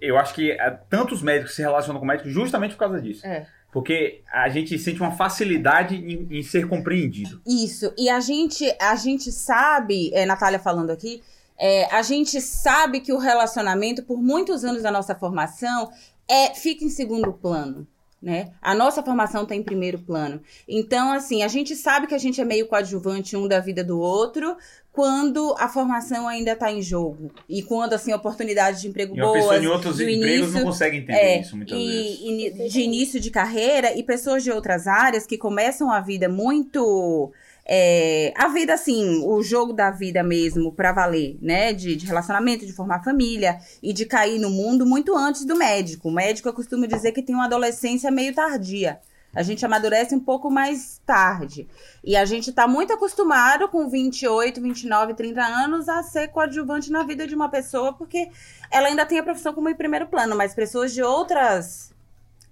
Eu 0.00 0.18
acho 0.18 0.34
que 0.34 0.52
ah, 0.58 0.72
tantos 0.90 1.22
médicos 1.22 1.54
se 1.54 1.62
relacionam 1.62 2.00
com 2.00 2.06
médicos 2.06 2.32
justamente 2.32 2.72
por 2.72 2.80
causa 2.80 3.00
disso. 3.00 3.24
É. 3.24 3.46
Porque 3.74 4.22
a 4.32 4.48
gente 4.48 4.78
sente 4.78 5.00
uma 5.00 5.10
facilidade 5.10 5.96
em, 5.96 6.28
em 6.30 6.42
ser 6.44 6.68
compreendido. 6.68 7.42
Isso. 7.44 7.92
E 7.98 8.08
a 8.08 8.20
gente, 8.20 8.64
a 8.80 8.94
gente 8.94 9.32
sabe, 9.32 10.14
é, 10.14 10.24
Natália 10.24 10.60
falando 10.60 10.90
aqui, 10.90 11.20
é, 11.58 11.92
a 11.92 12.00
gente 12.00 12.40
sabe 12.40 13.00
que 13.00 13.12
o 13.12 13.18
relacionamento, 13.18 14.04
por 14.04 14.22
muitos 14.22 14.64
anos 14.64 14.84
da 14.84 14.92
nossa 14.92 15.12
formação, 15.12 15.90
é, 16.28 16.54
fica 16.54 16.84
em 16.84 16.88
segundo 16.88 17.32
plano. 17.32 17.84
Né? 18.22 18.52
A 18.62 18.76
nossa 18.76 19.02
formação 19.02 19.42
está 19.42 19.56
em 19.56 19.62
primeiro 19.62 19.98
plano. 19.98 20.40
Então, 20.68 21.12
assim, 21.12 21.42
a 21.42 21.48
gente 21.48 21.74
sabe 21.74 22.06
que 22.06 22.14
a 22.14 22.18
gente 22.18 22.40
é 22.40 22.44
meio 22.44 22.68
coadjuvante 22.68 23.36
um 23.36 23.48
da 23.48 23.58
vida 23.58 23.82
do 23.82 23.98
outro 23.98 24.56
quando 24.94 25.56
a 25.58 25.68
formação 25.68 26.28
ainda 26.28 26.52
está 26.52 26.70
em 26.70 26.80
jogo. 26.80 27.32
E 27.48 27.64
quando, 27.64 27.94
assim, 27.94 28.12
oportunidades 28.12 28.80
de 28.80 28.86
emprego 28.86 29.12
E 29.16 29.20
uma 29.20 29.32
pessoa 29.32 29.54
boas, 29.54 29.64
em 29.64 29.66
outros 29.66 30.00
empregos 30.00 30.26
início, 30.28 30.52
não 30.52 30.62
consegue 30.62 30.98
entender 30.98 31.18
é, 31.18 31.40
isso 31.40 31.56
muitas 31.56 31.76
vezes. 31.76 32.20
e, 32.20 32.46
e 32.46 32.68
de 32.68 32.80
início 32.80 33.18
de 33.18 33.28
carreira 33.28 33.92
e 33.98 34.04
pessoas 34.04 34.44
de 34.44 34.52
outras 34.52 34.86
áreas 34.86 35.26
que 35.26 35.36
começam 35.36 35.90
a 35.90 36.00
vida 36.00 36.28
muito 36.28 37.32
é, 37.66 38.32
a 38.36 38.46
vida 38.46 38.72
assim, 38.72 39.20
o 39.26 39.42
jogo 39.42 39.72
da 39.72 39.90
vida 39.90 40.22
mesmo 40.22 40.70
pra 40.70 40.92
valer, 40.92 41.38
né, 41.42 41.72
de, 41.72 41.96
de 41.96 42.06
relacionamento, 42.06 42.64
de 42.64 42.72
formar 42.72 43.02
família 43.02 43.58
e 43.82 43.92
de 43.92 44.06
cair 44.06 44.38
no 44.38 44.50
mundo 44.50 44.86
muito 44.86 45.16
antes 45.16 45.44
do 45.44 45.56
médico. 45.56 46.08
O 46.08 46.12
médico 46.12 46.48
eu 46.48 46.52
costumo 46.52 46.86
dizer 46.86 47.10
que 47.10 47.22
tem 47.22 47.34
uma 47.34 47.46
adolescência 47.46 48.12
meio 48.12 48.32
tardia. 48.32 49.00
A 49.34 49.42
gente 49.42 49.64
amadurece 49.64 50.14
um 50.14 50.20
pouco 50.20 50.50
mais 50.50 51.00
tarde. 51.04 51.68
E 52.02 52.16
a 52.16 52.24
gente 52.24 52.52
tá 52.52 52.66
muito 52.66 52.92
acostumado 52.92 53.68
com 53.68 53.88
28, 53.88 54.60
29, 54.60 55.14
30 55.14 55.42
anos 55.42 55.88
a 55.88 56.02
ser 56.02 56.28
coadjuvante 56.28 56.90
na 56.90 57.02
vida 57.02 57.26
de 57.26 57.34
uma 57.34 57.48
pessoa, 57.48 57.92
porque 57.92 58.30
ela 58.70 58.88
ainda 58.88 59.06
tem 59.06 59.18
a 59.18 59.22
profissão 59.22 59.52
como 59.52 59.68
em 59.68 59.74
primeiro 59.74 60.06
plano, 60.06 60.36
mas 60.36 60.54
pessoas 60.54 60.92
de 60.92 61.02
outras 61.02 61.92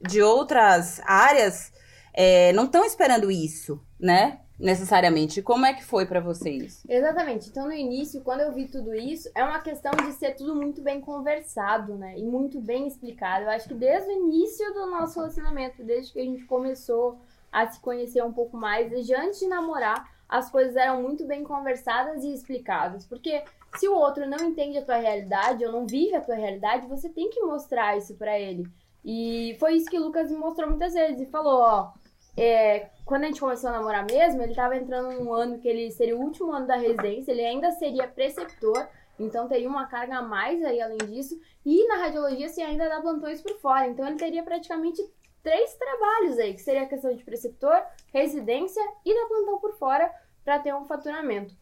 de 0.04 0.20
outras 0.20 1.00
áreas 1.04 1.72
é, 2.12 2.52
não 2.52 2.64
estão 2.64 2.84
esperando 2.84 3.30
isso, 3.30 3.80
né? 3.98 4.40
Necessariamente. 4.62 5.42
Como 5.42 5.66
é 5.66 5.74
que 5.74 5.84
foi 5.84 6.06
pra 6.06 6.20
vocês? 6.20 6.84
Exatamente. 6.88 7.48
Então, 7.48 7.66
no 7.66 7.72
início, 7.72 8.20
quando 8.20 8.42
eu 8.42 8.52
vi 8.52 8.68
tudo 8.68 8.94
isso, 8.94 9.28
é 9.34 9.42
uma 9.42 9.58
questão 9.58 9.90
de 9.90 10.12
ser 10.12 10.36
tudo 10.36 10.54
muito 10.54 10.80
bem 10.80 11.00
conversado, 11.00 11.96
né? 11.96 12.16
E 12.16 12.22
muito 12.22 12.60
bem 12.60 12.86
explicado. 12.86 13.44
Eu 13.44 13.50
acho 13.50 13.66
que 13.66 13.74
desde 13.74 14.08
o 14.08 14.12
início 14.12 14.72
do 14.72 14.86
nosso 14.86 15.18
relacionamento, 15.18 15.82
desde 15.82 16.12
que 16.12 16.20
a 16.20 16.24
gente 16.24 16.44
começou 16.44 17.18
a 17.50 17.66
se 17.66 17.80
conhecer 17.80 18.22
um 18.22 18.32
pouco 18.32 18.56
mais, 18.56 18.88
desde 18.88 19.14
antes 19.14 19.40
de 19.40 19.48
namorar, 19.48 20.08
as 20.28 20.48
coisas 20.48 20.76
eram 20.76 21.02
muito 21.02 21.26
bem 21.26 21.42
conversadas 21.42 22.22
e 22.22 22.32
explicadas. 22.32 23.04
Porque 23.04 23.42
se 23.76 23.88
o 23.88 23.96
outro 23.96 24.28
não 24.28 24.38
entende 24.46 24.78
a 24.78 24.84
tua 24.84 24.96
realidade 24.96 25.64
ou 25.64 25.72
não 25.72 25.86
vive 25.86 26.14
a 26.14 26.20
tua 26.20 26.36
realidade, 26.36 26.86
você 26.86 27.08
tem 27.08 27.30
que 27.30 27.40
mostrar 27.40 27.98
isso 27.98 28.14
pra 28.14 28.38
ele. 28.38 28.66
E 29.04 29.56
foi 29.58 29.74
isso 29.74 29.90
que 29.90 29.98
o 29.98 30.04
Lucas 30.04 30.30
me 30.30 30.36
mostrou 30.36 30.70
muitas 30.70 30.94
vezes. 30.94 31.20
E 31.20 31.26
falou, 31.26 31.60
ó, 31.60 31.92
é, 32.36 32.90
quando 33.04 33.24
a 33.24 33.26
gente 33.26 33.40
começou 33.40 33.70
a 33.70 33.74
namorar 33.74 34.06
mesmo, 34.06 34.42
ele 34.42 34.54
tava 34.54 34.76
entrando 34.76 35.12
num 35.18 35.32
ano 35.32 35.58
que 35.58 35.68
ele 35.68 35.90
seria 35.90 36.16
o 36.16 36.20
último 36.20 36.52
ano 36.52 36.66
da 36.66 36.76
residência, 36.76 37.32
ele 37.32 37.44
ainda 37.44 37.70
seria 37.72 38.08
preceptor, 38.08 38.88
então 39.18 39.48
teria 39.48 39.68
uma 39.68 39.86
carga 39.86 40.16
a 40.16 40.22
mais 40.22 40.64
aí 40.64 40.80
além 40.80 40.98
disso. 40.98 41.38
E 41.64 41.86
na 41.86 41.96
radiologia 41.96 42.48
você 42.48 42.62
ainda 42.62 42.88
dá 42.88 43.00
plantões 43.00 43.40
por 43.42 43.58
fora, 43.58 43.86
então 43.86 44.06
ele 44.06 44.16
teria 44.16 44.42
praticamente 44.42 45.02
três 45.42 45.74
trabalhos 45.74 46.38
aí, 46.38 46.54
que 46.54 46.62
seria 46.62 46.82
a 46.82 46.88
questão 46.88 47.14
de 47.14 47.24
preceptor, 47.24 47.82
residência 48.12 48.82
e 49.04 49.14
dar 49.14 49.26
plantão 49.26 49.58
por 49.58 49.74
fora 49.74 50.10
para 50.44 50.58
ter 50.58 50.74
um 50.74 50.84
faturamento. 50.84 51.54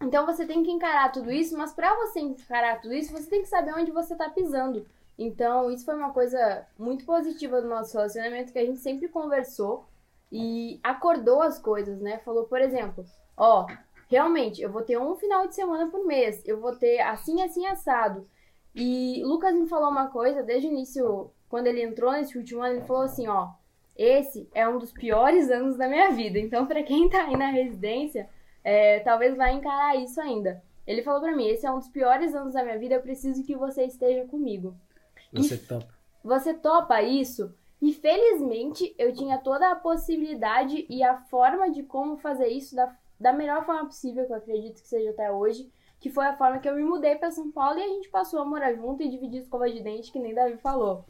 Então 0.00 0.26
você 0.26 0.46
tem 0.46 0.62
que 0.62 0.70
encarar 0.70 1.10
tudo 1.10 1.32
isso, 1.32 1.56
mas 1.56 1.72
para 1.72 1.94
você 1.96 2.20
encarar 2.20 2.80
tudo 2.80 2.94
isso, 2.94 3.12
você 3.12 3.28
tem 3.28 3.42
que 3.42 3.48
saber 3.48 3.74
onde 3.74 3.90
você 3.90 4.14
tá 4.14 4.28
pisando. 4.28 4.86
Então, 5.18 5.70
isso 5.70 5.84
foi 5.84 5.94
uma 5.94 6.12
coisa 6.12 6.66
muito 6.78 7.04
positiva 7.04 7.62
do 7.62 7.68
nosso 7.68 7.96
relacionamento 7.96 8.52
que 8.52 8.58
a 8.58 8.66
gente 8.66 8.80
sempre 8.80 9.08
conversou 9.08 9.86
e 10.30 10.80
acordou 10.82 11.40
as 11.40 11.58
coisas, 11.58 12.00
né? 12.00 12.18
Falou, 12.18 12.44
por 12.44 12.60
exemplo, 12.60 13.04
ó, 13.36 13.66
realmente, 14.08 14.60
eu 14.60 14.70
vou 14.70 14.82
ter 14.82 14.98
um 14.98 15.14
final 15.14 15.46
de 15.46 15.54
semana 15.54 15.88
por 15.90 16.04
mês, 16.04 16.42
eu 16.44 16.60
vou 16.60 16.74
ter 16.74 17.00
assim, 17.00 17.42
assim, 17.42 17.66
assado. 17.66 18.26
E 18.74 19.22
Lucas 19.24 19.54
me 19.54 19.68
falou 19.68 19.88
uma 19.88 20.08
coisa 20.08 20.42
desde 20.42 20.66
o 20.66 20.72
início, 20.72 21.30
quando 21.48 21.68
ele 21.68 21.82
entrou 21.82 22.10
nesse 22.10 22.36
último 22.36 22.60
ano, 22.62 22.76
ele 22.76 22.86
falou 22.86 23.02
assim, 23.04 23.28
ó, 23.28 23.50
esse 23.96 24.48
é 24.52 24.68
um 24.68 24.78
dos 24.78 24.92
piores 24.92 25.48
anos 25.50 25.76
da 25.76 25.88
minha 25.88 26.10
vida. 26.10 26.38
Então, 26.40 26.66
pra 26.66 26.82
quem 26.82 27.08
tá 27.08 27.24
aí 27.24 27.36
na 27.36 27.50
residência, 27.50 28.28
é, 28.64 28.98
talvez 29.00 29.36
vai 29.36 29.52
encarar 29.52 29.96
isso 29.96 30.20
ainda. 30.20 30.60
Ele 30.84 31.02
falou 31.02 31.20
pra 31.20 31.34
mim, 31.34 31.46
esse 31.46 31.64
é 31.64 31.70
um 31.70 31.78
dos 31.78 31.88
piores 31.88 32.34
anos 32.34 32.54
da 32.54 32.64
minha 32.64 32.78
vida, 32.78 32.94
eu 32.94 33.00
preciso 33.00 33.44
que 33.44 33.54
você 33.54 33.84
esteja 33.84 34.24
comigo. 34.26 34.74
Você 35.34 35.58
topa. 35.58 35.88
Você 36.22 36.54
topa 36.54 37.02
isso? 37.02 37.52
E 37.82 37.92
felizmente 37.92 38.94
eu 38.98 39.12
tinha 39.12 39.36
toda 39.38 39.70
a 39.70 39.76
possibilidade 39.76 40.86
e 40.88 41.02
a 41.02 41.18
forma 41.18 41.70
de 41.70 41.82
como 41.82 42.16
fazer 42.16 42.48
isso 42.48 42.74
da, 42.74 42.96
da 43.20 43.32
melhor 43.32 43.66
forma 43.66 43.86
possível, 43.86 44.24
que 44.26 44.32
eu 44.32 44.36
acredito 44.36 44.80
que 44.80 44.88
seja 44.88 45.10
até 45.10 45.30
hoje, 45.30 45.70
que 46.00 46.08
foi 46.08 46.24
a 46.24 46.36
forma 46.36 46.58
que 46.58 46.68
eu 46.68 46.74
me 46.74 46.82
mudei 46.82 47.16
para 47.16 47.30
São 47.30 47.50
Paulo 47.50 47.78
e 47.78 47.82
a 47.82 47.88
gente 47.88 48.08
passou 48.08 48.40
a 48.40 48.44
morar 48.44 48.72
junto 48.72 49.02
e 49.02 49.10
dividir 49.10 49.42
escova 49.42 49.70
de 49.70 49.82
dente, 49.82 50.10
que 50.10 50.18
nem 50.18 50.34
Davi 50.34 50.56
falou. 50.56 51.04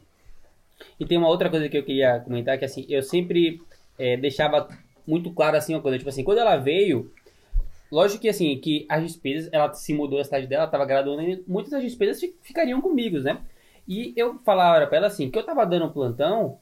E 0.99 1.05
tem 1.05 1.17
uma 1.17 1.29
outra 1.29 1.49
coisa 1.49 1.69
que 1.69 1.77
eu 1.77 1.83
queria 1.83 2.19
comentar, 2.19 2.57
que 2.57 2.65
assim, 2.65 2.85
eu 2.89 3.01
sempre 3.01 3.61
é, 3.97 4.17
deixava 4.17 4.67
muito 5.07 5.31
claro 5.31 5.55
assim 5.55 5.73
uma 5.73 5.81
coisa, 5.81 5.97
tipo 5.97 6.09
assim, 6.09 6.23
quando 6.23 6.39
ela 6.39 6.57
veio, 6.57 7.11
lógico 7.91 8.21
que 8.21 8.29
assim, 8.29 8.57
que 8.59 8.85
as 8.89 9.03
despesas, 9.03 9.49
ela 9.53 9.71
se 9.73 9.93
mudou 9.93 10.17
da 10.17 10.25
cidade 10.25 10.47
dela, 10.47 10.63
ela 10.63 10.71
tava 10.71 10.85
graduando, 10.85 11.21
e 11.21 11.43
muitas 11.47 11.71
das 11.71 11.83
despesas 11.83 12.19
fi- 12.19 12.35
ficariam 12.41 12.81
comigo, 12.81 13.19
né? 13.19 13.41
E 13.87 14.13
eu 14.15 14.39
falava 14.43 14.85
pra 14.87 14.97
ela 14.97 15.07
assim, 15.07 15.29
que 15.29 15.37
eu 15.37 15.43
tava 15.43 15.65
dando 15.65 15.85
um 15.85 15.89
plantão, 15.91 16.57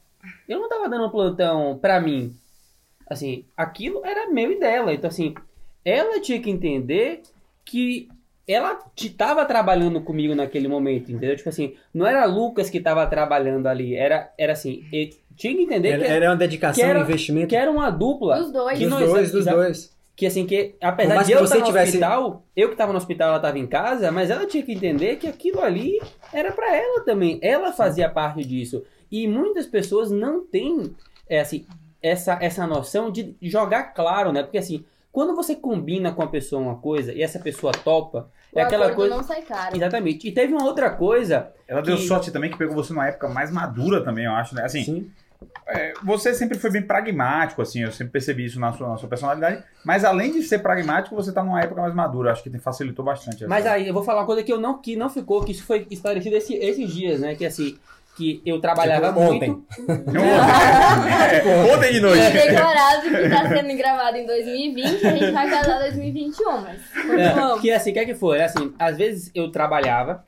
eu 0.48 0.60
não 0.60 0.68
tava 0.70 0.90
dando 0.90 1.06
um 1.06 1.10
plantão 1.10 1.78
pra 1.82 2.00
mim. 2.00 2.36
Assim, 3.10 3.46
aquilo 3.56 4.02
era 4.06 4.30
meu 4.32 4.52
e 4.52 4.60
dela. 4.60 4.94
Então, 4.94 5.08
assim, 5.10 5.34
ela 5.86 6.20
tinha 6.20 6.40
que 6.42 6.50
entender 6.50 7.22
que 7.66 8.10
ela 8.48 8.78
estava 8.98 9.46
trabalhando 9.46 10.02
comigo 10.02 10.36
naquele 10.36 10.68
momento, 10.68 11.12
entendeu? 11.12 11.36
Tipo 11.36 11.50
assim, 11.50 11.76
não 11.94 12.06
era 12.06 12.26
Lucas 12.26 12.70
que 12.70 12.78
estava 12.78 13.06
trabalhando 13.08 13.68
ali, 13.68 13.96
era, 13.96 14.32
era 14.38 14.52
assim, 14.54 14.84
tinha 15.36 15.56
que 15.56 15.62
entender 15.64 15.90
Era, 15.90 16.04
que, 16.04 16.12
era 16.12 16.30
uma 16.30 16.36
dedicação, 16.36 16.84
que 16.84 16.90
era- 16.90 17.00
um 17.00 17.04
investimento 17.04 17.48
que 17.48 17.56
era 17.56 17.72
uma 17.72 17.90
dupla. 17.90 18.38
Dos 18.40 18.52
dois. 18.52 18.78
que 18.78 18.86
dos 18.86 18.94
não- 19.00 19.08
dois, 19.08 19.32
dos 19.32 19.42
exa- 19.42 19.52
dois. 19.56 19.94
Que 20.16 20.28
assim, 20.28 20.46
que 20.46 20.76
apesar 20.80 21.18
de 21.24 21.26
que 21.26 21.32
eu 21.34 21.40
você 21.40 21.46
estar 21.56 21.60
no 21.60 21.66
tivesse- 21.66 21.88
hospital, 21.98 22.44
eu 22.56 22.68
que 22.68 22.74
estava 22.76 22.92
no 22.92 22.98
hospital, 22.98 23.30
ela 23.30 23.38
estava 23.38 23.58
em 23.58 23.66
casa, 23.66 24.12
mas 24.12 24.30
ela 24.30 24.46
tinha 24.46 24.62
que 24.64 24.72
entender 24.74 25.16
que 25.16 25.28
aquilo 25.28 25.60
ali 25.62 26.00
era 26.32 26.52
para 26.52 26.76
ela 26.76 27.04
também. 27.04 27.40
Ela 27.42 27.72
fazia 27.74 28.08
parte 28.10 28.46
disso. 28.46 28.84
E 29.12 29.28
muitas 29.28 29.66
pessoas 29.66 30.12
não 30.12 30.46
têm 30.46 30.96
é, 31.28 31.40
assim, 31.40 31.66
essa, 32.02 32.38
essa 32.42 32.68
noção 32.68 33.10
de 33.12 33.36
jogar 33.42 33.94
claro, 33.94 34.32
né? 34.32 34.44
Porque 34.44 34.58
assim, 34.60 34.86
quando 35.12 35.36
você 35.36 35.56
combina 35.56 36.12
com 36.12 36.22
a 36.22 36.28
pessoa 36.28 36.62
uma 36.62 36.76
coisa 36.78 37.12
e 37.12 37.22
essa 37.24 37.40
pessoa 37.40 37.72
topa, 37.72 38.30
O 38.54 38.60
é 38.60 38.62
aquela 38.64 38.94
coisa. 38.94 39.16
não 39.16 39.24
sai 39.24 39.42
caro. 39.42 39.76
Exatamente. 39.76 40.28
E 40.28 40.32
teve 40.32 40.54
uma 40.54 40.64
outra 40.66 40.92
coisa. 40.92 41.52
Ela 41.68 41.82
deu 41.82 41.96
Que- 41.98 42.08
sorte 42.08 42.30
também 42.32 42.52
que 42.52 42.58
pegou 42.58 42.76
você 42.76 42.94
numa 42.94 43.08
época 43.08 43.30
mais 43.30 43.50
madura 43.52 44.04
também, 44.04 44.26
eu 44.26 44.32
acho, 44.32 44.54
né? 44.54 44.64
Assim, 44.64 44.84
Sim. 44.84 45.12
É, 45.68 45.94
você 46.04 46.34
sempre 46.34 46.58
foi 46.58 46.70
bem 46.72 46.82
pragmático, 46.82 47.62
assim, 47.62 47.82
eu 47.84 47.92
sempre 47.92 48.14
percebi 48.14 48.46
isso 48.46 48.60
na 48.60 48.72
sua, 48.74 48.90
na 48.90 48.98
sua 48.98 49.10
personalidade, 49.10 49.64
mas 49.86 50.04
além 50.06 50.32
de 50.32 50.42
ser 50.44 50.60
pragmático, 50.60 51.16
você 51.16 51.32
tá 51.32 51.44
numa 51.44 51.62
época 51.62 51.82
mais 51.82 51.94
madura, 51.94 52.32
acho 52.32 52.44
que 52.44 52.50
te 52.50 52.60
facilitou 52.60 53.04
bastante. 53.06 53.46
Mas 53.48 53.66
essa- 53.66 53.76
aí 53.76 53.88
eu 53.88 53.94
vou 53.94 54.04
falar 54.04 54.22
uma 54.22 54.26
coisa 54.26 54.44
que 54.44 54.52
eu 54.52 54.60
não 54.60 54.80
que 54.82 54.96
não 54.96 55.10
ficou, 55.10 55.44
que 55.44 55.52
isso 55.52 55.66
foi 55.66 55.88
esclarecido 55.90 56.36
esse- 56.36 56.56
esses 56.56 56.94
dias, 56.94 57.20
né? 57.22 57.36
Que 57.36 57.46
assim, 57.46 57.78
que 58.16 58.42
eu 58.46 58.62
trabalhava 58.62 59.08
Tipo, 59.08 59.20
muito. 59.22 59.34
ontem. 59.52 59.64
É, 61.34 61.74
ontem 61.76 61.94
de 61.94 62.00
noite. 62.00 62.22
É 62.22 62.32
declarado 62.48 63.02
que 63.02 63.30
tá 63.30 63.50
sendo 63.50 63.78
gravado 63.78 64.18
em 64.18 64.26
2020 64.26 65.02
e 65.02 65.08
a 65.08 65.12
gente 65.16 65.32
vai 65.32 65.50
casar 65.50 65.78
em 65.78 65.80
2021, 65.92 66.62
mas 66.62 66.80
É, 67.20 67.60
que 67.60 67.72
assim, 67.72 67.90
o 67.92 67.94
que 67.94 68.00
é 68.00 68.06
que 68.06 68.16
foi? 68.16 68.42
Assim, 68.42 68.74
às 68.78 68.98
vezes 68.98 69.32
eu 69.34 69.52
trabalhava 69.52 70.24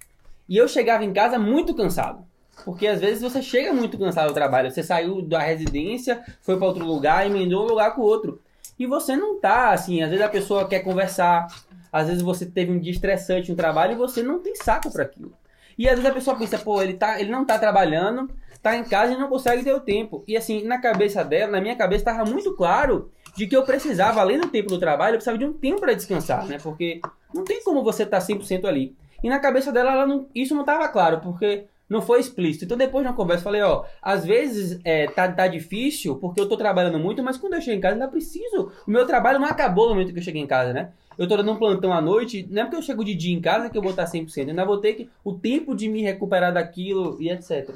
e 0.50 0.58
eu 0.58 0.68
chegava 0.68 1.04
em 1.04 1.14
casa 1.14 1.38
muito 1.38 1.74
cansado. 1.76 2.24
Porque 2.64 2.88
às 2.88 3.00
vezes 3.02 3.22
você 3.22 3.42
chega 3.42 3.74
muito 3.74 3.98
cansado 3.98 4.30
do 4.30 4.34
trabalho. 4.34 4.72
Você 4.72 4.82
saiu 4.82 5.22
da 5.22 5.40
residência, 5.40 6.24
foi 6.42 6.58
para 6.58 6.66
outro 6.68 6.86
lugar, 6.86 7.26
emendou 7.26 7.64
um 7.66 7.68
lugar 7.70 7.94
com 7.94 8.02
o 8.02 8.06
outro. 8.06 8.40
E 8.80 8.86
você 8.86 9.16
não 9.16 9.40
tá, 9.40 9.72
assim, 9.72 10.02
às 10.02 10.10
vezes 10.10 10.24
a 10.26 10.30
pessoa 10.30 10.68
quer 10.68 10.80
conversar, 10.80 11.48
às 11.92 12.08
vezes 12.08 12.22
você 12.22 12.46
teve 12.46 12.72
um 12.72 12.80
dia 12.80 12.92
estressante 12.92 13.50
no 13.52 13.56
trabalho 13.58 13.94
e 13.94 13.96
você 13.96 14.22
não 14.24 14.40
tem 14.40 14.56
saco 14.56 14.92
para 14.92 15.04
aquilo. 15.04 15.34
E 15.78 15.88
às 15.88 15.96
vezes 15.96 16.10
a 16.10 16.14
pessoa 16.14 16.38
pensa, 16.38 16.58
pô, 16.58 16.82
ele, 16.82 16.94
tá, 16.94 17.20
ele 17.20 17.30
não 17.32 17.46
tá 17.46 17.60
trabalhando, 17.60 18.30
tá 18.62 18.76
em 18.76 18.84
casa 18.84 19.14
e 19.14 19.18
não 19.18 19.28
consegue 19.30 19.64
ter 19.64 19.74
o 19.74 19.80
tempo. 19.80 20.24
E 20.28 20.36
assim, 20.36 20.64
na 20.64 20.80
cabeça 20.80 21.24
dela, 21.24 21.52
na 21.52 21.62
minha 21.62 21.76
cabeça, 21.76 22.06
tava 22.06 22.26
muito 22.26 22.54
claro 22.56 23.12
de 23.36 23.46
que 23.48 23.56
eu 23.56 23.64
precisava, 23.64 24.22
além 24.22 24.40
do 24.40 24.48
tempo 24.48 24.70
do 24.70 24.80
trabalho, 24.80 25.14
eu 25.16 25.18
precisava 25.18 25.38
de 25.38 25.46
um 25.46 25.54
tempo 25.54 25.82
para 25.82 25.94
descansar, 25.94 26.46
né? 26.48 26.58
Porque 26.62 27.02
não 27.34 27.44
tem 27.44 27.62
como 27.64 27.84
você 27.84 28.04
estar 28.04 28.20
100% 28.22 28.66
ali. 28.66 28.96
E 29.22 29.30
na 29.30 29.40
cabeça 29.40 29.72
dela, 29.72 29.92
ela 29.92 30.08
não- 30.08 30.28
isso 30.34 30.54
não 30.54 30.62
estava 30.62 30.88
claro, 30.88 31.20
porque 31.20 31.66
não 31.90 32.02
foi 32.02 32.20
explícito. 32.20 32.66
Então 32.66 32.78
depois 32.78 33.04
na 33.04 33.14
conversa 33.14 33.42
eu 33.42 33.44
falei, 33.44 33.62
ó, 33.62 33.86
às 34.02 34.26
vezes 34.26 34.80
é, 34.84 35.08
tá, 35.08 35.32
tá 35.32 35.48
difícil 35.48 36.16
porque 36.18 36.40
eu 36.40 36.50
tô 36.50 36.58
trabalhando 36.58 37.00
muito, 37.00 37.24
mas 37.24 37.38
quando 37.38 37.54
eu 37.54 37.62
chego 37.62 37.78
em 37.78 37.82
casa 37.82 37.96
ainda 37.96 38.08
preciso. 38.08 38.72
O 38.88 38.92
meu 38.92 39.06
trabalho 39.06 39.40
não 39.40 39.48
acabou 39.48 39.88
no 39.88 39.96
momento 39.96 40.14
que 40.14 40.20
eu 40.20 40.24
cheguei 40.24 40.42
em 40.42 40.48
casa, 40.48 40.74
né? 40.74 40.92
Eu 41.18 41.28
tô 41.28 41.38
dando 41.38 41.52
um 41.52 41.58
plantão 41.58 41.94
à 41.94 42.02
noite, 42.02 42.46
não 42.50 42.62
é 42.62 42.66
porque 42.66 42.76
eu 42.78 42.82
chego 42.82 43.04
de 43.04 43.16
dia 43.16 43.34
em 43.34 43.42
casa 43.42 43.70
que 43.70 43.78
eu 43.78 43.82
vou 43.82 43.92
estar 43.92 44.06
100%, 44.06 44.38
eu 44.38 44.50
ainda 44.50 44.66
vou 44.66 44.80
ter 44.80 44.94
que, 44.94 45.10
o 45.24 45.34
tempo 45.34 45.74
de 45.74 45.88
me 45.88 46.02
recuperar 46.02 46.54
daquilo 46.54 47.22
e 47.22 47.30
etc. 47.30 47.74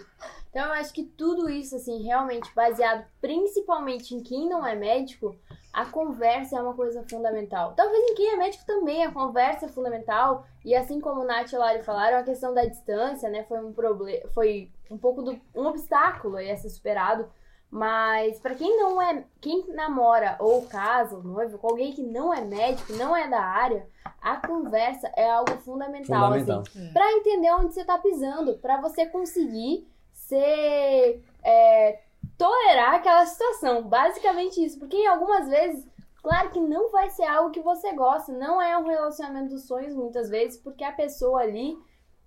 Então 0.49 0.65
eu 0.65 0.73
acho 0.73 0.93
que 0.93 1.03
tudo 1.03 1.49
isso, 1.49 1.75
assim, 1.75 2.03
realmente 2.03 2.49
baseado 2.55 3.05
principalmente 3.21 4.13
em 4.13 4.21
quem 4.21 4.49
não 4.49 4.65
é 4.65 4.75
médico, 4.75 5.35
a 5.71 5.85
conversa 5.85 6.57
é 6.57 6.61
uma 6.61 6.73
coisa 6.73 7.03
fundamental. 7.09 7.73
Talvez 7.75 8.03
em 8.11 8.15
quem 8.15 8.33
é 8.33 8.37
médico 8.37 8.65
também 8.65 9.03
a 9.05 9.11
conversa 9.11 9.65
é 9.65 9.69
fundamental. 9.69 10.45
E 10.65 10.75
assim 10.75 10.99
como 10.99 11.21
o 11.21 11.25
Nath 11.25 11.51
e 11.51 11.55
o 11.55 11.59
Lari 11.59 11.83
falaram, 11.83 12.17
a 12.17 12.23
questão 12.23 12.53
da 12.53 12.65
distância, 12.65 13.29
né, 13.29 13.43
foi 13.43 13.63
um 13.63 13.71
problema, 13.71 14.27
foi 14.33 14.71
um 14.89 14.97
pouco 14.97 15.21
do 15.21 15.39
um 15.55 15.67
obstáculo 15.67 16.37
aí 16.37 16.49
a 16.51 16.57
ser 16.57 16.69
superado. 16.69 17.29
Mas 17.71 18.39
pra 18.39 18.55
quem 18.55 18.77
não 18.77 18.99
é, 18.99 19.23
quem 19.39 19.63
namora 19.67 20.35
ou 20.39 20.65
casa, 20.65 21.15
ou 21.15 21.23
noivo, 21.23 21.59
com 21.59 21.67
alguém 21.67 21.93
que 21.93 22.01
não 22.01 22.33
é 22.33 22.41
médico, 22.41 22.93
não 22.93 23.15
é 23.15 23.27
da 23.27 23.39
área, 23.41 23.87
a 24.19 24.35
conversa 24.37 25.07
é 25.15 25.29
algo 25.29 25.51
fundamental, 25.59 26.33
Fundamental. 26.33 26.61
assim, 26.61 26.91
para 26.91 27.11
entender 27.13 27.51
onde 27.51 27.75
você 27.75 27.85
tá 27.85 27.99
pisando, 27.99 28.57
pra 28.57 28.81
você 28.81 29.05
conseguir 29.05 29.87
ser 30.11 31.23
é, 31.43 31.99
tolerar 32.37 32.95
aquela 32.95 33.25
situação. 33.25 33.83
Basicamente 33.83 34.63
isso. 34.63 34.79
Porque 34.79 35.05
algumas 35.05 35.47
vezes, 35.47 35.87
claro 36.21 36.49
que 36.51 36.59
não 36.59 36.91
vai 36.91 37.09
ser 37.09 37.25
algo 37.25 37.51
que 37.51 37.61
você 37.61 37.93
gosta. 37.93 38.31
Não 38.31 38.61
é 38.61 38.77
um 38.77 38.85
relacionamento 38.85 39.49
dos 39.49 39.65
sonhos, 39.65 39.93
muitas 39.93 40.29
vezes, 40.29 40.59
porque 40.59 40.83
a 40.83 40.91
pessoa 40.91 41.41
ali 41.41 41.77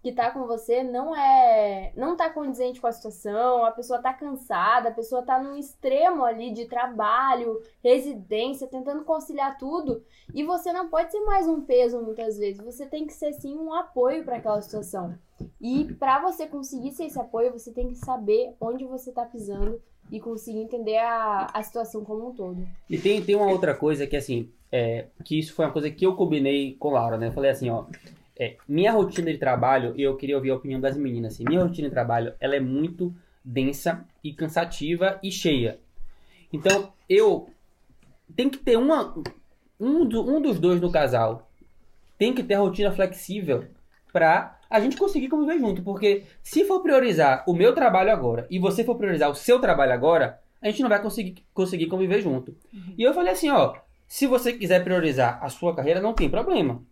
que 0.03 0.11
tá 0.11 0.33
com 0.33 0.47
você 0.47 0.83
não 0.83 1.15
é. 1.15 1.93
não 1.97 2.17
tá 2.17 2.29
condizente 2.29 2.81
com 2.81 2.89
a 2.89 2.93
situação, 2.93 3.65
a 3.65 3.71
pessoa 3.71 4.01
tá 4.01 4.13
cansada, 4.13 4.89
a 4.89 4.93
pessoa 4.93 5.23
tá 5.23 5.41
num 5.41 5.57
extremo 5.57 6.25
ali 6.25 6.53
de 6.53 6.65
trabalho, 6.65 7.61
residência, 7.83 8.67
tentando 8.67 9.05
conciliar 9.05 9.57
tudo. 9.57 10.03
E 10.35 10.43
você 10.43 10.73
não 10.73 10.89
pode 10.89 11.13
ser 11.13 11.21
mais 11.21 11.47
um 11.47 11.61
peso 11.61 12.03
muitas 12.03 12.37
vezes. 12.37 12.65
Você 12.65 12.85
tem 12.85 13.07
que 13.07 13.13
ser 13.13 13.33
sim 13.35 13.57
um 13.57 13.73
apoio 13.73 14.25
para 14.25 14.37
aquela 14.37 14.61
situação. 14.61 15.15
E 15.61 15.85
para 15.95 16.21
você 16.21 16.47
conseguir 16.47 16.91
ser 16.91 17.05
esse 17.05 17.21
apoio, 17.21 17.53
você 17.53 17.73
tem 17.73 17.89
que 17.89 17.95
saber 17.95 18.57
onde 18.61 18.85
você 18.85 19.13
tá 19.13 19.25
pisando 19.25 19.81
e 20.11 20.19
conseguir 20.19 20.59
entender 20.59 20.99
a, 20.99 21.47
a 21.55 21.63
situação 21.63 22.05
como 22.05 22.29
um 22.29 22.35
todo. 22.35 22.67
E 22.91 22.99
tem, 22.99 23.23
tem 23.23 23.37
uma 23.37 23.51
outra 23.51 23.75
coisa 23.75 24.07
que, 24.07 24.17
assim, 24.17 24.51
é, 24.71 25.07
que 25.25 25.39
isso 25.39 25.55
foi 25.55 25.65
uma 25.65 25.73
coisa 25.73 25.91
que 25.91 26.05
eu 26.05 26.17
combinei 26.17 26.75
com 26.75 26.91
Laura, 26.91 27.17
né? 27.17 27.29
Eu 27.29 27.33
falei 27.33 27.51
assim, 27.51 27.71
ó, 27.71 27.85
é, 28.39 28.57
minha 28.69 28.93
rotina 28.93 29.31
de 29.33 29.39
trabalho, 29.39 29.93
e 29.97 30.03
eu 30.03 30.17
queria 30.17 30.37
ouvir 30.37 30.51
a 30.51 30.55
opinião 30.57 30.81
das 30.81 30.97
meninas, 30.97 31.35
assim, 31.35 31.45
minha 31.47 31.63
rotina 31.63 31.89
de 31.89 31.95
trabalho, 31.95 32.35
ela 32.41 32.57
é 32.57 32.61
muito 32.61 33.15
densa 33.45 34.05
e 34.23 34.33
cansativa 34.33 35.19
e 35.23 35.31
cheia. 35.31 35.79
Então, 36.53 36.93
eu 37.09 37.49
tem 38.37 38.49
que 38.49 38.59
ter 38.59 38.77
uma, 38.79 39.15
um, 39.79 40.05
do- 40.05 40.23
um 40.29 40.41
dos 40.41 40.59
dois 40.59 40.81
no 40.81 40.91
casal 40.91 41.51
tem 42.19 42.33
que 42.33 42.43
ter 42.43 42.55
a 42.55 42.61
rotina 42.61 42.93
flexível 42.93 43.65
pra 44.13 44.59
a 44.71 44.79
gente 44.81 44.97
conseguir 44.97 45.29
conviver 45.29 45.59
junto, 45.59 45.83
porque 45.83 46.25
se 46.43 46.65
for 46.65 46.81
priorizar 46.81 47.43
o 47.47 47.53
meu 47.53 47.75
trabalho 47.75 48.13
agora 48.13 48.47
e 48.51 48.59
você 48.59 48.85
for 48.85 48.95
priorizar 48.97 49.29
o 49.31 49.35
seu 49.35 49.59
trabalho 49.59 49.93
agora, 49.93 50.41
a 50.61 50.71
gente 50.71 50.83
não 50.83 50.89
vai 50.89 51.03
conseguir, 51.03 51.43
conseguir 51.53 51.87
conviver 51.87 52.21
junto. 52.21 52.55
E 52.97 53.03
eu 53.03 53.13
falei 53.13 53.33
assim, 53.33 53.51
ó, 53.51 53.75
se 54.07 54.27
você 54.27 54.53
quiser 54.53 54.85
priorizar 54.85 55.43
a 55.43 55.49
sua 55.49 55.75
carreira, 55.75 56.01
não 56.01 56.15
tem 56.15 56.31
problema. 56.31 56.83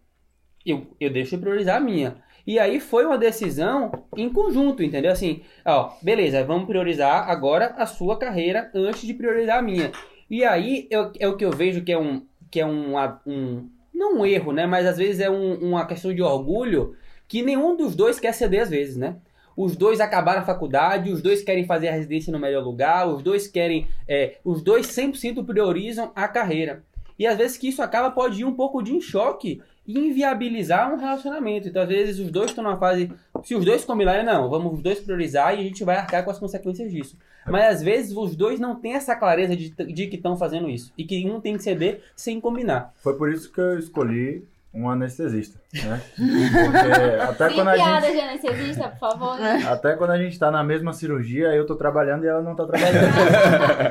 Eu, 0.64 0.86
eu 1.00 1.10
deixo 1.10 1.30
de 1.36 1.42
priorizar 1.42 1.76
a 1.76 1.80
minha. 1.80 2.16
E 2.46 2.58
aí 2.58 2.80
foi 2.80 3.04
uma 3.06 3.18
decisão 3.18 3.90
em 4.16 4.28
conjunto, 4.28 4.82
entendeu? 4.82 5.12
Assim, 5.12 5.42
ó, 5.64 5.92
beleza, 6.02 6.42
vamos 6.44 6.66
priorizar 6.66 7.28
agora 7.30 7.74
a 7.76 7.86
sua 7.86 8.18
carreira 8.18 8.70
antes 8.74 9.02
de 9.02 9.14
priorizar 9.14 9.58
a 9.58 9.62
minha. 9.62 9.92
E 10.28 10.44
aí 10.44 10.86
eu- 10.90 11.12
é 11.18 11.28
o 11.28 11.36
que 11.36 11.44
eu 11.44 11.50
vejo 11.50 11.82
que 11.84 11.92
é 11.92 11.98
um, 11.98 12.22
que 12.50 12.60
é 12.60 12.66
um, 12.66 12.94
um 13.26 13.68
não 13.94 14.18
um 14.20 14.26
erro, 14.26 14.52
né? 14.52 14.66
Mas 14.66 14.86
às 14.86 14.96
vezes 14.96 15.20
é 15.20 15.30
um- 15.30 15.54
uma 15.56 15.86
questão 15.86 16.12
de 16.14 16.22
orgulho 16.22 16.96
que 17.28 17.42
nenhum 17.42 17.76
dos 17.76 17.94
dois 17.94 18.18
quer 18.18 18.32
ceder 18.32 18.62
às 18.62 18.70
vezes, 18.70 18.96
né? 18.96 19.16
Os 19.56 19.76
dois 19.76 20.00
acabaram 20.00 20.40
a 20.40 20.44
faculdade, 20.44 21.12
os 21.12 21.20
dois 21.20 21.42
querem 21.42 21.66
fazer 21.66 21.88
a 21.88 21.92
residência 21.92 22.32
no 22.32 22.38
melhor 22.38 22.64
lugar, 22.64 23.06
os 23.08 23.22
dois 23.22 23.46
querem. 23.46 23.86
é, 24.08 24.36
os 24.44 24.62
dois 24.62 24.86
100% 24.86 25.44
priorizam 25.44 26.10
a 26.14 26.26
carreira. 26.26 26.82
E 27.18 27.26
às 27.26 27.36
vezes 27.36 27.58
que 27.58 27.68
isso 27.68 27.82
acaba 27.82 28.10
pode 28.10 28.40
ir 28.40 28.44
um 28.46 28.54
pouco 28.54 28.80
de 28.82 28.94
em 28.94 29.00
choque 29.00 29.60
inviabilizar 29.98 30.92
um 30.92 30.96
relacionamento. 30.96 31.68
Então, 31.68 31.82
às 31.82 31.88
vezes, 31.88 32.18
os 32.18 32.30
dois 32.30 32.50
estão 32.50 32.64
numa 32.64 32.78
fase. 32.78 33.12
Se 33.42 33.54
os 33.54 33.64
dois 33.64 33.84
combinarem, 33.84 34.24
não, 34.24 34.48
vamos 34.48 34.74
os 34.74 34.82
dois 34.82 35.00
priorizar 35.00 35.54
e 35.54 35.60
a 35.60 35.62
gente 35.62 35.84
vai 35.84 35.96
arcar 35.96 36.24
com 36.24 36.30
as 36.30 36.38
consequências 36.38 36.90
disso. 36.90 37.16
Mas 37.46 37.76
às 37.76 37.82
vezes 37.82 38.16
os 38.16 38.36
dois 38.36 38.60
não 38.60 38.76
têm 38.76 38.94
essa 38.94 39.16
clareza 39.16 39.56
de, 39.56 39.70
de 39.70 40.06
que 40.06 40.16
estão 40.16 40.36
fazendo 40.36 40.68
isso. 40.68 40.92
E 40.96 41.04
que 41.04 41.28
um 41.28 41.40
tem 41.40 41.56
que 41.56 41.62
ceder 41.62 42.02
sem 42.14 42.40
combinar. 42.40 42.92
Foi 43.02 43.16
por 43.16 43.32
isso 43.32 43.50
que 43.52 43.60
eu 43.60 43.78
escolhi 43.78 44.44
um 44.72 44.88
anestesista, 44.88 45.60
né? 45.74 46.00
Porque 46.14 47.22
até 47.22 47.48
Sem 47.48 47.56
quando 47.56 47.68
a 47.68 47.74
piada 47.74 48.06
gente, 48.06 48.14
de 48.14 48.20
anestesista, 48.20 48.88
por 48.88 48.98
favor. 48.98 49.36
até 49.68 49.96
quando 49.96 50.10
a 50.10 50.18
gente 50.18 50.38
tá 50.38 50.48
na 50.48 50.62
mesma 50.62 50.92
cirurgia, 50.92 51.48
eu 51.48 51.66
tô 51.66 51.74
trabalhando 51.74 52.24
e 52.24 52.28
ela 52.28 52.40
não 52.40 52.54
tá 52.54 52.64
trabalhando. 52.66 53.10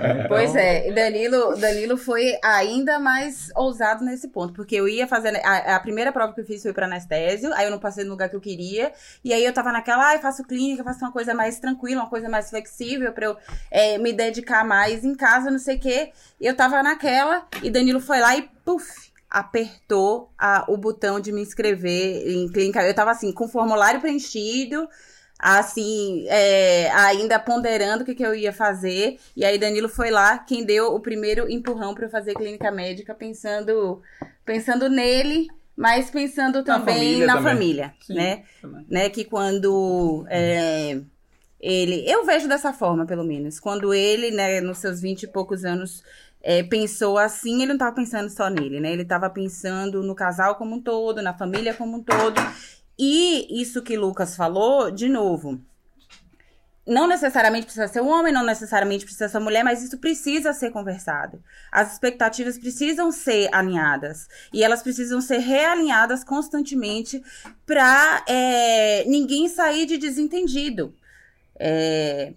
Então, 0.09 0.27
Pois 0.30 0.55
é, 0.55 0.89
e 0.89 0.93
Danilo, 0.93 1.57
Danilo 1.57 1.97
foi 1.97 2.38
ainda 2.43 2.99
mais 2.99 3.49
ousado 3.55 4.03
nesse 4.03 4.30
ponto, 4.30 4.53
porque 4.53 4.75
eu 4.75 4.88
ia 4.88 5.07
fazer. 5.07 5.36
A, 5.45 5.75
a 5.75 5.80
primeira 5.80 6.11
prova 6.11 6.34
que 6.34 6.41
eu 6.41 6.45
fiz 6.45 6.61
foi 6.61 6.73
para 6.73 6.86
anestésio, 6.86 7.53
aí 7.53 7.65
eu 7.65 7.71
não 7.71 7.80
passei 7.80 8.03
no 8.03 8.11
lugar 8.11 8.30
que 8.30 8.36
eu 8.36 8.41
queria, 8.41 8.91
e 9.23 9.34
aí 9.34 9.43
eu 9.43 9.53
tava 9.53 9.71
naquela, 9.71 10.09
ah, 10.09 10.15
eu 10.15 10.21
faço 10.21 10.43
clínica, 10.43 10.84
faço 10.84 10.99
uma 11.03 11.11
coisa 11.11 11.34
mais 11.34 11.59
tranquila, 11.59 12.01
uma 12.03 12.09
coisa 12.09 12.30
mais 12.30 12.49
flexível 12.49 13.11
pra 13.11 13.25
eu 13.25 13.38
é, 13.69 13.97
me 13.97 14.13
dedicar 14.13 14.63
mais 14.63 15.03
em 15.03 15.15
casa, 15.15 15.51
não 15.51 15.59
sei 15.59 15.75
o 15.75 15.80
quê. 15.80 16.11
E 16.39 16.45
eu 16.45 16.55
tava 16.55 16.82
naquela, 16.82 17.45
e 17.61 17.69
Danilo 17.69 17.99
foi 17.99 18.19
lá 18.19 18.36
e 18.38 18.49
puf! 18.63 19.09
Apertou 19.30 20.32
a- 20.38 20.65
o 20.67 20.77
botão 20.77 21.19
de 21.19 21.32
me 21.32 21.41
inscrever 21.41 22.27
em 22.27 22.49
clínica. 22.51 22.84
Eu 22.86 22.93
tava 22.95 23.11
assim, 23.11 23.32
com 23.32 23.45
o 23.45 23.49
formulário 23.49 24.01
preenchido, 24.01 24.88
assim, 25.38 26.25
é, 26.27 26.89
ainda 26.91 27.39
ponderando 27.39 28.03
o 28.03 28.05
que, 28.05 28.15
que 28.15 28.23
eu 28.25 28.36
ia 28.36 28.51
fazer. 28.51 29.19
E 29.36 29.45
aí 29.45 29.57
Danilo 29.57 29.88
foi 29.89 30.09
lá 30.11 30.38
quem 30.39 30.65
deu 30.65 30.93
o 30.93 30.99
primeiro 30.99 31.49
empurrão 31.49 31.93
para 31.93 32.05
eu 32.05 32.09
fazer 32.09 32.36
clínica 32.36 32.71
médica, 32.71 33.13
pensando, 33.15 34.01
pensando 34.45 34.89
nele, 34.89 35.47
mas 35.75 36.09
pensando 36.09 36.63
também 36.63 36.86
família 36.86 37.25
na 37.25 37.34
também. 37.34 37.53
família, 37.53 37.93
Sim, 38.01 38.15
né? 38.15 38.43
também. 38.61 38.86
né? 38.88 39.09
Que 39.09 39.23
quando 39.23 40.25
é, 40.30 40.99
ele, 41.59 42.03
eu 42.09 42.25
vejo 42.25 42.47
dessa 42.47 42.73
forma, 42.73 43.05
pelo 43.05 43.23
menos, 43.23 43.59
quando 43.59 43.93
ele, 43.93 44.32
né, 44.32 44.61
nos 44.61 44.77
seus 44.80 45.01
vinte 45.01 45.23
e 45.23 45.27
poucos 45.27 45.65
anos 45.65 46.03
é, 46.41 46.63
pensou 46.63 47.17
assim, 47.17 47.57
ele 47.57 47.67
não 47.67 47.75
estava 47.75 47.95
pensando 47.95 48.29
só 48.29 48.49
nele, 48.49 48.79
né? 48.79 48.91
Ele 48.91 49.01
estava 49.01 49.29
pensando 49.29 50.01
no 50.03 50.15
casal 50.15 50.55
como 50.55 50.75
um 50.75 50.81
todo, 50.81 51.21
na 51.21 51.33
família 51.33 51.73
como 51.73 51.97
um 51.97 52.03
todo. 52.03 52.39
E 52.97 53.61
isso 53.61 53.81
que 53.81 53.97
Lucas 53.97 54.35
falou, 54.35 54.91
de 54.91 55.07
novo, 55.07 55.59
não 56.89 57.07
necessariamente 57.07 57.65
precisa 57.65 57.87
ser 57.87 58.01
um 58.01 58.09
homem, 58.09 58.33
não 58.33 58.43
necessariamente 58.43 59.05
precisa 59.05 59.29
ser 59.29 59.39
mulher, 59.39 59.63
mas 59.63 59.83
isso 59.83 59.97
precisa 59.99 60.53
ser 60.53 60.71
conversado. 60.71 61.41
As 61.71 61.93
expectativas 61.93 62.57
precisam 62.57 63.11
ser 63.11 63.47
alinhadas 63.53 64.27
e 64.51 64.63
elas 64.63 64.81
precisam 64.81 65.21
ser 65.21 65.37
realinhadas 65.37 66.23
constantemente 66.23 67.21
para 67.65 68.25
ninguém 69.05 69.47
sair 69.47 69.85
de 69.85 69.97
desentendido. 69.97 70.93
É, 71.59 72.33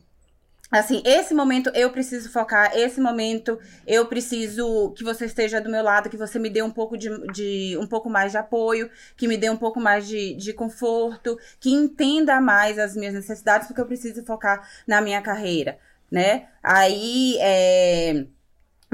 assim, 0.73 1.03
esse 1.05 1.35
momento 1.35 1.71
eu 1.75 1.91
preciso 1.93 2.31
focar, 2.31 2.77
esse 2.77 3.01
momento 3.01 3.59
eu 3.87 4.07
preciso 4.07 4.93
que 4.97 5.05
você 5.05 5.27
esteja 5.27 5.61
do 5.61 5.71
meu 5.71 5.83
lado, 5.83 6.09
que 6.11 6.17
você 6.17 6.39
me 6.39 6.51
dê 6.51 6.63
um 6.63 6.71
pouco 6.71 6.97
de, 6.97 7.09
de 7.33 7.77
um 7.79 7.87
pouco 7.87 8.09
mais 8.11 8.33
de 8.33 8.39
apoio, 8.39 8.91
que 9.17 9.29
me 9.29 9.37
dê 9.37 9.51
um 9.51 9.57
pouco 9.57 9.79
mais 9.81 10.09
de, 10.09 10.35
de 10.35 10.53
conforto, 10.53 11.39
que 11.61 11.71
entenda 11.71 12.41
mais 12.41 12.79
as 12.79 12.97
minhas 12.97 13.15
necessidades, 13.15 13.69
porque 13.69 13.81
eu 13.81 13.87
preciso 13.87 14.25
focar 14.25 14.69
na 14.87 15.01
minha 15.01 15.21
carreira, 15.23 15.79
né? 16.11 16.49
Aí 16.63 17.37
é, 17.41 18.27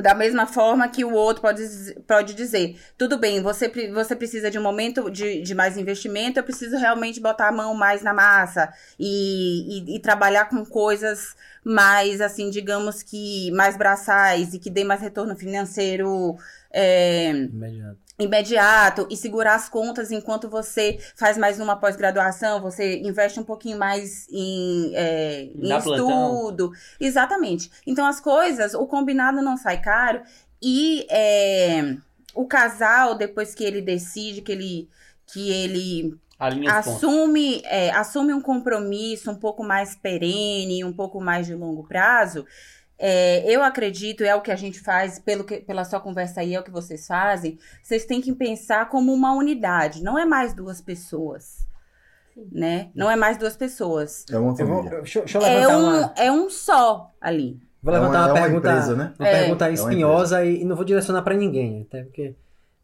da 0.02 0.14
mesma 0.14 0.46
forma 0.46 0.88
que 0.88 1.04
o 1.04 1.12
outro 1.12 1.42
pode, 1.42 1.62
pode 2.06 2.34
dizer, 2.34 2.78
tudo 2.96 3.18
bem, 3.18 3.42
você, 3.42 3.68
você 3.92 4.14
precisa 4.14 4.50
de 4.50 4.58
um 4.58 4.62
momento 4.62 5.10
de, 5.10 5.42
de 5.42 5.54
mais 5.54 5.76
investimento, 5.76 6.38
eu 6.38 6.44
preciso 6.44 6.76
realmente 6.76 7.20
botar 7.20 7.48
a 7.48 7.52
mão 7.52 7.74
mais 7.74 8.02
na 8.02 8.14
massa 8.14 8.72
e, 8.98 9.78
e, 9.78 9.96
e 9.96 10.00
trabalhar 10.00 10.46
com 10.46 10.64
coisas 10.64 11.34
mais, 11.64 12.20
assim, 12.20 12.50
digamos 12.50 13.02
que 13.02 13.50
mais 13.52 13.76
braçais 13.76 14.54
e 14.54 14.58
que 14.58 14.70
dê 14.70 14.84
mais 14.84 15.00
retorno 15.00 15.36
financeiro 15.36 16.36
é, 16.70 17.30
Imediato. 17.30 17.98
imediato 18.18 19.06
e 19.10 19.16
segurar 19.16 19.54
as 19.54 19.68
contas 19.68 20.10
enquanto 20.10 20.48
você 20.48 20.98
faz 21.16 21.38
mais 21.38 21.58
uma 21.60 21.76
pós-graduação, 21.76 22.60
você 22.60 22.98
investe 22.98 23.40
um 23.40 23.44
pouquinho 23.44 23.78
mais 23.78 24.26
em, 24.30 24.92
é, 24.94 25.42
em 25.54 25.68
Dá 25.68 25.80
plantão. 25.80 26.08
estudo. 26.34 26.72
Exatamente. 27.00 27.70
Então 27.86 28.06
as 28.06 28.20
coisas, 28.20 28.74
o 28.74 28.86
combinado 28.86 29.40
não 29.40 29.56
sai 29.56 29.80
caro 29.80 30.22
e 30.60 31.06
é, 31.10 31.96
o 32.34 32.46
casal, 32.46 33.14
depois 33.14 33.54
que 33.54 33.64
ele 33.64 33.80
decide 33.80 34.42
que 34.42 34.52
ele, 34.52 34.88
que 35.26 35.50
ele 35.50 36.18
assume, 36.68 37.62
é, 37.64 37.90
assume 37.90 38.32
um 38.32 38.40
compromisso 38.40 39.30
um 39.30 39.34
pouco 39.34 39.64
mais 39.64 39.96
perene, 39.96 40.84
um 40.84 40.92
pouco 40.92 41.20
mais 41.20 41.46
de 41.46 41.54
longo 41.54 41.84
prazo, 41.84 42.46
é, 42.98 43.44
eu 43.50 43.62
acredito, 43.62 44.24
é 44.24 44.34
o 44.34 44.40
que 44.40 44.50
a 44.50 44.56
gente 44.56 44.80
faz, 44.80 45.18
pelo 45.18 45.44
que, 45.44 45.58
pela 45.60 45.84
sua 45.84 46.00
conversa 46.00 46.40
aí, 46.40 46.54
é 46.54 46.60
o 46.60 46.64
que 46.64 46.70
vocês 46.70 47.06
fazem, 47.06 47.58
vocês 47.82 48.04
têm 48.04 48.20
que 48.20 48.34
pensar 48.34 48.88
como 48.88 49.12
uma 49.12 49.32
unidade, 49.34 50.02
não 50.02 50.18
é 50.18 50.24
mais 50.26 50.52
duas 50.54 50.80
pessoas. 50.80 51.66
Né? 52.52 52.90
Não 52.94 53.10
é 53.10 53.16
mais 53.16 53.36
duas 53.36 53.56
pessoas. 53.56 54.24
É 54.30 54.38
uma 54.38 54.54
Eu 54.56 54.66
vou, 54.66 54.76
família. 54.76 54.98
deixa, 55.00 55.18
eu- 55.18 55.22
deixa 55.24 55.38
eu 55.38 55.42
É 55.44 55.68
um, 55.68 55.80
uma, 55.88 56.14
é 56.16 56.30
um 56.30 56.48
só 56.48 57.12
ali. 57.20 57.58
vou 57.82 57.92
É 57.92 57.98
levantar 57.98 58.18
uma- 58.18 58.26
uma, 58.26 58.28
é 58.28 58.32
uma 58.32 58.42
pergunta, 58.42 58.70
empresa, 58.70 58.96
né? 58.96 59.14
uma 59.18 59.28
É. 59.28 59.38
pergunta 59.40 59.64
uma 59.64 59.72
espinhosa 59.72 60.44
e, 60.44 60.60
e 60.60 60.64
não 60.64 60.76
vou 60.76 60.84
direcionar 60.84 61.22
pra 61.22 61.34
ninguém, 61.34 61.82
até 61.88 62.04
porque. 62.04 62.34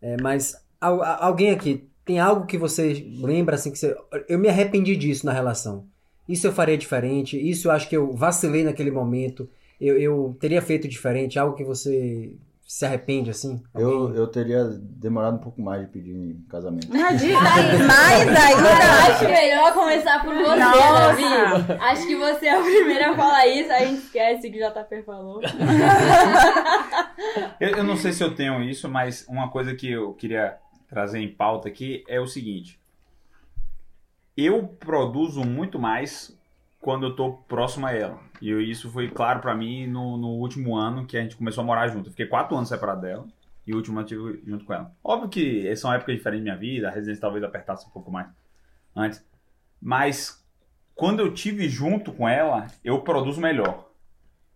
é, 0.02 0.16
mas 0.20 0.56
al- 0.80 1.02
alguém 1.04 1.50
aqui 1.52 1.88
tem 2.04 2.18
algo 2.18 2.46
que 2.46 2.58
você 2.58 3.06
lembra 3.20 3.54
assim 3.54 3.70
que 3.70 3.78
você, 3.78 3.96
eu 4.28 4.38
me 4.40 4.48
arrependi 4.48 4.96
disso 4.96 5.24
na 5.24 5.32
relação. 5.32 5.86
Isso 6.28 6.46
eu 6.48 6.52
faria 6.52 6.76
diferente. 6.76 7.38
Isso 7.38 7.68
eu 7.68 7.72
acho 7.72 7.88
que 7.88 7.96
eu 7.96 8.12
vacilei 8.12 8.64
naquele 8.64 8.90
momento. 8.90 9.48
Eu, 9.80 9.98
eu 9.98 10.36
teria 10.40 10.62
feito 10.62 10.88
diferente. 10.88 11.38
Algo 11.38 11.56
que 11.56 11.64
você 11.64 12.34
se 12.66 12.84
arrepende 12.84 13.30
assim? 13.30 13.62
Eu, 13.74 14.14
eu 14.14 14.26
teria 14.26 14.64
demorado 14.64 15.36
um 15.36 15.40
pouco 15.40 15.60
mais 15.60 15.82
de 15.82 15.86
pedir 15.88 16.14
em 16.14 16.44
casamento. 16.48 16.86
Imagina, 16.86 17.38
mais 17.86 18.28
ainda. 18.28 19.12
acho 19.12 19.24
melhor 19.24 19.74
começar 19.74 20.24
por 20.24 20.34
você, 20.34 20.56
Nossa. 20.56 20.78
Davi. 20.80 21.72
Acho 21.80 22.06
que 22.06 22.16
você 22.16 22.46
é 22.46 22.58
a 22.58 22.62
primeira 22.62 23.10
a 23.10 23.16
falar 23.16 23.46
isso, 23.46 23.70
a 23.70 23.78
gente 23.80 23.98
esquece 24.02 24.50
que 24.50 24.62
o 24.62 24.70
JP 24.70 25.02
falou. 25.02 25.40
Eu, 27.60 27.70
eu 27.70 27.84
não 27.84 27.96
sei 27.96 28.12
se 28.12 28.22
eu 28.22 28.34
tenho 28.34 28.60
isso, 28.62 28.88
mas 28.88 29.24
uma 29.28 29.48
coisa 29.48 29.74
que 29.74 29.90
eu 29.90 30.12
queria 30.12 30.56
trazer 30.88 31.20
em 31.20 31.32
pauta 31.32 31.68
aqui 31.68 32.04
é 32.08 32.20
o 32.20 32.26
seguinte. 32.26 32.78
Eu 34.36 34.66
produzo 34.66 35.42
muito 35.44 35.78
mais 35.78 36.36
quando 36.80 37.06
eu 37.06 37.16
tô 37.16 37.32
próximo 37.32 37.86
a 37.86 37.92
ela. 37.92 38.18
E 38.40 38.50
eu- 38.50 38.60
isso 38.60 38.90
foi 38.90 39.08
claro 39.08 39.40
pra 39.40 39.54
mim 39.54 39.86
no, 39.86 40.16
no 40.16 40.28
último 40.28 40.76
ano 40.76 41.06
que 41.06 41.16
a 41.16 41.22
gente 41.22 41.36
começou 41.36 41.62
a 41.62 41.66
morar 41.66 41.88
junto. 41.88 42.08
Eu 42.08 42.10
fiquei 42.10 42.26
quatro 42.26 42.56
anos 42.56 42.68
separado 42.68 43.00
dela 43.00 43.26
e 43.66 43.72
o 43.72 43.76
último 43.76 43.98
ano 43.98 44.08
eu 44.10 44.32
tive 44.32 44.42
junto 44.50 44.64
com 44.64 44.74
ela. 44.74 44.92
Óbvio 45.02 45.28
que 45.28 45.74
são 45.76 45.92
épocas 45.92 46.16
diferentes 46.16 46.44
da 46.44 46.52
minha 46.52 46.60
vida, 46.60 46.88
a 46.88 46.90
residência 46.90 47.20
talvez 47.20 47.42
apertasse 47.44 47.86
um 47.86 47.90
pouco 47.90 48.10
mais 48.10 48.26
antes. 48.94 49.24
Mas 49.80 50.44
quando 50.94 51.20
eu 51.20 51.32
tive 51.32 51.68
junto 51.68 52.12
com 52.12 52.28
ela, 52.28 52.66
eu 52.84 53.00
produzo 53.00 53.40
melhor. 53.40 53.88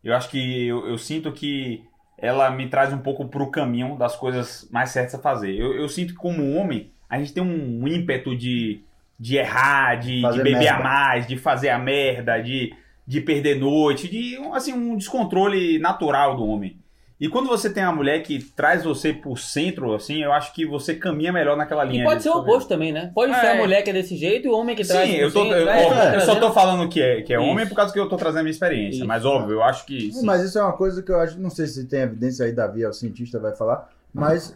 Eu 0.03 0.15
acho 0.15 0.29
que 0.31 0.67
eu, 0.67 0.87
eu 0.87 0.97
sinto 0.99 1.33
que 1.33 1.85
ela 2.17 2.51
me 2.51 2.69
traz 2.69 2.93
um 2.93 2.99
pouco 2.99 3.29
pro 3.29 3.51
caminho 3.51 3.97
das 3.97 4.17
coisas 4.17 4.69
mais 4.71 4.91
certas 4.91 5.15
a 5.15 5.19
fazer. 5.23 5.55
Eu, 5.55 5.75
eu 5.75 5.89
sinto 5.89 6.13
que 6.15 6.19
como 6.19 6.55
homem, 6.55 6.91
a 7.09 7.19
gente 7.19 7.33
tem 7.33 7.43
um 7.43 7.87
ímpeto 7.87 8.37
de, 8.37 8.81
de 9.19 9.37
errar, 9.37 9.97
de, 9.97 10.21
de 10.21 10.43
beber 10.43 10.57
a 10.57 10.61
merda. 10.61 10.83
mais, 10.85 11.27
de 11.27 11.37
fazer 11.37 11.69
a 11.71 11.79
merda, 11.79 12.41
de, 12.41 12.75
de 13.09 13.23
perder 13.23 13.59
noite, 13.59 14.07
de 14.07 14.39
um, 14.39 14.53
assim, 14.53 14.75
um 14.75 14.95
descontrole 14.95 15.79
natural 15.79 16.37
do 16.37 16.45
homem. 16.45 16.77
E 17.19 17.27
quando 17.27 17.49
você 17.49 17.71
tem 17.71 17.83
uma 17.83 17.93
mulher 17.95 18.23
que 18.23 18.39
traz 18.39 18.85
você 18.85 19.15
pro 19.15 19.35
centro, 19.35 19.95
assim, 19.95 20.23
eu 20.23 20.31
acho 20.31 20.53
que 20.53 20.67
você 20.67 20.95
caminha 20.95 21.33
melhor 21.33 21.57
naquela 21.57 21.83
linha. 21.83 22.03
E 22.03 22.05
pode 22.05 22.19
de 22.19 22.25
ser 22.25 22.29
o 22.29 22.35
oposto 22.37 22.69
também, 22.69 22.93
né? 22.93 23.11
Pode 23.15 23.33
É. 23.33 23.41
ser 23.41 23.47
a 23.47 23.55
mulher 23.57 23.83
que 23.83 23.89
é 23.89 23.93
desse 23.95 24.15
jeito 24.15 24.47
e 24.47 24.51
o 24.51 24.53
homem 24.55 24.77
que 24.77 24.87
traz. 24.87 25.09
Sim, 25.09 25.17
eu, 25.17 25.33
tô, 25.33 25.43
centro, 25.43 25.59
eu, 25.59 25.69
óbvio, 25.69 25.89
Tá 25.97 26.15
eu 26.17 26.21
só 26.21 26.35
tô 26.39 26.53
falando 26.53 26.87
que 26.91 27.01
é, 27.01 27.23
que 27.23 27.33
é 27.33 27.39
Isso. 27.41 27.47
homem 27.51 27.67
por 27.67 27.75
causa 27.75 27.95
que 27.95 27.99
eu 27.99 28.09
tô 28.11 28.17
trazendo 28.19 28.41
a 28.41 28.43
minha 28.43 28.53
experiência. 28.53 28.99
Isso. 28.99 29.07
Mas 29.07 29.25
óbvio, 29.25 29.55
eu 29.55 29.63
acho 29.63 29.87
que. 29.87 30.13
sim. 30.13 30.25
Mas 30.25 30.43
isso 30.43 30.59
é 30.59 30.63
uma 30.63 30.75
coisa 30.75 31.03
que 31.03 31.11
eu 31.11 31.19
acho, 31.19 31.41
não 31.41 31.51
sei 31.51 31.67
se 31.67 31.89
tem 31.89 32.01
evidência 32.03 32.45
aí, 32.45 32.53
Davi, 32.53 32.83
é 32.85 32.89
o 32.89 32.93
cientista, 32.93 33.41
vai 33.41 33.57
falar, 33.57 33.89
mas 34.13 34.55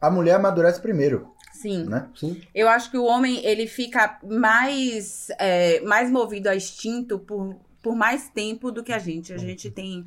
a 0.00 0.08
mulher 0.10 0.36
amadurece 0.36 0.80
primeiro, 0.80 1.26
Sim. 1.52 1.84
né? 1.86 2.06
Eu 2.54 2.68
acho 2.68 2.88
que 2.90 2.96
o 2.96 3.04
homem, 3.04 3.44
ele 3.44 3.66
fica 3.66 4.16
mais, 4.24 5.26
é, 5.38 5.80
mais 5.80 6.08
movido 6.10 6.48
a 6.48 6.56
instinto 6.56 7.18
por, 7.18 7.56
por 7.82 7.94
mais 7.96 8.28
tempo 8.28 8.70
do 8.70 8.82
que 8.82 8.92
a 8.92 8.98
gente. 8.98 9.32
A 9.32 9.38
gente 9.38 9.70
tem 9.70 10.04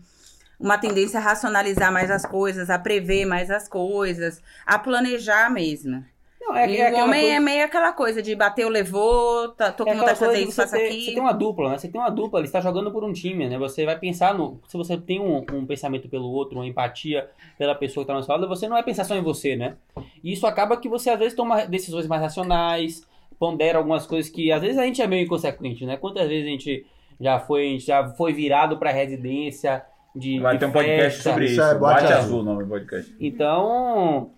uma 0.60 0.78
tendência 0.78 1.20
a 1.20 1.24
racionalizar 1.24 1.92
mais 1.92 2.10
as 2.12 2.26
coisas, 2.26 2.70
a 2.70 2.78
prever 2.80 3.26
mais 3.26 3.50
as 3.52 3.68
coisas, 3.68 4.42
a 4.66 4.78
planejar 4.80 5.50
mesmo. 5.52 6.04
Não, 6.46 6.54
é, 6.58 6.70
e 6.70 6.76
é 6.78 6.92
o 6.92 6.98
homem 7.06 7.22
coisa- 7.22 7.36
é 7.36 7.40
meio 7.40 7.64
aquela 7.66 7.94
coisa 7.94 8.22
de 8.22 8.36
bateu, 8.36 8.68
levou, 8.68 9.48
tá, 9.54 9.72
tô 9.72 9.84
É 9.84 9.94
com 9.94 10.00
vontade 10.00 10.12
aquela 10.12 10.14
de 10.14 10.20
fazer 10.20 10.34
coisa 10.36 10.50
isso, 10.50 10.56
faça 10.62 10.76
aquilo. 10.76 11.02
você 11.06 11.12
tem 11.14 11.20
uma 11.22 11.32
dupla, 11.32 11.70
né? 11.70 11.78
Você 11.78 11.88
tem 11.88 12.02
uma 12.02 12.10
dupla, 12.10 12.40
ele 12.40 12.48
está 12.48 12.60
jogando 12.60 12.92
por 12.92 13.02
um 13.02 13.14
time, 13.14 13.48
né? 13.48 13.58
Você 13.58 13.86
vai 13.86 13.98
pensar 13.98 14.34
no. 14.34 14.60
Se 14.68 14.76
você 14.76 14.98
tem 14.98 15.22
um, 15.22 15.38
um 15.54 15.66
pensamento 15.66 16.10
pelo 16.10 16.30
outro, 16.30 16.58
uma 16.60 16.68
empatia 16.68 17.30
pela 17.58 17.74
pessoa 17.74 18.04
que 18.06 18.12
está 18.12 18.14
na 18.14 18.22
sua 18.24 18.36
lado, 18.36 18.50
você 18.50 18.68
não 18.68 18.74
vai 18.76 18.84
pensar 18.84 19.06
só 19.06 19.16
em 19.16 19.22
você, 19.24 19.56
né? 19.56 19.78
E 20.22 20.34
isso 20.34 20.46
acaba 20.46 20.76
que 20.76 20.90
você 20.90 21.10
às 21.12 21.18
vezes 21.20 21.34
toma 21.34 21.66
decisões 21.66 22.08
mais 22.08 22.22
racionais, 22.22 23.08
pondera 23.40 23.78
algumas 23.78 24.06
coisas 24.06 24.30
que 24.30 24.52
às 24.52 24.62
vezes 24.62 24.78
a 24.78 24.84
gente 24.84 25.02
é 25.02 25.08
meio 25.08 25.24
inconsequente, 25.24 25.86
né? 25.86 25.96
Quantas 25.96 26.28
vezes 26.28 26.46
a 26.46 26.50
gente 26.50 26.86
já 27.24 27.40
foi, 27.40 27.80
já 27.80 28.10
foi 28.10 28.34
virado 28.34 28.78
para 28.78 28.92
residência 28.92 29.84
de. 30.14 30.40
Vai 30.40 30.56
de 30.56 30.60
ter 30.60 30.66
um 30.66 30.72
podcast 30.72 31.16
festa. 31.16 31.30
sobre 31.30 31.46
Isso 31.46 31.54
isso. 31.54 31.62
é 31.62 31.76
Boate 31.76 32.02
Boate 32.02 32.14
Azul 32.14 32.40
o 32.42 32.44
nome 32.44 32.64
do 32.64 32.70
podcast. 32.70 33.16
Então. 33.20 34.32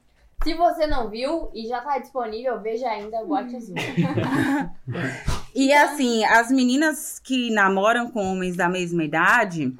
Se 0.43 0.53
você 0.53 0.85
não 0.85 1.09
viu 1.09 1.49
e 1.55 1.65
já 1.65 1.81
tá 1.81 1.97
disponível, 1.97 2.61
veja 2.61 2.87
ainda 2.87 3.23
o 3.23 3.27
Bote 3.27 3.55
Azul. 3.55 3.75
E 5.57 5.71
assim, 5.71 6.25
as 6.25 6.51
meninas 6.51 7.17
que 7.17 7.49
namoram 7.49 8.11
com 8.11 8.33
homens 8.33 8.57
da 8.57 8.67
mesma 8.67 9.05
idade, 9.05 9.73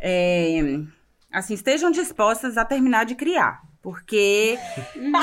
é, 0.00 0.80
assim, 1.30 1.52
estejam 1.52 1.90
dispostas 1.90 2.56
a 2.56 2.64
terminar 2.64 3.04
de 3.04 3.14
criar. 3.14 3.67
Porque 3.88 4.58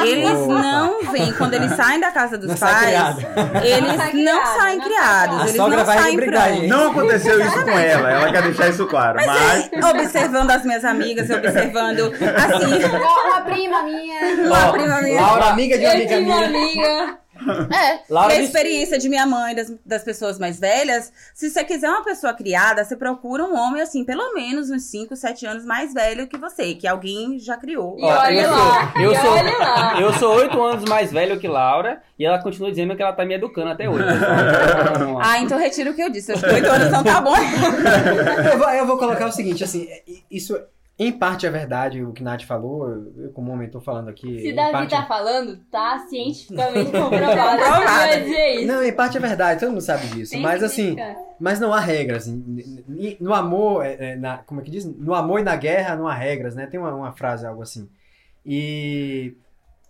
eles 0.03 0.31
Opa. 0.39 0.53
não 0.59 1.03
vêm, 1.11 1.31
quando 1.33 1.53
eles 1.53 1.71
saem 1.75 1.99
da 1.99 2.11
casa 2.11 2.35
dos 2.35 2.47
Não 2.49 2.57
sai 2.57 2.71
pais, 2.73 2.85
criado. 2.87 3.21
eles 3.63 3.95
sai 3.95 4.13
não 4.13 4.13
criado, 4.13 4.15
saem 4.15 4.23
não 4.23 4.45
sai 4.55 4.79
criados, 4.79 4.85
criado. 4.85 5.35
A 5.35 5.43
eles 5.43 5.55
sogra 5.55 5.77
não 5.77 5.85
vai 5.85 5.97
saem 5.99 6.17
prontos. 6.17 6.67
Não 6.67 6.89
aconteceu 6.89 7.39
isso 7.45 7.63
com 7.63 7.69
ela, 7.69 8.11
ela 8.11 8.31
quer 8.31 8.41
deixar 8.41 8.69
isso 8.69 8.87
claro. 8.87 9.19
Mas, 9.23 9.69
Observando 9.91 10.49
as 10.49 10.65
minhas 10.65 10.83
amigas, 10.83 11.29
observando, 11.29 12.11
assim, 12.11 12.83
uma 12.83 13.41
prima 13.41 13.83
minha. 13.83 14.19
uma 14.47 14.71
prima 14.71 15.01
minha. 15.01 15.21
Laura, 15.21 15.45
amiga 15.45 15.77
de 15.77 15.85
uma 15.85 15.93
amiga 15.93 16.19
minha. 16.19 16.45
amiga. 16.45 17.24
É, 17.35 17.99
Laura 18.09 18.33
a 18.33 18.37
disse- 18.37 18.43
experiência 18.47 18.97
de 18.97 19.09
minha 19.09 19.25
mãe, 19.25 19.53
das, 19.55 19.73
das 19.85 20.03
pessoas 20.03 20.39
mais 20.39 20.59
velhas, 20.59 21.11
se 21.33 21.49
você 21.49 21.63
quiser 21.63 21.89
uma 21.89 22.03
pessoa 22.03 22.33
criada, 22.33 22.83
você 22.83 22.95
procura 22.95 23.43
um 23.43 23.55
homem, 23.55 23.81
assim, 23.81 24.03
pelo 24.03 24.33
menos 24.33 24.69
uns 24.69 24.83
5, 24.83 25.15
7 25.15 25.45
anos 25.45 25.65
mais 25.65 25.93
velho 25.93 26.27
que 26.27 26.37
você, 26.37 26.73
que 26.75 26.87
alguém 26.87 27.37
já 27.39 27.57
criou. 27.57 27.97
E 27.99 28.03
Ó, 28.03 28.07
olha 28.21 28.41
eu 28.41 28.51
lá, 28.51 28.91
sou- 28.93 29.01
eu 29.01 29.11
e 29.11 29.15
sou- 29.17 29.31
olha 29.31 29.57
lá. 29.57 29.95
Eu 30.05 30.13
sou 30.13 30.35
oito 30.35 30.61
anos 30.61 30.87
mais 30.89 31.11
velho 31.11 31.39
que 31.39 31.47
Laura 31.47 32.01
e 32.19 32.25
ela 32.25 32.41
continua 32.41 32.69
dizendo 32.69 32.95
que 32.95 33.01
ela 33.01 33.13
tá 33.13 33.25
me 33.25 33.33
educando 33.35 33.69
até 33.71 33.89
hoje. 33.89 34.03
Ah, 35.21 35.39
então 35.39 35.57
retiro 35.57 35.91
o 35.91 35.93
que 35.93 36.01
eu 36.01 36.09
disse. 36.09 36.31
Acho 36.33 36.43
que 36.43 36.49
8 36.53 36.69
anos 36.69 36.91
não 36.91 37.03
tá 37.03 37.21
bom. 37.21 37.35
eu, 38.51 38.57
vou, 38.57 38.69
eu 38.69 38.85
vou 38.85 38.97
colocar 38.97 39.27
o 39.27 39.31
seguinte, 39.31 39.63
assim, 39.63 39.87
é, 39.89 40.01
isso 40.29 40.57
em 40.97 41.11
parte 41.11 41.45
é 41.45 41.49
verdade, 41.49 42.01
o 42.01 42.13
que 42.13 42.23
Nath 42.23 42.43
falou, 42.43 42.89
eu, 43.17 43.29
como 43.33 43.51
homem 43.51 43.69
tô 43.69 43.81
falando 43.81 44.07
aqui. 44.07 44.39
Se 44.39 44.53
Davi 44.53 44.71
parte- 44.71 44.91
tá 44.91 45.05
falando, 45.05 45.57
tá 45.69 45.99
cientificamente 46.09 46.91
comprovado. 46.91 47.61
Comprovado. 47.61 48.07
Eu 48.07 48.17
ia 48.17 48.23
dizer 48.23 48.55
isso. 48.55 48.67
Não, 48.67 48.81
em 48.83 48.93
parte 48.93 49.17
é 49.17 49.19
verdade, 49.19 49.59
todo 49.59 49.71
mundo 49.71 49.81
sabe 49.81 50.07
disso. 50.07 50.31
Tem 50.31 50.41
mas 50.41 50.63
assim, 50.63 50.95
mas 51.37 51.59
não 51.59 51.73
há 51.73 51.81
regras. 51.81 52.27
No 53.19 53.33
amor, 53.33 53.85
é, 53.85 54.11
é, 54.11 54.15
na, 54.15 54.37
como 54.37 54.61
é 54.61 54.63
que 54.63 54.71
diz? 54.71 54.85
No 54.85 55.13
amor 55.13 55.41
e 55.41 55.43
na 55.43 55.57
guerra 55.57 55.97
não 55.97 56.07
há 56.07 56.13
regras, 56.13 56.55
né? 56.55 56.65
Tem 56.65 56.79
uma, 56.79 56.93
uma 56.95 57.11
frase, 57.11 57.45
algo 57.45 57.61
assim. 57.61 57.89
E 58.45 59.35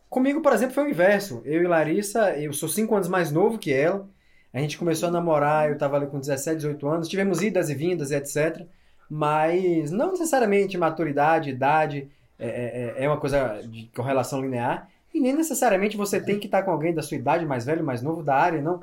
comigo, 0.10 0.42
por 0.42 0.54
exemplo, 0.54 0.74
foi 0.74 0.86
o 0.86 0.90
inverso. 0.90 1.42
Eu 1.46 1.62
e 1.62 1.68
Larissa, 1.68 2.32
eu 2.32 2.52
sou 2.52 2.68
cinco 2.68 2.96
anos 2.96 3.08
mais 3.08 3.32
novo 3.32 3.60
que 3.60 3.72
ela. 3.72 4.08
A 4.52 4.60
gente 4.60 4.78
começou 4.78 5.10
a 5.10 5.12
namorar, 5.12 5.70
eu 5.70 5.78
tava 5.78 5.98
ali 5.98 6.08
com 6.08 6.20
17, 6.20 6.56
18 6.56 6.88
anos. 6.88 7.08
Tivemos 7.10 7.44
idas 7.44 7.70
e 7.70 7.76
vindas, 7.76 8.10
e 8.10 8.16
etc. 8.16 8.66
Mas 9.10 9.92
não 9.92 10.12
necessariamente 10.12 10.78
maturidade, 10.78 11.50
idade 11.52 12.08
é, 12.40 12.94
é, 12.98 13.04
é 13.06 13.08
uma 13.08 13.18
coisa 13.20 13.62
de 13.64 13.90
correlação 13.96 14.42
linear. 14.42 14.90
E 15.14 15.20
nem 15.20 15.34
necessariamente 15.34 15.96
você 15.96 16.20
tem 16.20 16.40
que 16.40 16.48
estar 16.48 16.64
com 16.64 16.72
alguém 16.72 16.94
da 16.94 17.02
sua 17.02 17.16
idade, 17.18 17.46
mais 17.46 17.66
velho, 17.66 17.84
mais 17.84 18.02
novo, 18.02 18.22
da 18.24 18.36
área, 18.36 18.62
não. 18.62 18.82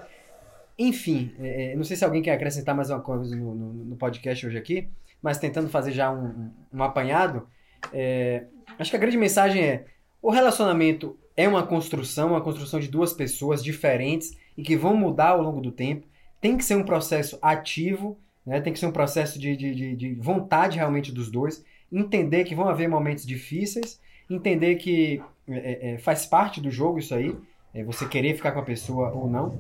Enfim, 0.78 1.34
é, 1.38 1.72
é, 1.72 1.76
não 1.76 1.84
sei 1.84 1.96
se 1.96 2.04
alguém 2.04 2.22
quer 2.22 2.32
acrescentar 2.32 2.74
mais 2.74 2.88
uma 2.90 3.00
coisa 3.00 3.36
no, 3.36 3.54
no- 3.54 3.72
no 3.72 3.96
podcast 3.96 4.46
hoje 4.46 4.56
aqui, 4.56 4.88
mas 5.20 5.38
tentando 5.38 5.68
fazer 5.68 5.92
já 5.92 6.10
um, 6.10 6.24
um- 6.24 6.50
um 6.74 6.82
apanhado, 6.82 7.46
é, 7.92 8.44
acho 8.78 8.90
que 8.90 8.96
a 8.96 9.00
grande 9.00 9.18
mensagem 9.18 9.62
é: 9.62 9.84
o 10.22 10.30
relacionamento 10.30 11.18
é 11.36 11.46
uma 11.46 11.62
construção, 11.66 12.28
uma 12.30 12.40
construção 12.40 12.80
de 12.80 12.88
duas 12.88 13.12
pessoas 13.12 13.62
diferentes 13.62 14.36
e 14.56 14.62
que 14.62 14.76
vão 14.76 14.96
mudar 14.96 15.28
ao 15.30 15.42
longo 15.42 15.60
do 15.60 15.70
tempo. 15.70 16.06
Tem 16.40 16.56
que 16.56 16.64
ser 16.64 16.74
um 16.76 16.82
processo 16.84 17.38
ativo, 17.42 18.18
né? 18.46 18.60
tem 18.60 18.72
que 18.72 18.78
ser 18.78 18.86
um 18.86 18.92
processo 18.92 19.38
de, 19.38 19.56
de, 19.56 19.74
de, 19.74 19.96
de 19.96 20.14
vontade 20.14 20.76
realmente 20.76 21.12
dos 21.12 21.30
dois, 21.30 21.64
entender 21.90 22.44
que 22.44 22.54
vão 22.54 22.68
haver 22.68 22.88
momentos 22.88 23.26
difíceis, 23.26 24.00
entender 24.28 24.76
que 24.76 25.22
é, 25.48 25.92
é, 25.94 25.98
faz 25.98 26.24
parte 26.26 26.60
do 26.60 26.70
jogo 26.70 26.98
isso 26.98 27.14
aí, 27.14 27.36
é, 27.74 27.82
você 27.84 28.06
querer 28.06 28.34
ficar 28.34 28.52
com 28.52 28.60
a 28.60 28.64
pessoa 28.64 29.10
ou 29.12 29.28
não. 29.28 29.58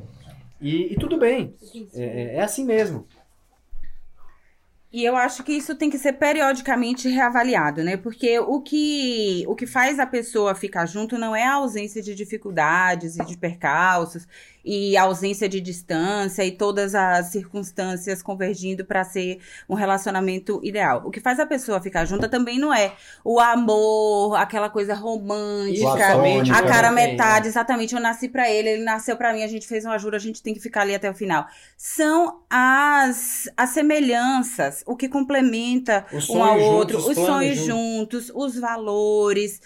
E, 0.60 0.92
e 0.92 0.96
tudo 0.96 1.18
bem, 1.18 1.54
é, 1.94 2.02
é- 2.04 2.34
é 2.36 2.40
assim 2.40 2.64
mesmo. 2.64 3.06
E 4.92 5.02
eu 5.04 5.16
acho 5.16 5.42
que 5.42 5.52
isso 5.52 5.74
tem 5.74 5.88
que 5.88 5.98
ser 5.98 6.12
periodicamente 6.12 7.08
reavaliado, 7.08 7.82
né? 7.82 7.96
Porque 7.96 8.38
o 8.38 8.60
que, 8.60 9.42
o 9.48 9.54
que 9.54 9.66
faz 9.66 9.98
a 9.98 10.06
pessoa 10.06 10.54
ficar 10.54 10.84
junto 10.84 11.16
não 11.16 11.34
é 11.34 11.44
a 11.46 11.54
ausência 11.54 12.02
de 12.02 12.14
dificuldades 12.14 13.16
e 13.16 13.24
de 13.24 13.36
percalços 13.38 14.26
e 14.64 14.96
a 14.96 15.02
ausência 15.02 15.48
de 15.48 15.60
distância 15.60 16.44
e 16.44 16.52
todas 16.52 16.94
as 16.94 17.26
circunstâncias 17.26 18.22
convergindo 18.22 18.84
para 18.84 19.04
ser 19.04 19.40
um 19.68 19.74
relacionamento 19.74 20.60
ideal. 20.62 21.02
O 21.04 21.10
que 21.10 21.20
faz 21.20 21.40
a 21.40 21.46
pessoa 21.46 21.80
ficar 21.80 22.04
junta 22.04 22.28
também 22.28 22.58
não 22.58 22.72
é 22.72 22.92
o 23.24 23.40
amor, 23.40 24.36
aquela 24.36 24.70
coisa 24.70 24.94
romântica, 24.94 25.92
a 25.92 26.62
cara 26.62 26.88
tem, 26.88 26.94
metade, 26.94 27.48
exatamente. 27.48 27.94
Eu 27.94 28.00
nasci 28.00 28.28
pra 28.28 28.48
ele, 28.50 28.68
ele 28.68 28.84
nasceu 28.84 29.16
pra 29.16 29.32
mim, 29.32 29.42
a 29.42 29.48
gente 29.48 29.66
fez 29.66 29.84
uma 29.84 29.98
jura, 29.98 30.16
a 30.16 30.20
gente 30.20 30.42
tem 30.42 30.54
que 30.54 30.60
ficar 30.60 30.82
ali 30.82 30.94
até 30.94 31.10
o 31.10 31.14
final. 31.14 31.46
São 31.76 32.42
as, 32.48 33.48
as 33.56 33.70
semelhanças, 33.70 34.81
o 34.86 34.96
que 34.96 35.08
complementa 35.08 36.04
um 36.30 36.42
ao 36.42 36.60
outro, 36.60 37.00
juntos, 37.00 37.18
os 37.18 37.26
sonhos 37.26 37.58
juntos. 37.58 38.26
juntos, 38.26 38.32
os 38.34 38.58
valores. 38.58 39.60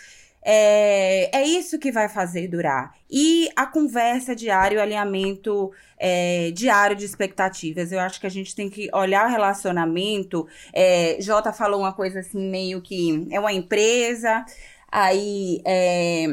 É, 0.49 1.37
é 1.37 1.45
isso 1.45 1.77
que 1.77 1.91
vai 1.91 2.09
fazer 2.09 2.47
durar. 2.47 2.95
E 3.11 3.49
a 3.57 3.67
conversa 3.67 4.35
diária, 4.35 4.79
o 4.79 4.81
alinhamento 4.81 5.73
é, 5.99 6.53
diário 6.53 6.95
de 6.95 7.05
expectativas. 7.05 7.91
Eu 7.91 7.99
acho 7.99 8.21
que 8.21 8.27
a 8.27 8.31
gente 8.31 8.55
tem 8.55 8.71
que 8.71 8.89
olhar 8.93 9.27
o 9.27 9.31
relacionamento. 9.31 10.47
É, 10.73 11.17
Jota 11.21 11.53
falou 11.53 11.81
uma 11.81 11.93
coisa 11.93 12.21
assim, 12.21 12.49
meio 12.49 12.81
que 12.81 13.27
é 13.31 13.41
uma 13.41 13.53
empresa. 13.53 14.45
Aí 14.91 15.61
é, 15.67 16.27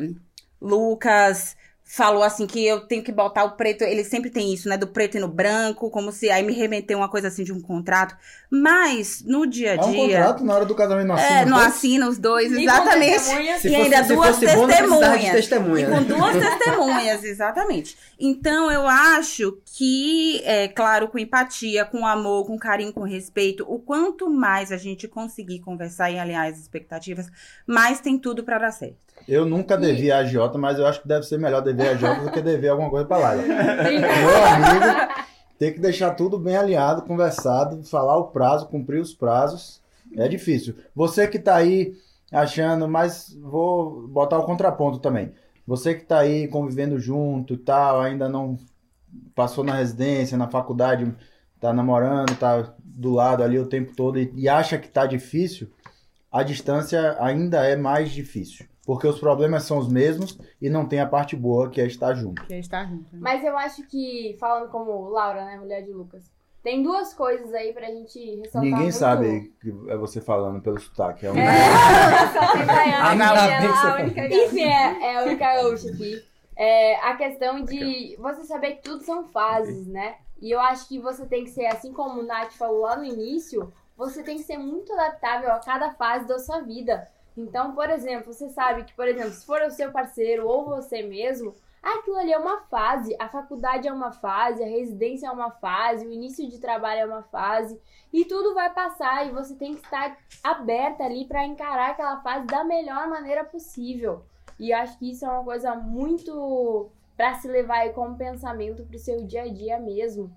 Lucas 0.61 1.55
falou 1.93 2.23
assim 2.23 2.47
que 2.47 2.65
eu 2.65 2.87
tenho 2.87 3.03
que 3.03 3.11
botar 3.11 3.43
o 3.43 3.51
preto, 3.51 3.83
ele 3.83 4.03
sempre 4.03 4.31
tem 4.31 4.51
isso, 4.51 4.67
né, 4.67 4.75
do 4.75 4.87
preto 4.87 5.15
e 5.15 5.19
no 5.19 5.27
branco, 5.27 5.91
como 5.91 6.11
se 6.11 6.27
aí 6.27 6.41
me 6.41 6.51
remeteu 6.51 6.97
uma 6.97 7.07
coisa 7.07 7.27
assim 7.27 7.43
de 7.43 7.53
um 7.53 7.61
contrato, 7.61 8.17
mas 8.49 9.23
no 9.23 9.45
dia 9.45 9.73
a 9.73 9.75
É 9.75 9.81
um 9.85 9.91
dia 9.91 10.01
contrato 10.01 10.43
na 10.43 10.55
hora 10.55 10.65
do 10.65 10.73
casamento 10.73 11.05
não 11.05 11.13
assina. 11.13 11.39
é, 11.39 11.45
não 11.45 11.57
assina 11.57 12.09
os 12.09 12.17
dois, 12.17 12.51
E 12.51 12.55
com 12.55 12.61
exatamente. 12.61 13.19
Se 13.59 13.69
E 13.69 13.75
ainda 13.75 14.01
duas 14.01 14.39
testemunhas. 14.39 15.31
testemunha. 15.33 15.85
E 15.85 15.87
né? 15.87 15.95
com 15.95 16.03
duas 16.03 16.35
testemunhas, 16.35 17.23
exatamente. 17.25 17.95
Então, 18.19 18.71
eu 18.71 18.87
acho 18.87 19.59
que, 19.63 20.41
é 20.45 20.67
claro, 20.67 21.07
com 21.09 21.19
empatia, 21.19 21.85
com 21.85 22.07
amor, 22.07 22.47
com 22.47 22.57
carinho, 22.57 22.91
com 22.91 23.03
respeito, 23.03 23.71
o 23.71 23.77
quanto 23.77 24.31
mais 24.31 24.71
a 24.71 24.77
gente 24.77 25.07
conseguir 25.07 25.59
conversar 25.59 26.09
e 26.09 26.17
alinhar 26.17 26.47
as 26.47 26.57
expectativas, 26.57 27.27
mais 27.67 27.99
tem 27.99 28.17
tudo 28.17 28.43
pra 28.43 28.57
dar 28.57 28.71
certo. 28.71 29.12
Eu 29.27 29.45
nunca 29.45 29.77
devi 29.77 30.11
a 30.11 30.19
agiota, 30.19 30.57
mas 30.57 30.77
eu 30.77 30.85
acho 30.85 31.01
que 31.01 31.07
deve 31.07 31.25
ser 31.25 31.37
melhor 31.37 31.61
dever 31.61 31.89
a 31.89 31.91
agiota 31.91 32.21
do 32.21 32.31
que 32.31 32.41
dever 32.41 32.69
alguma 32.69 32.89
coisa 32.89 33.05
pra 33.05 33.17
lá. 33.17 33.35
Meu 33.35 34.45
amigo, 34.45 35.23
tem 35.57 35.73
que 35.73 35.79
deixar 35.79 36.11
tudo 36.11 36.37
bem 36.37 36.57
alinhado, 36.57 37.03
conversado, 37.03 37.83
falar 37.83 38.17
o 38.17 38.27
prazo, 38.27 38.67
cumprir 38.67 39.01
os 39.01 39.13
prazos. 39.13 39.81
É 40.15 40.27
difícil. 40.27 40.75
Você 40.95 41.27
que 41.27 41.39
tá 41.39 41.55
aí 41.55 41.93
achando, 42.31 42.87
mas 42.87 43.35
vou 43.41 44.07
botar 44.07 44.37
o 44.39 44.45
contraponto 44.45 44.99
também. 44.99 45.33
Você 45.65 45.95
que 45.95 46.05
tá 46.05 46.19
aí 46.19 46.47
convivendo 46.47 46.99
junto 46.99 47.53
e 47.53 47.57
tal, 47.57 48.01
ainda 48.01 48.27
não 48.27 48.57
passou 49.33 49.63
na 49.63 49.75
residência, 49.75 50.37
na 50.37 50.49
faculdade, 50.49 51.13
tá 51.59 51.71
namorando, 51.71 52.35
tá 52.35 52.73
do 52.83 53.11
lado 53.13 53.43
ali 53.43 53.57
o 53.57 53.67
tempo 53.67 53.95
todo 53.95 54.19
e, 54.19 54.31
e 54.35 54.49
acha 54.49 54.77
que 54.77 54.89
tá 54.89 55.05
difícil, 55.05 55.71
a 56.31 56.43
distância 56.43 57.15
ainda 57.19 57.65
é 57.65 57.75
mais 57.75 58.11
difícil. 58.11 58.65
Porque 58.85 59.07
os 59.07 59.19
problemas 59.19 59.63
são 59.63 59.77
os 59.77 59.87
mesmos 59.87 60.37
e 60.61 60.69
não 60.69 60.85
tem 60.85 60.99
a 60.99 61.07
parte 61.07 61.35
boa 61.35 61.69
que 61.69 61.79
é 61.79 61.85
estar 61.85 62.13
junto. 62.13 62.45
Que 62.45 62.55
está 62.55 62.85
junto. 62.85 63.09
Mas 63.13 63.43
eu 63.43 63.57
acho 63.57 63.87
que, 63.87 64.35
falando 64.39 64.69
como 64.69 65.09
Laura, 65.09 65.45
né, 65.45 65.57
mulher 65.57 65.83
de 65.83 65.93
Lucas, 65.93 66.29
tem 66.61 66.81
duas 66.81 67.13
coisas 67.13 67.53
aí 67.53 67.73
pra 67.73 67.87
gente 67.87 68.19
ressaltar 68.37 68.61
Ninguém 68.61 68.83
muito. 68.83 68.95
sabe 68.95 69.53
que 69.61 69.69
é 69.89 69.97
você 69.97 70.21
falando 70.21 70.61
pelo 70.61 70.79
sotaque. 70.79 71.25
É 71.25 71.31
um... 71.31 71.37
É, 71.37 71.43
é 72.89 72.95
a 72.95 73.11
única 73.11 74.27
gaúcha. 74.27 74.45
Enfim, 74.45 74.63
é, 74.63 75.03
é 75.03 75.17
a 75.17 75.23
única 75.23 75.53
gaúcha 75.55 75.89
aqui. 75.89 76.23
É, 76.55 76.95
a 76.97 77.15
questão 77.17 77.63
de 77.63 78.15
você 78.17 78.43
saber 78.43 78.75
que 78.75 78.83
tudo 78.83 79.03
são 79.03 79.25
fases, 79.25 79.87
né? 79.87 80.15
E 80.41 80.51
eu 80.51 80.59
acho 80.59 80.87
que 80.87 80.99
você 80.99 81.25
tem 81.25 81.43
que 81.43 81.49
ser, 81.49 81.65
assim 81.65 81.91
como 81.91 82.21
o 82.21 82.25
Nath 82.25 82.53
falou 82.53 82.81
lá 82.81 82.95
no 82.95 83.05
início, 83.05 83.71
você 83.97 84.23
tem 84.23 84.37
que 84.37 84.43
ser 84.43 84.57
muito 84.57 84.91
adaptável 84.93 85.51
a 85.51 85.59
cada 85.59 85.91
fase 85.91 86.27
da 86.27 86.39
sua 86.39 86.61
vida. 86.61 87.07
Então, 87.35 87.73
por 87.73 87.89
exemplo, 87.89 88.31
você 88.31 88.49
sabe 88.49 88.83
que, 88.83 88.93
por 88.93 89.07
exemplo, 89.07 89.31
se 89.31 89.45
for 89.45 89.61
o 89.61 89.71
seu 89.71 89.91
parceiro 89.91 90.47
ou 90.47 90.65
você 90.65 91.01
mesmo, 91.01 91.55
aquilo 91.81 92.17
ali 92.17 92.31
é 92.31 92.37
uma 92.37 92.61
fase, 92.61 93.15
a 93.19 93.27
faculdade 93.27 93.87
é 93.87 93.91
uma 93.91 94.11
fase, 94.11 94.63
a 94.63 94.67
residência 94.67 95.27
é 95.27 95.31
uma 95.31 95.51
fase, 95.51 96.05
o 96.05 96.11
início 96.11 96.47
de 96.47 96.59
trabalho 96.59 97.01
é 97.01 97.05
uma 97.05 97.23
fase, 97.23 97.79
e 98.11 98.23
tudo 98.25 98.53
vai 98.53 98.71
passar 98.71 99.27
e 99.27 99.31
você 99.31 99.55
tem 99.55 99.75
que 99.75 99.83
estar 99.83 100.17
aberta 100.43 101.03
ali 101.03 101.25
para 101.25 101.45
encarar 101.45 101.91
aquela 101.91 102.21
fase 102.21 102.45
da 102.45 102.63
melhor 102.63 103.07
maneira 103.07 103.43
possível. 103.43 104.23
E 104.59 104.69
eu 104.69 104.77
acho 104.77 104.97
que 104.99 105.09
isso 105.09 105.25
é 105.25 105.29
uma 105.29 105.43
coisa 105.43 105.73
muito 105.75 106.91
para 107.17 107.33
se 107.35 107.47
levar 107.47 107.79
aí 107.79 107.89
como 107.91 108.15
pensamento 108.15 108.83
pro 108.83 108.99
seu 108.99 109.25
dia 109.25 109.43
a 109.43 109.47
dia 109.47 109.79
mesmo. 109.79 110.31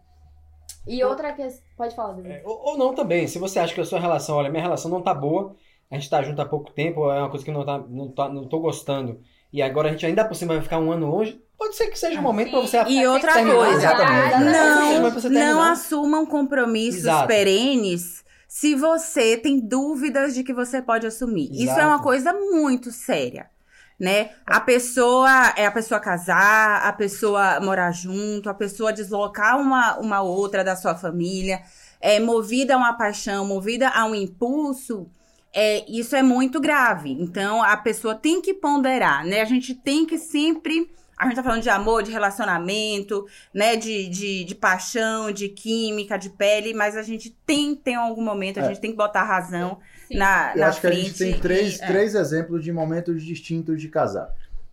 E 0.86 1.02
outra 1.02 1.32
questão. 1.32 1.64
Pode 1.76 1.94
falar, 1.94 2.12
David. 2.14 2.34
É, 2.34 2.42
ou, 2.44 2.70
ou 2.70 2.78
não 2.78 2.94
também. 2.94 3.26
Se 3.26 3.38
você 3.38 3.58
acha 3.58 3.74
que 3.74 3.80
a 3.80 3.84
sua 3.84 3.98
relação, 3.98 4.36
olha, 4.36 4.50
minha 4.50 4.62
relação 4.62 4.90
não 4.90 5.02
tá 5.02 5.12
boa, 5.12 5.54
a 5.90 5.94
gente 5.94 6.10
tá 6.10 6.22
junto 6.22 6.40
há 6.42 6.46
pouco 6.46 6.72
tempo, 6.72 7.10
é 7.10 7.20
uma 7.20 7.30
coisa 7.30 7.44
que 7.44 7.50
eu 7.50 7.54
não, 7.54 7.64
tá, 7.64 7.78
não, 7.78 8.08
tá, 8.10 8.28
não 8.28 8.48
tô 8.48 8.58
gostando, 8.60 9.20
e 9.52 9.62
agora 9.62 9.88
a 9.88 9.92
gente 9.92 10.04
ainda 10.06 10.24
por 10.24 10.34
cima 10.34 10.54
vai 10.54 10.62
ficar 10.62 10.78
um 10.78 10.90
ano 10.90 11.08
longe, 11.08 11.40
pode 11.58 11.76
ser 11.76 11.86
que 11.88 11.98
seja 11.98 12.18
o 12.20 12.22
momento 12.22 12.50
pra 12.50 12.60
você 12.60 12.82
E 12.86 13.06
outra 13.06 13.32
terminar. 13.32 13.56
coisa, 13.56 13.94
não, 14.40 15.30
não 15.30 15.62
assumam 15.62 16.26
compromissos 16.26 17.00
Exato. 17.02 17.26
perenes 17.26 18.24
se 18.48 18.74
você 18.74 19.36
tem 19.36 19.58
dúvidas 19.60 20.34
de 20.34 20.42
que 20.44 20.52
você 20.52 20.80
pode 20.80 21.06
assumir. 21.06 21.50
Isso 21.52 21.72
é 21.72 21.76
Exato. 21.76 21.86
uma 21.88 22.02
coisa 22.02 22.32
muito 22.32 22.90
séria. 22.92 23.50
Né? 23.98 24.30
A 24.46 24.60
pessoa 24.60 25.54
é 25.56 25.64
a 25.64 25.70
pessoa 25.70 25.98
casar, 25.98 26.82
a 26.86 26.92
pessoa 26.92 27.58
morar 27.60 27.92
junto, 27.92 28.50
a 28.50 28.54
pessoa 28.54 28.92
deslocar 28.92 29.58
uma, 29.58 29.96
uma 29.98 30.20
outra 30.20 30.62
da 30.62 30.76
sua 30.76 30.94
família, 30.94 31.62
é 31.98 32.20
movida 32.20 32.74
a 32.74 32.76
uma 32.76 32.92
paixão, 32.92 33.46
movida 33.46 33.88
a 33.88 34.04
um 34.04 34.14
impulso, 34.14 35.10
é, 35.58 35.84
isso 35.90 36.14
é 36.14 36.22
muito 36.22 36.60
grave. 36.60 37.10
Então 37.10 37.62
a 37.62 37.76
pessoa 37.76 38.14
tem 38.14 38.40
que 38.42 38.52
ponderar, 38.54 39.24
né? 39.24 39.40
A 39.40 39.44
gente 39.46 39.74
tem 39.74 40.04
que 40.06 40.18
sempre 40.18 40.90
A 41.18 41.24
gente 41.24 41.36
tá 41.36 41.42
falando 41.42 41.62
de 41.62 41.70
amor, 41.70 42.02
de 42.02 42.10
relacionamento, 42.12 43.24
né? 43.54 43.74
De, 43.74 44.06
de, 44.06 44.44
de 44.44 44.54
paixão, 44.54 45.32
de 45.32 45.48
química, 45.48 46.18
de 46.18 46.28
pele, 46.28 46.74
mas 46.74 46.94
a 46.94 47.00
gente 47.02 47.30
tem, 47.46 47.74
tem 47.74 47.94
algum 47.94 48.22
momento, 48.22 48.58
a 48.60 48.64
É. 48.64 48.68
gente 48.68 48.80
tem 48.82 48.90
que 48.90 48.98
botar 48.98 49.22
a 49.22 49.24
razão 49.24 49.78
Sim. 50.08 50.18
na, 50.18 50.52
Eu 50.54 50.60
na 50.60 50.66
acho 50.68 50.78
que 50.80 50.86
a 50.86 50.90
frente. 50.90 51.06
gente 51.06 51.18
tem 51.18 51.40
três, 51.40 51.78
e- 51.78 51.82
é. 51.82 51.86
três 51.86 52.14
exemplos 52.14 52.62
de 52.62 52.70
momentos 52.70 53.22
distintos 53.24 53.80
de 53.80 53.88
casar. 53.88 54.28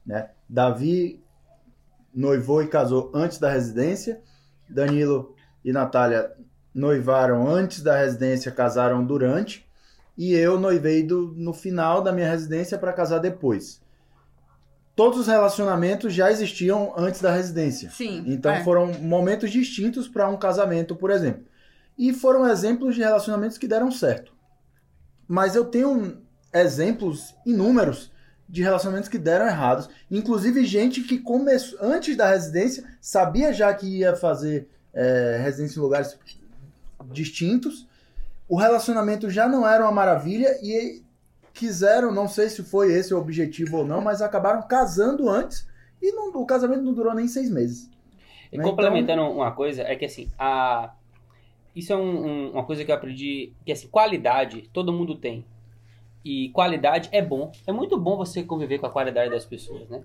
Né? 0.05 0.31
Davi 0.49 1.23
noivou 2.13 2.61
e 2.61 2.67
casou 2.67 3.09
antes 3.13 3.37
da 3.39 3.49
residência. 3.49 4.19
Danilo 4.69 5.33
e 5.63 5.71
Natália 5.71 6.29
noivaram 6.75 7.47
antes 7.47 7.81
da 7.81 7.97
residência, 7.99 8.51
casaram 8.51 9.01
durante. 9.05 9.65
E 10.17 10.33
eu 10.33 10.59
noivei 10.59 11.03
do- 11.03 11.33
no 11.35 11.53
final 11.53 12.01
da 12.01 12.11
minha 12.11 12.29
residência 12.29 12.77
para 12.77 12.93
casar 12.93 13.19
depois. 13.19 13.81
Todos 14.95 15.19
os 15.21 15.27
relacionamentos 15.27 16.13
já 16.13 16.31
existiam 16.31 16.93
antes 16.95 17.19
da 17.19 17.31
residência. 17.33 17.89
Sim. 17.89 18.23
Então 18.27 18.51
é. 18.51 18.63
foram 18.63 18.93
momentos 18.99 19.49
distintos 19.49 20.07
para 20.07 20.29
um 20.29 20.37
casamento, 20.37 20.95
por 20.95 21.09
exemplo. 21.09 21.43
E 21.97 22.13
foram 22.13 22.47
exemplos 22.47 22.93
de 22.95 23.01
relacionamentos 23.01 23.57
que 23.57 23.67
deram 23.67 23.91
certo. 23.91 24.31
Mas 25.27 25.55
eu 25.55 25.65
tenho 25.65 26.21
exemplos 26.53 27.35
inúmeros 27.45 28.11
de 28.47 28.61
relacionamentos 28.61 29.09
que 29.09 29.17
deram 29.17 29.47
errados. 29.47 29.89
Inclusive 30.11 30.63
gente 30.63 31.01
que 31.01 31.17
começou 31.17 31.79
antes 31.81 32.15
da 32.15 32.29
residência, 32.29 32.83
sabia 33.01 33.51
já 33.51 33.73
que 33.73 33.87
ia 33.87 34.15
fazer 34.15 34.67
é, 34.93 35.39
residência 35.41 35.79
em 35.79 35.81
lugares 35.81 36.19
distintos. 37.11 37.87
O 38.53 38.57
relacionamento 38.57 39.29
já 39.31 39.47
não 39.47 39.67
era 39.67 39.83
uma 39.83 39.91
maravilha 39.91 40.59
e 40.61 41.01
quiseram, 41.53 42.11
não 42.11 42.27
sei 42.27 42.49
se 42.49 42.61
foi 42.63 42.91
esse 42.93 43.11
o 43.11 43.17
objetivo 43.17 43.77
ou 43.77 43.85
não, 43.85 43.99
mas 43.99 44.21
acabaram 44.21 44.61
casando 44.67 45.27
antes 45.27 45.67
e 46.01 46.11
não- 46.11 46.29
o 46.29 46.45
casamento 46.45 46.83
não 46.83 46.93
durou 46.93 47.15
nem 47.15 47.27
seis 47.27 47.49
meses. 47.49 47.89
E 48.51 48.57
Né? 48.57 48.63
complementando 48.63 49.23
uma 49.23 49.51
coisa, 49.51 49.81
é 49.81 49.95
que 49.95 50.05
assim, 50.05 50.29
a... 50.37 50.93
isso 51.75 51.91
é 51.91 51.95
um- 51.95 52.25
um- 52.27 52.51
uma 52.51 52.63
coisa 52.63 52.85
que 52.85 52.91
eu 52.91 52.95
aprendi, 52.95 53.53
que 53.65 53.71
assim, 53.71 53.87
qualidade 53.87 54.69
todo 54.71 54.93
mundo 54.93 55.15
tem. 55.15 55.43
E 56.23 56.49
qualidade 56.49 57.09
é 57.11 57.21
bom. 57.23 57.51
É 57.65 57.71
muito 57.71 57.97
bom 57.99 58.15
você 58.17 58.43
conviver 58.43 58.77
com 58.77 58.85
a 58.85 58.91
qualidade 58.91 59.31
das 59.31 59.45
pessoas, 59.45 59.89
né? 59.89 60.03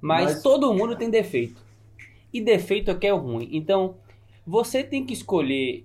Mas, 0.00 0.24
Mas- 0.32 0.42
todo 0.42 0.72
mundo 0.72 0.96
tem 0.96 1.10
defeito. 1.10 1.60
E 2.32 2.40
defeito 2.40 2.90
é 2.90 2.94
que 2.94 3.06
é 3.06 3.12
o 3.12 3.18
ruim. 3.18 3.48
Então, 3.52 3.96
você 4.46 4.82
tem 4.82 5.04
que 5.04 5.12
escolher. 5.12 5.84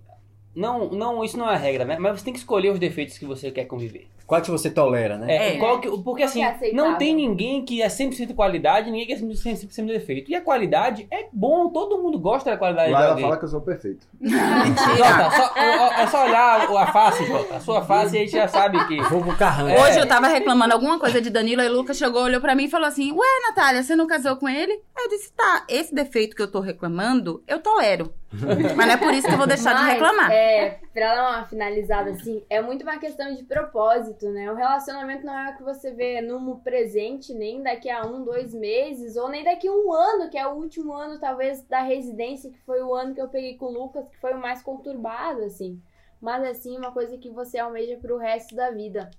Não, 0.55 0.89
não, 0.89 1.23
isso 1.23 1.37
não 1.37 1.49
é 1.49 1.57
regra, 1.57 1.83
né? 1.85 1.97
Mas 1.99 2.19
você 2.19 2.25
tem 2.25 2.33
que 2.33 2.39
escolher 2.39 2.69
os 2.71 2.79
defeitos 2.79 3.17
que 3.17 3.25
você 3.25 3.51
quer 3.51 3.65
conviver. 3.65 4.07
Qual 4.25 4.41
que 4.41 4.49
você 4.49 4.71
tolera, 4.71 5.19
né? 5.19 5.31
É, 5.31 5.55
É. 5.55 5.57
qual 5.59 5.79
que- 5.79 5.89
porque 6.01 6.23
assim, 6.23 6.41
Qual 6.41 6.57
que 6.57 6.65
é 6.65 6.73
não 6.73 6.97
tem 6.97 7.13
ninguém 7.13 7.63
que 7.63 7.79
é 7.83 7.87
100% 7.89 8.33
qualidade, 8.33 8.89
ninguém 8.89 9.05
que 9.05 9.13
é 9.13 9.17
100% 9.17 9.85
defeito. 9.87 10.31
E 10.31 10.35
a 10.35 10.41
qualidade 10.41 11.05
é 11.11 11.27
bom, 11.31 11.69
todo 11.69 12.01
mundo 12.01 12.17
gosta 12.17 12.49
da 12.49 12.57
qualidade 12.57 12.91
Lá 12.91 12.97
de 12.97 13.03
ela 13.03 13.11
alguém. 13.11 13.25
fala 13.25 13.37
que 13.37 13.45
eu 13.45 13.49
sou 13.49 13.61
perfeito. 13.61 14.07
Jota, 14.19 15.31
só, 15.31 15.53
é 16.01 16.07
só 16.07 16.25
olhar 16.25 16.61
a 16.69 16.87
face, 16.91 17.25
Jota. 17.25 17.55
A 17.55 17.59
sua 17.59 17.81
face 17.83 18.15
e 18.15 18.17
a 18.17 18.21
gente 18.21 18.31
já 18.31 18.47
sabe 18.47 18.83
que. 18.87 18.99
Vou 19.03 19.21
pro 19.21 19.35
carrão. 19.37 19.69
É. 19.69 19.79
Hoje 19.83 19.99
eu 19.99 20.07
tava 20.07 20.27
reclamando 20.27 20.73
alguma 20.73 20.99
coisa 20.99 21.21
de 21.21 21.29
Danilo 21.29 21.61
e 21.61 21.69
Lucas 21.69 21.95
chegou, 21.97 22.23
olhou 22.23 22.41
pra 22.41 22.55
mim 22.55 22.65
e 22.65 22.69
falou 22.69 22.87
assim: 22.87 23.11
Ué, 23.11 23.27
Natália, 23.49 23.83
você 23.83 23.95
não 23.95 24.07
casou 24.07 24.35
com 24.37 24.49
ele? 24.49 24.79
Eu 25.05 25.09
disse: 25.09 25.31
Tá, 25.33 25.63
esse 25.69 25.93
defeito 25.93 26.35
que 26.35 26.41
eu 26.41 26.51
tô 26.51 26.59
reclamando, 26.59 27.43
eu 27.47 27.61
tolero. 27.61 28.11
Mas 28.75 28.87
não 28.87 28.93
é 28.93 28.97
por 28.97 29.13
isso 29.13 29.27
que 29.27 29.33
eu 29.33 29.37
vou 29.37 29.45
deixar 29.45 29.75
de 29.75 29.83
Mas, 29.83 29.93
reclamar. 29.93 30.31
É, 30.31 30.79
pra 30.91 31.13
dar 31.13 31.29
uma 31.29 31.45
finalizada 31.45 32.09
assim, 32.09 32.43
é 32.49 32.59
muito 32.59 32.81
uma 32.81 32.97
questão 32.97 33.31
de 33.35 33.43
propósito, 33.43 34.27
né? 34.31 34.51
O 34.51 34.55
relacionamento 34.55 35.23
não 35.23 35.37
é 35.37 35.51
o 35.51 35.57
que 35.57 35.63
você 35.63 35.91
vê 35.91 36.21
no 36.21 36.57
presente, 36.57 37.35
nem 37.35 37.61
daqui 37.61 37.87
a 37.87 38.03
um, 38.03 38.23
dois 38.23 38.51
meses, 38.51 39.15
ou 39.15 39.29
nem 39.29 39.43
daqui 39.43 39.67
a 39.67 39.71
um 39.71 39.93
ano, 39.93 40.27
que 40.27 40.39
é 40.39 40.47
o 40.47 40.55
último 40.55 40.91
ano, 40.93 41.19
talvez, 41.19 41.61
da 41.67 41.83
residência, 41.83 42.49
que 42.49 42.59
foi 42.61 42.81
o 42.81 42.95
ano 42.95 43.13
que 43.13 43.21
eu 43.21 43.29
peguei 43.29 43.55
com 43.57 43.67
o 43.67 43.83
Lucas, 43.83 44.09
que 44.09 44.17
foi 44.17 44.33
o 44.33 44.41
mais 44.41 44.63
conturbado, 44.63 45.43
assim. 45.43 45.79
Mas, 46.19 46.43
assim, 46.45 46.75
uma 46.75 46.91
coisa 46.91 47.15
que 47.15 47.29
você 47.29 47.59
almeja 47.59 47.95
pro 47.97 48.17
resto 48.17 48.55
da 48.55 48.71
vida. 48.71 49.11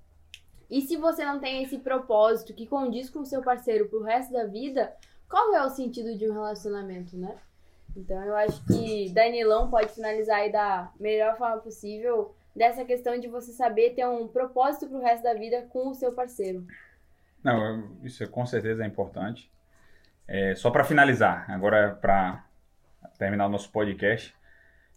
E 0.68 0.80
se 0.80 0.96
você 0.96 1.24
não 1.24 1.38
tem 1.38 1.62
esse 1.62 1.78
propósito 1.78 2.52
que 2.52 2.66
condiz 2.66 3.08
com 3.08 3.20
o 3.20 3.24
seu 3.24 3.40
parceiro 3.40 3.88
pro 3.88 4.02
resto 4.02 4.32
da 4.32 4.44
vida, 4.44 4.92
qual 5.28 5.54
é 5.54 5.64
o 5.64 5.70
sentido 5.70 6.16
de 6.16 6.28
um 6.28 6.32
relacionamento, 6.32 7.16
né? 7.16 7.36
Então 7.96 8.22
eu 8.24 8.36
acho 8.36 8.64
que 8.66 9.10
Danilão 9.10 9.70
pode 9.70 9.88
finalizar 9.92 10.38
aí 10.40 10.52
da 10.52 10.92
melhor 11.00 11.36
forma 11.38 11.58
possível 11.58 12.34
dessa 12.54 12.84
questão 12.84 13.18
de 13.18 13.26
você 13.28 13.52
saber 13.52 13.90
ter 13.94 14.06
um 14.06 14.28
propósito 14.28 14.88
pro 14.88 15.00
resto 15.00 15.22
da 15.22 15.34
vida 15.34 15.62
com 15.70 15.88
o 15.88 15.94
seu 15.94 16.12
parceiro. 16.12 16.66
Não, 17.42 17.96
isso 18.02 18.22
é- 18.22 18.26
com 18.26 18.44
certeza 18.46 18.82
é 18.84 18.86
importante. 18.86 19.50
É, 20.28 20.54
só 20.56 20.70
para 20.70 20.84
finalizar, 20.84 21.48
agora 21.50 21.94
para 21.94 22.44
terminar 23.18 23.46
o 23.46 23.50
nosso 23.50 23.70
podcast, 23.70 24.34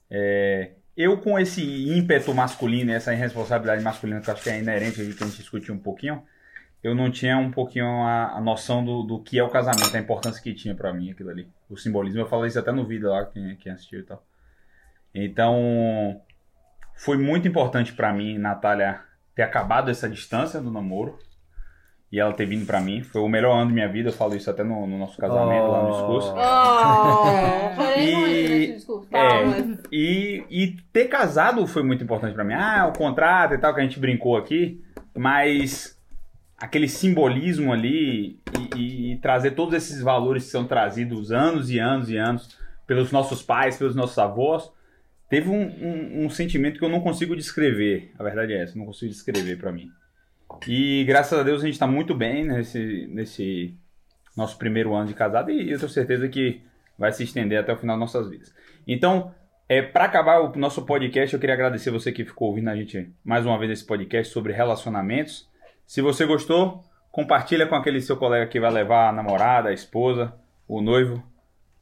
é, 0.10 0.72
eu 0.98 1.22
com 1.22 1.38
esse 1.38 1.62
ímpeto 1.90 2.34
masculino, 2.34 2.92
essa 2.92 3.14
irresponsabilidade 3.14 3.84
masculina 3.84 4.20
que 4.20 4.30
eu 4.30 4.34
acho 4.34 4.44
que 4.44 4.50
é 4.50 4.60
inerente 4.60 5.00
aí, 5.00 5.14
que 5.14 5.24
a 5.24 5.28
gente 5.28 5.38
discutiu 5.38 5.74
um 5.74 5.80
pouquinho, 5.80 6.26
eu 6.84 6.96
não 6.96 7.12
tinha 7.12 7.38
um 7.38 7.52
pouquinho 7.52 7.86
a, 7.86 8.38
a 8.38 8.42
noção 8.42 8.84
do, 8.84 9.04
do 9.04 9.20
que 9.22 9.38
é 9.38 9.44
o 9.44 9.50
casamento, 9.50 9.96
a 9.96 10.00
importância 10.00 10.42
que 10.42 10.54
tinha 10.54 10.74
para 10.76 10.94
mim 10.94 11.12
aquilo 11.12 11.30
ali. 11.30 11.48
O 11.70 11.76
simbolismo, 11.78 12.22
eu 12.22 12.28
falei 12.28 12.48
isso 12.48 12.60
até 12.60 12.72
no 12.72 12.86
vídeo 12.86 13.10
lá, 13.10 13.26
quem, 13.26 13.56
quem 13.58 13.72
assistiu 13.72 14.00
e 14.00 14.04
tal. 14.04 14.24
Então, 15.14 16.22
foi 16.96 17.18
muito 17.18 17.48
importante 17.48 17.94
para 17.94 18.14
mim, 18.14 18.38
Natália, 18.38 19.02
ter 19.36 19.42
acabado 19.44 19.90
essa 19.90 20.08
distância 20.10 20.62
do 20.62 20.72
namoro 20.72 21.18
e 22.12 22.20
ela 22.20 22.34
ter 22.34 22.46
vindo 22.46 22.66
pra 22.66 22.80
mim. 22.80 23.04
Foi 23.04 23.22
o 23.22 23.28
melhor 23.28 23.56
ano 23.56 23.68
da 23.70 23.74
minha 23.74 23.88
vida, 23.90 24.10
eu 24.10 24.14
falo 24.14 24.36
isso 24.36 24.50
até 24.50 24.64
no, 24.64 24.88
no 24.88 24.98
nosso 24.98 25.18
casamento, 25.18 25.68
lá 25.68 25.84
no 25.84 25.92
discurso. 25.92 26.34
Oh, 26.34 28.00
E- 28.00 28.78
é. 29.12 29.78
E, 29.92 30.46
e 30.50 30.78
ter 30.94 31.06
casado 31.06 31.66
foi 31.68 31.84
muito 31.84 32.04
importante 32.04 32.34
pra 32.34 32.44
mim. 32.44 32.54
Ah, 32.54 32.88
o 32.94 32.98
contrato 32.98 33.54
e 33.54 33.58
tal, 33.58 33.74
que 33.74 33.82
a 33.82 33.84
gente 33.84 34.00
brincou 34.00 34.38
aqui, 34.38 34.82
mas 35.16 35.99
aquele 36.60 36.88
simbolismo 36.88 37.72
ali 37.74 38.40
e, 38.76 38.78
e- 38.78 39.14
e 39.14 39.18
trazer 39.18 39.52
todos 39.52 39.74
esses 39.74 40.02
valores 40.02 40.46
que 40.46 40.52
são 40.52 40.66
trazidos 40.66 41.32
anos 41.32 41.70
e 41.70 41.80
anos 41.80 42.10
e 42.10 42.18
anos 42.18 42.58
pelos 42.86 43.12
nossos 43.12 43.42
pais, 43.42 43.78
pelos 43.78 43.96
nossos 43.96 44.18
avós, 44.18 44.72
teve 45.30 45.50
um, 45.50 45.62
um- 45.62 46.26
um 46.26 46.30
sentimento 46.30 46.80
que 46.80 46.84
eu 46.86 46.90
não 46.90 47.02
consigo 47.02 47.36
descrever. 47.36 48.12
A 48.18 48.24
verdade 48.24 48.54
é 48.54 48.64
essa, 48.64 48.78
não 48.78 48.86
consigo 48.86 49.12
descrever 49.12 49.58
pra 49.58 49.72
mim. 49.72 49.90
E 50.68 51.04
graças 51.06 51.38
a 51.38 51.44
Deus 51.44 51.64
a 51.64 51.66
gente 51.68 51.78
tá 51.80 51.86
muito 51.88 52.16
bem 52.16 52.44
nesse, 52.46 53.08
nesse 53.12 53.76
nosso 54.36 54.58
primeiro 54.58 54.94
ano 54.96 55.08
de 55.08 55.14
casado 55.14 55.52
e 55.52 55.70
eu 55.72 55.78
tenho 55.78 55.90
certeza 55.90 56.28
que 56.28 56.62
vai 56.98 57.12
se 57.12 57.24
estender 57.24 57.60
até 57.60 57.72
o 57.72 57.78
final 57.78 57.96
das 57.98 58.12
nossas 58.14 58.30
vidas. 58.30 58.54
Então, 58.88 59.34
é, 59.70 59.82
para 59.82 60.06
acabar 60.06 60.42
o 60.42 60.58
nosso 60.58 60.86
podcast, 60.86 61.34
eu 61.34 61.40
queria 61.40 61.54
agradecer 61.56 61.92
você 61.92 62.12
que 62.12 62.26
ficou 62.26 62.50
ouvindo 62.50 62.70
a 62.70 62.76
gente 62.76 63.10
mais 63.24 63.46
uma 63.46 63.58
vez 63.58 63.70
nesse 63.70 63.86
podcast 63.86 64.34
sobre 64.34 64.52
relacionamentos. 64.52 65.48
Se 65.90 66.04
você 66.04 66.24
gostou, 66.24 66.84
compartilha 67.12 67.66
com 67.66 67.74
aquele 67.74 68.00
seu 68.00 68.16
colega 68.16 68.46
que 68.46 68.60
vai 68.60 68.70
levar 68.70 69.10
a 69.10 69.12
namorada, 69.12 69.70
a 69.70 69.74
esposa, 69.74 70.32
o 70.68 70.82
noivo 70.82 71.24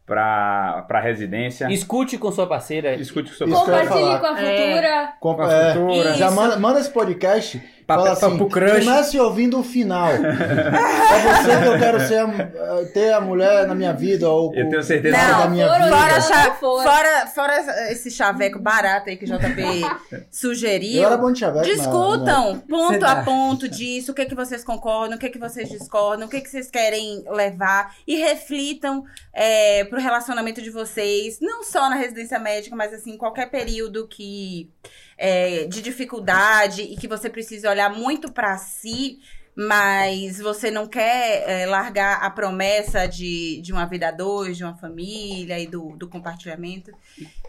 para 0.06 0.86
para 0.88 1.02
residência. 1.02 1.70
Escute 1.70 2.18
com 2.18 2.32
sua 2.32 2.48
parceira. 2.48 2.96
Escute 2.96 3.34
o 3.34 3.36
seu 3.36 3.46
Isso 3.50 3.66
que 3.66 3.70
eu 3.70 3.76
ia 3.76 3.82
Compartilhe 3.82 4.20
com 4.20 4.26
a 4.26 4.40
É. 4.40 4.56
futura. 4.66 5.14
Com- 5.20 5.36
Com 5.36 5.42
a 5.42 5.54
é, 5.54 5.74
futura. 5.74 6.14
já 6.14 6.28
Isso. 6.28 6.36
manda, 6.38 6.56
manda 6.58 6.80
esse 6.80 6.90
podcast. 6.90 7.62
Pra- 7.88 7.96
fala 7.96 8.16
pra- 8.18 8.28
assim, 8.28 8.38
pro 8.38 8.50
crush. 8.50 8.86
comece 8.86 9.18
ouvindo 9.20 9.58
o 9.60 9.64
final. 9.64 10.10
é 10.12 10.20
você 10.20 11.62
que 11.62 11.68
eu 11.68 11.80
quero 11.80 12.00
ser 12.02 12.20
a- 12.20 12.86
ter 12.94 13.14
a 13.14 13.22
mulher 13.22 13.66
na 13.66 13.74
minha 13.74 13.94
vida. 13.94 14.30
Ou, 14.30 14.54
Eu 14.54 14.70
tenho 14.70 14.84
certeza 14.84 15.16
Não, 15.18 15.40
da 15.40 15.48
minha 15.48 15.68
foram- 15.68 15.86
vida. 15.86 16.22
Fora, 16.60 16.84
fora, 16.84 17.28
fora 17.28 17.92
esse 17.92 18.12
chaveco 18.12 18.60
barato 18.60 19.10
aí 19.10 19.16
que 19.16 19.24
o 19.24 19.28
JP 19.28 19.56
sugeriu. 20.30 21.02
Eu 21.02 21.08
era 21.08 21.18
bom 21.18 21.32
de 21.32 21.40
chaveco. 21.40 21.66
Discutam 21.66 22.60
ponto 22.60 23.00
Você 23.00 23.06
a 23.06 23.16
tá- 23.16 23.24
ponto 23.24 23.68
disso, 23.70 24.12
o 24.12 24.16
que, 24.16 24.26
que 24.26 24.36
vocês 24.36 24.64
concordam, 24.64 25.16
o 25.16 25.20
que, 25.20 25.30
que 25.30 25.40
vocês 25.40 25.70
discordam, 25.70 26.28
o 26.28 26.30
que, 26.30 26.42
que 26.42 26.50
vocês 26.50 26.70
querem 26.70 27.24
levar 27.30 27.96
e 28.06 28.18
reflitam 28.18 29.04
é, 29.34 29.86
pro 29.86 30.00
relacionamento 30.00 30.62
de 30.62 30.70
vocês, 30.70 31.38
não 31.42 31.64
só 31.64 31.90
na 31.90 31.96
residência 31.96 32.38
médica, 32.38 32.76
mas 32.76 32.94
assim, 32.94 33.12
em 33.12 33.18
qualquer 33.18 33.50
período 33.50 34.08
que 34.08 34.70
é, 35.18 35.66
de 35.66 35.82
dificuldade 35.82 36.82
e 36.84 36.96
que 36.96 37.08
você 37.08 37.30
precise 37.30 37.68
olhar 37.68 37.90
muito 37.94 38.32
pra 38.32 38.58
si, 38.58 39.20
mas 39.56 40.40
você 40.40 40.70
não 40.70 40.86
quer 40.88 41.44
é, 41.50 41.66
largar 41.66 42.22
a 42.22 42.30
promessa 42.30 43.08
de, 43.08 43.60
de 43.62 43.74
uma 43.74 43.86
vida 43.86 44.10
a 44.10 44.12
dois, 44.12 44.56
de 44.56 44.64
uma 44.64 44.76
família 44.76 45.58
e 45.60 45.66
do, 45.66 45.96
do 45.98 46.08
compartilhamento. 46.08 46.92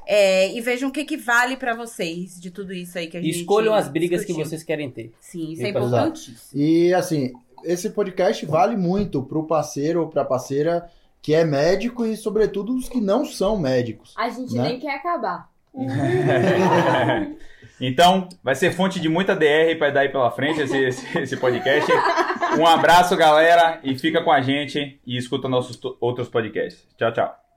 É, 0.06 0.50
e 0.56 0.60
vejam 0.62 0.88
o 0.88 0.92
que, 0.92 1.04
que 1.04 1.18
vale 1.18 1.54
pra 1.58 1.74
vocês 1.74 2.40
de 2.40 2.50
tudo 2.50 2.72
isso 2.72 2.96
aí 2.96 3.08
que 3.08 3.16
a 3.18 3.20
gente 3.20 3.40
Escolham 3.40 3.74
as 3.74 3.88
brigas 3.88 4.20
que 4.22 4.28
discutiu. 4.28 4.48
vocês 4.48 4.62
querem 4.62 4.90
ter. 4.90 5.12
Sim, 5.20 5.52
isso 5.52 5.62
é 5.66 5.68
importantíssimo. 5.68 6.62
E 6.62 6.94
assim, 6.94 7.32
esse 7.62 7.90
podcast 7.90 8.46
vale 8.46 8.74
muito 8.74 9.22
pro 9.22 9.44
parceiro 9.46 10.00
ou 10.00 10.08
pra 10.08 10.24
parceira 10.24 10.90
que 11.20 11.34
é 11.34 11.44
médico 11.44 12.06
e, 12.06 12.16
sobretudo, 12.16 12.74
os 12.74 12.88
que 12.88 13.02
não 13.02 13.26
são 13.26 13.58
médicos. 13.58 14.14
A 14.16 14.30
gente 14.30 14.54
Né? 14.54 14.62
nem 14.62 14.80
quer 14.80 14.94
acabar. 14.94 15.50
Então, 17.80 18.28
vai 18.42 18.54
ser 18.54 18.72
fonte 18.72 19.00
de 19.00 19.08
muita 19.08 19.36
DR 19.36 19.76
para 19.78 19.90
dar 19.90 20.00
aí 20.00 20.08
pela 20.08 20.30
frente 20.30 20.60
esse, 20.60 20.76
esse, 20.76 21.18
esse 21.18 21.36
podcast. 21.36 21.90
Um 22.58 22.66
abraço, 22.66 23.16
galera, 23.16 23.80
e 23.82 23.96
fica 23.98 24.22
com 24.22 24.32
a 24.32 24.40
gente 24.40 25.00
e 25.06 25.16
escuta 25.16 25.48
nossos 25.48 25.78
outros 26.00 26.28
podcasts. 26.28 26.86
Tchau, 26.96 27.12
tchau. 27.12 27.47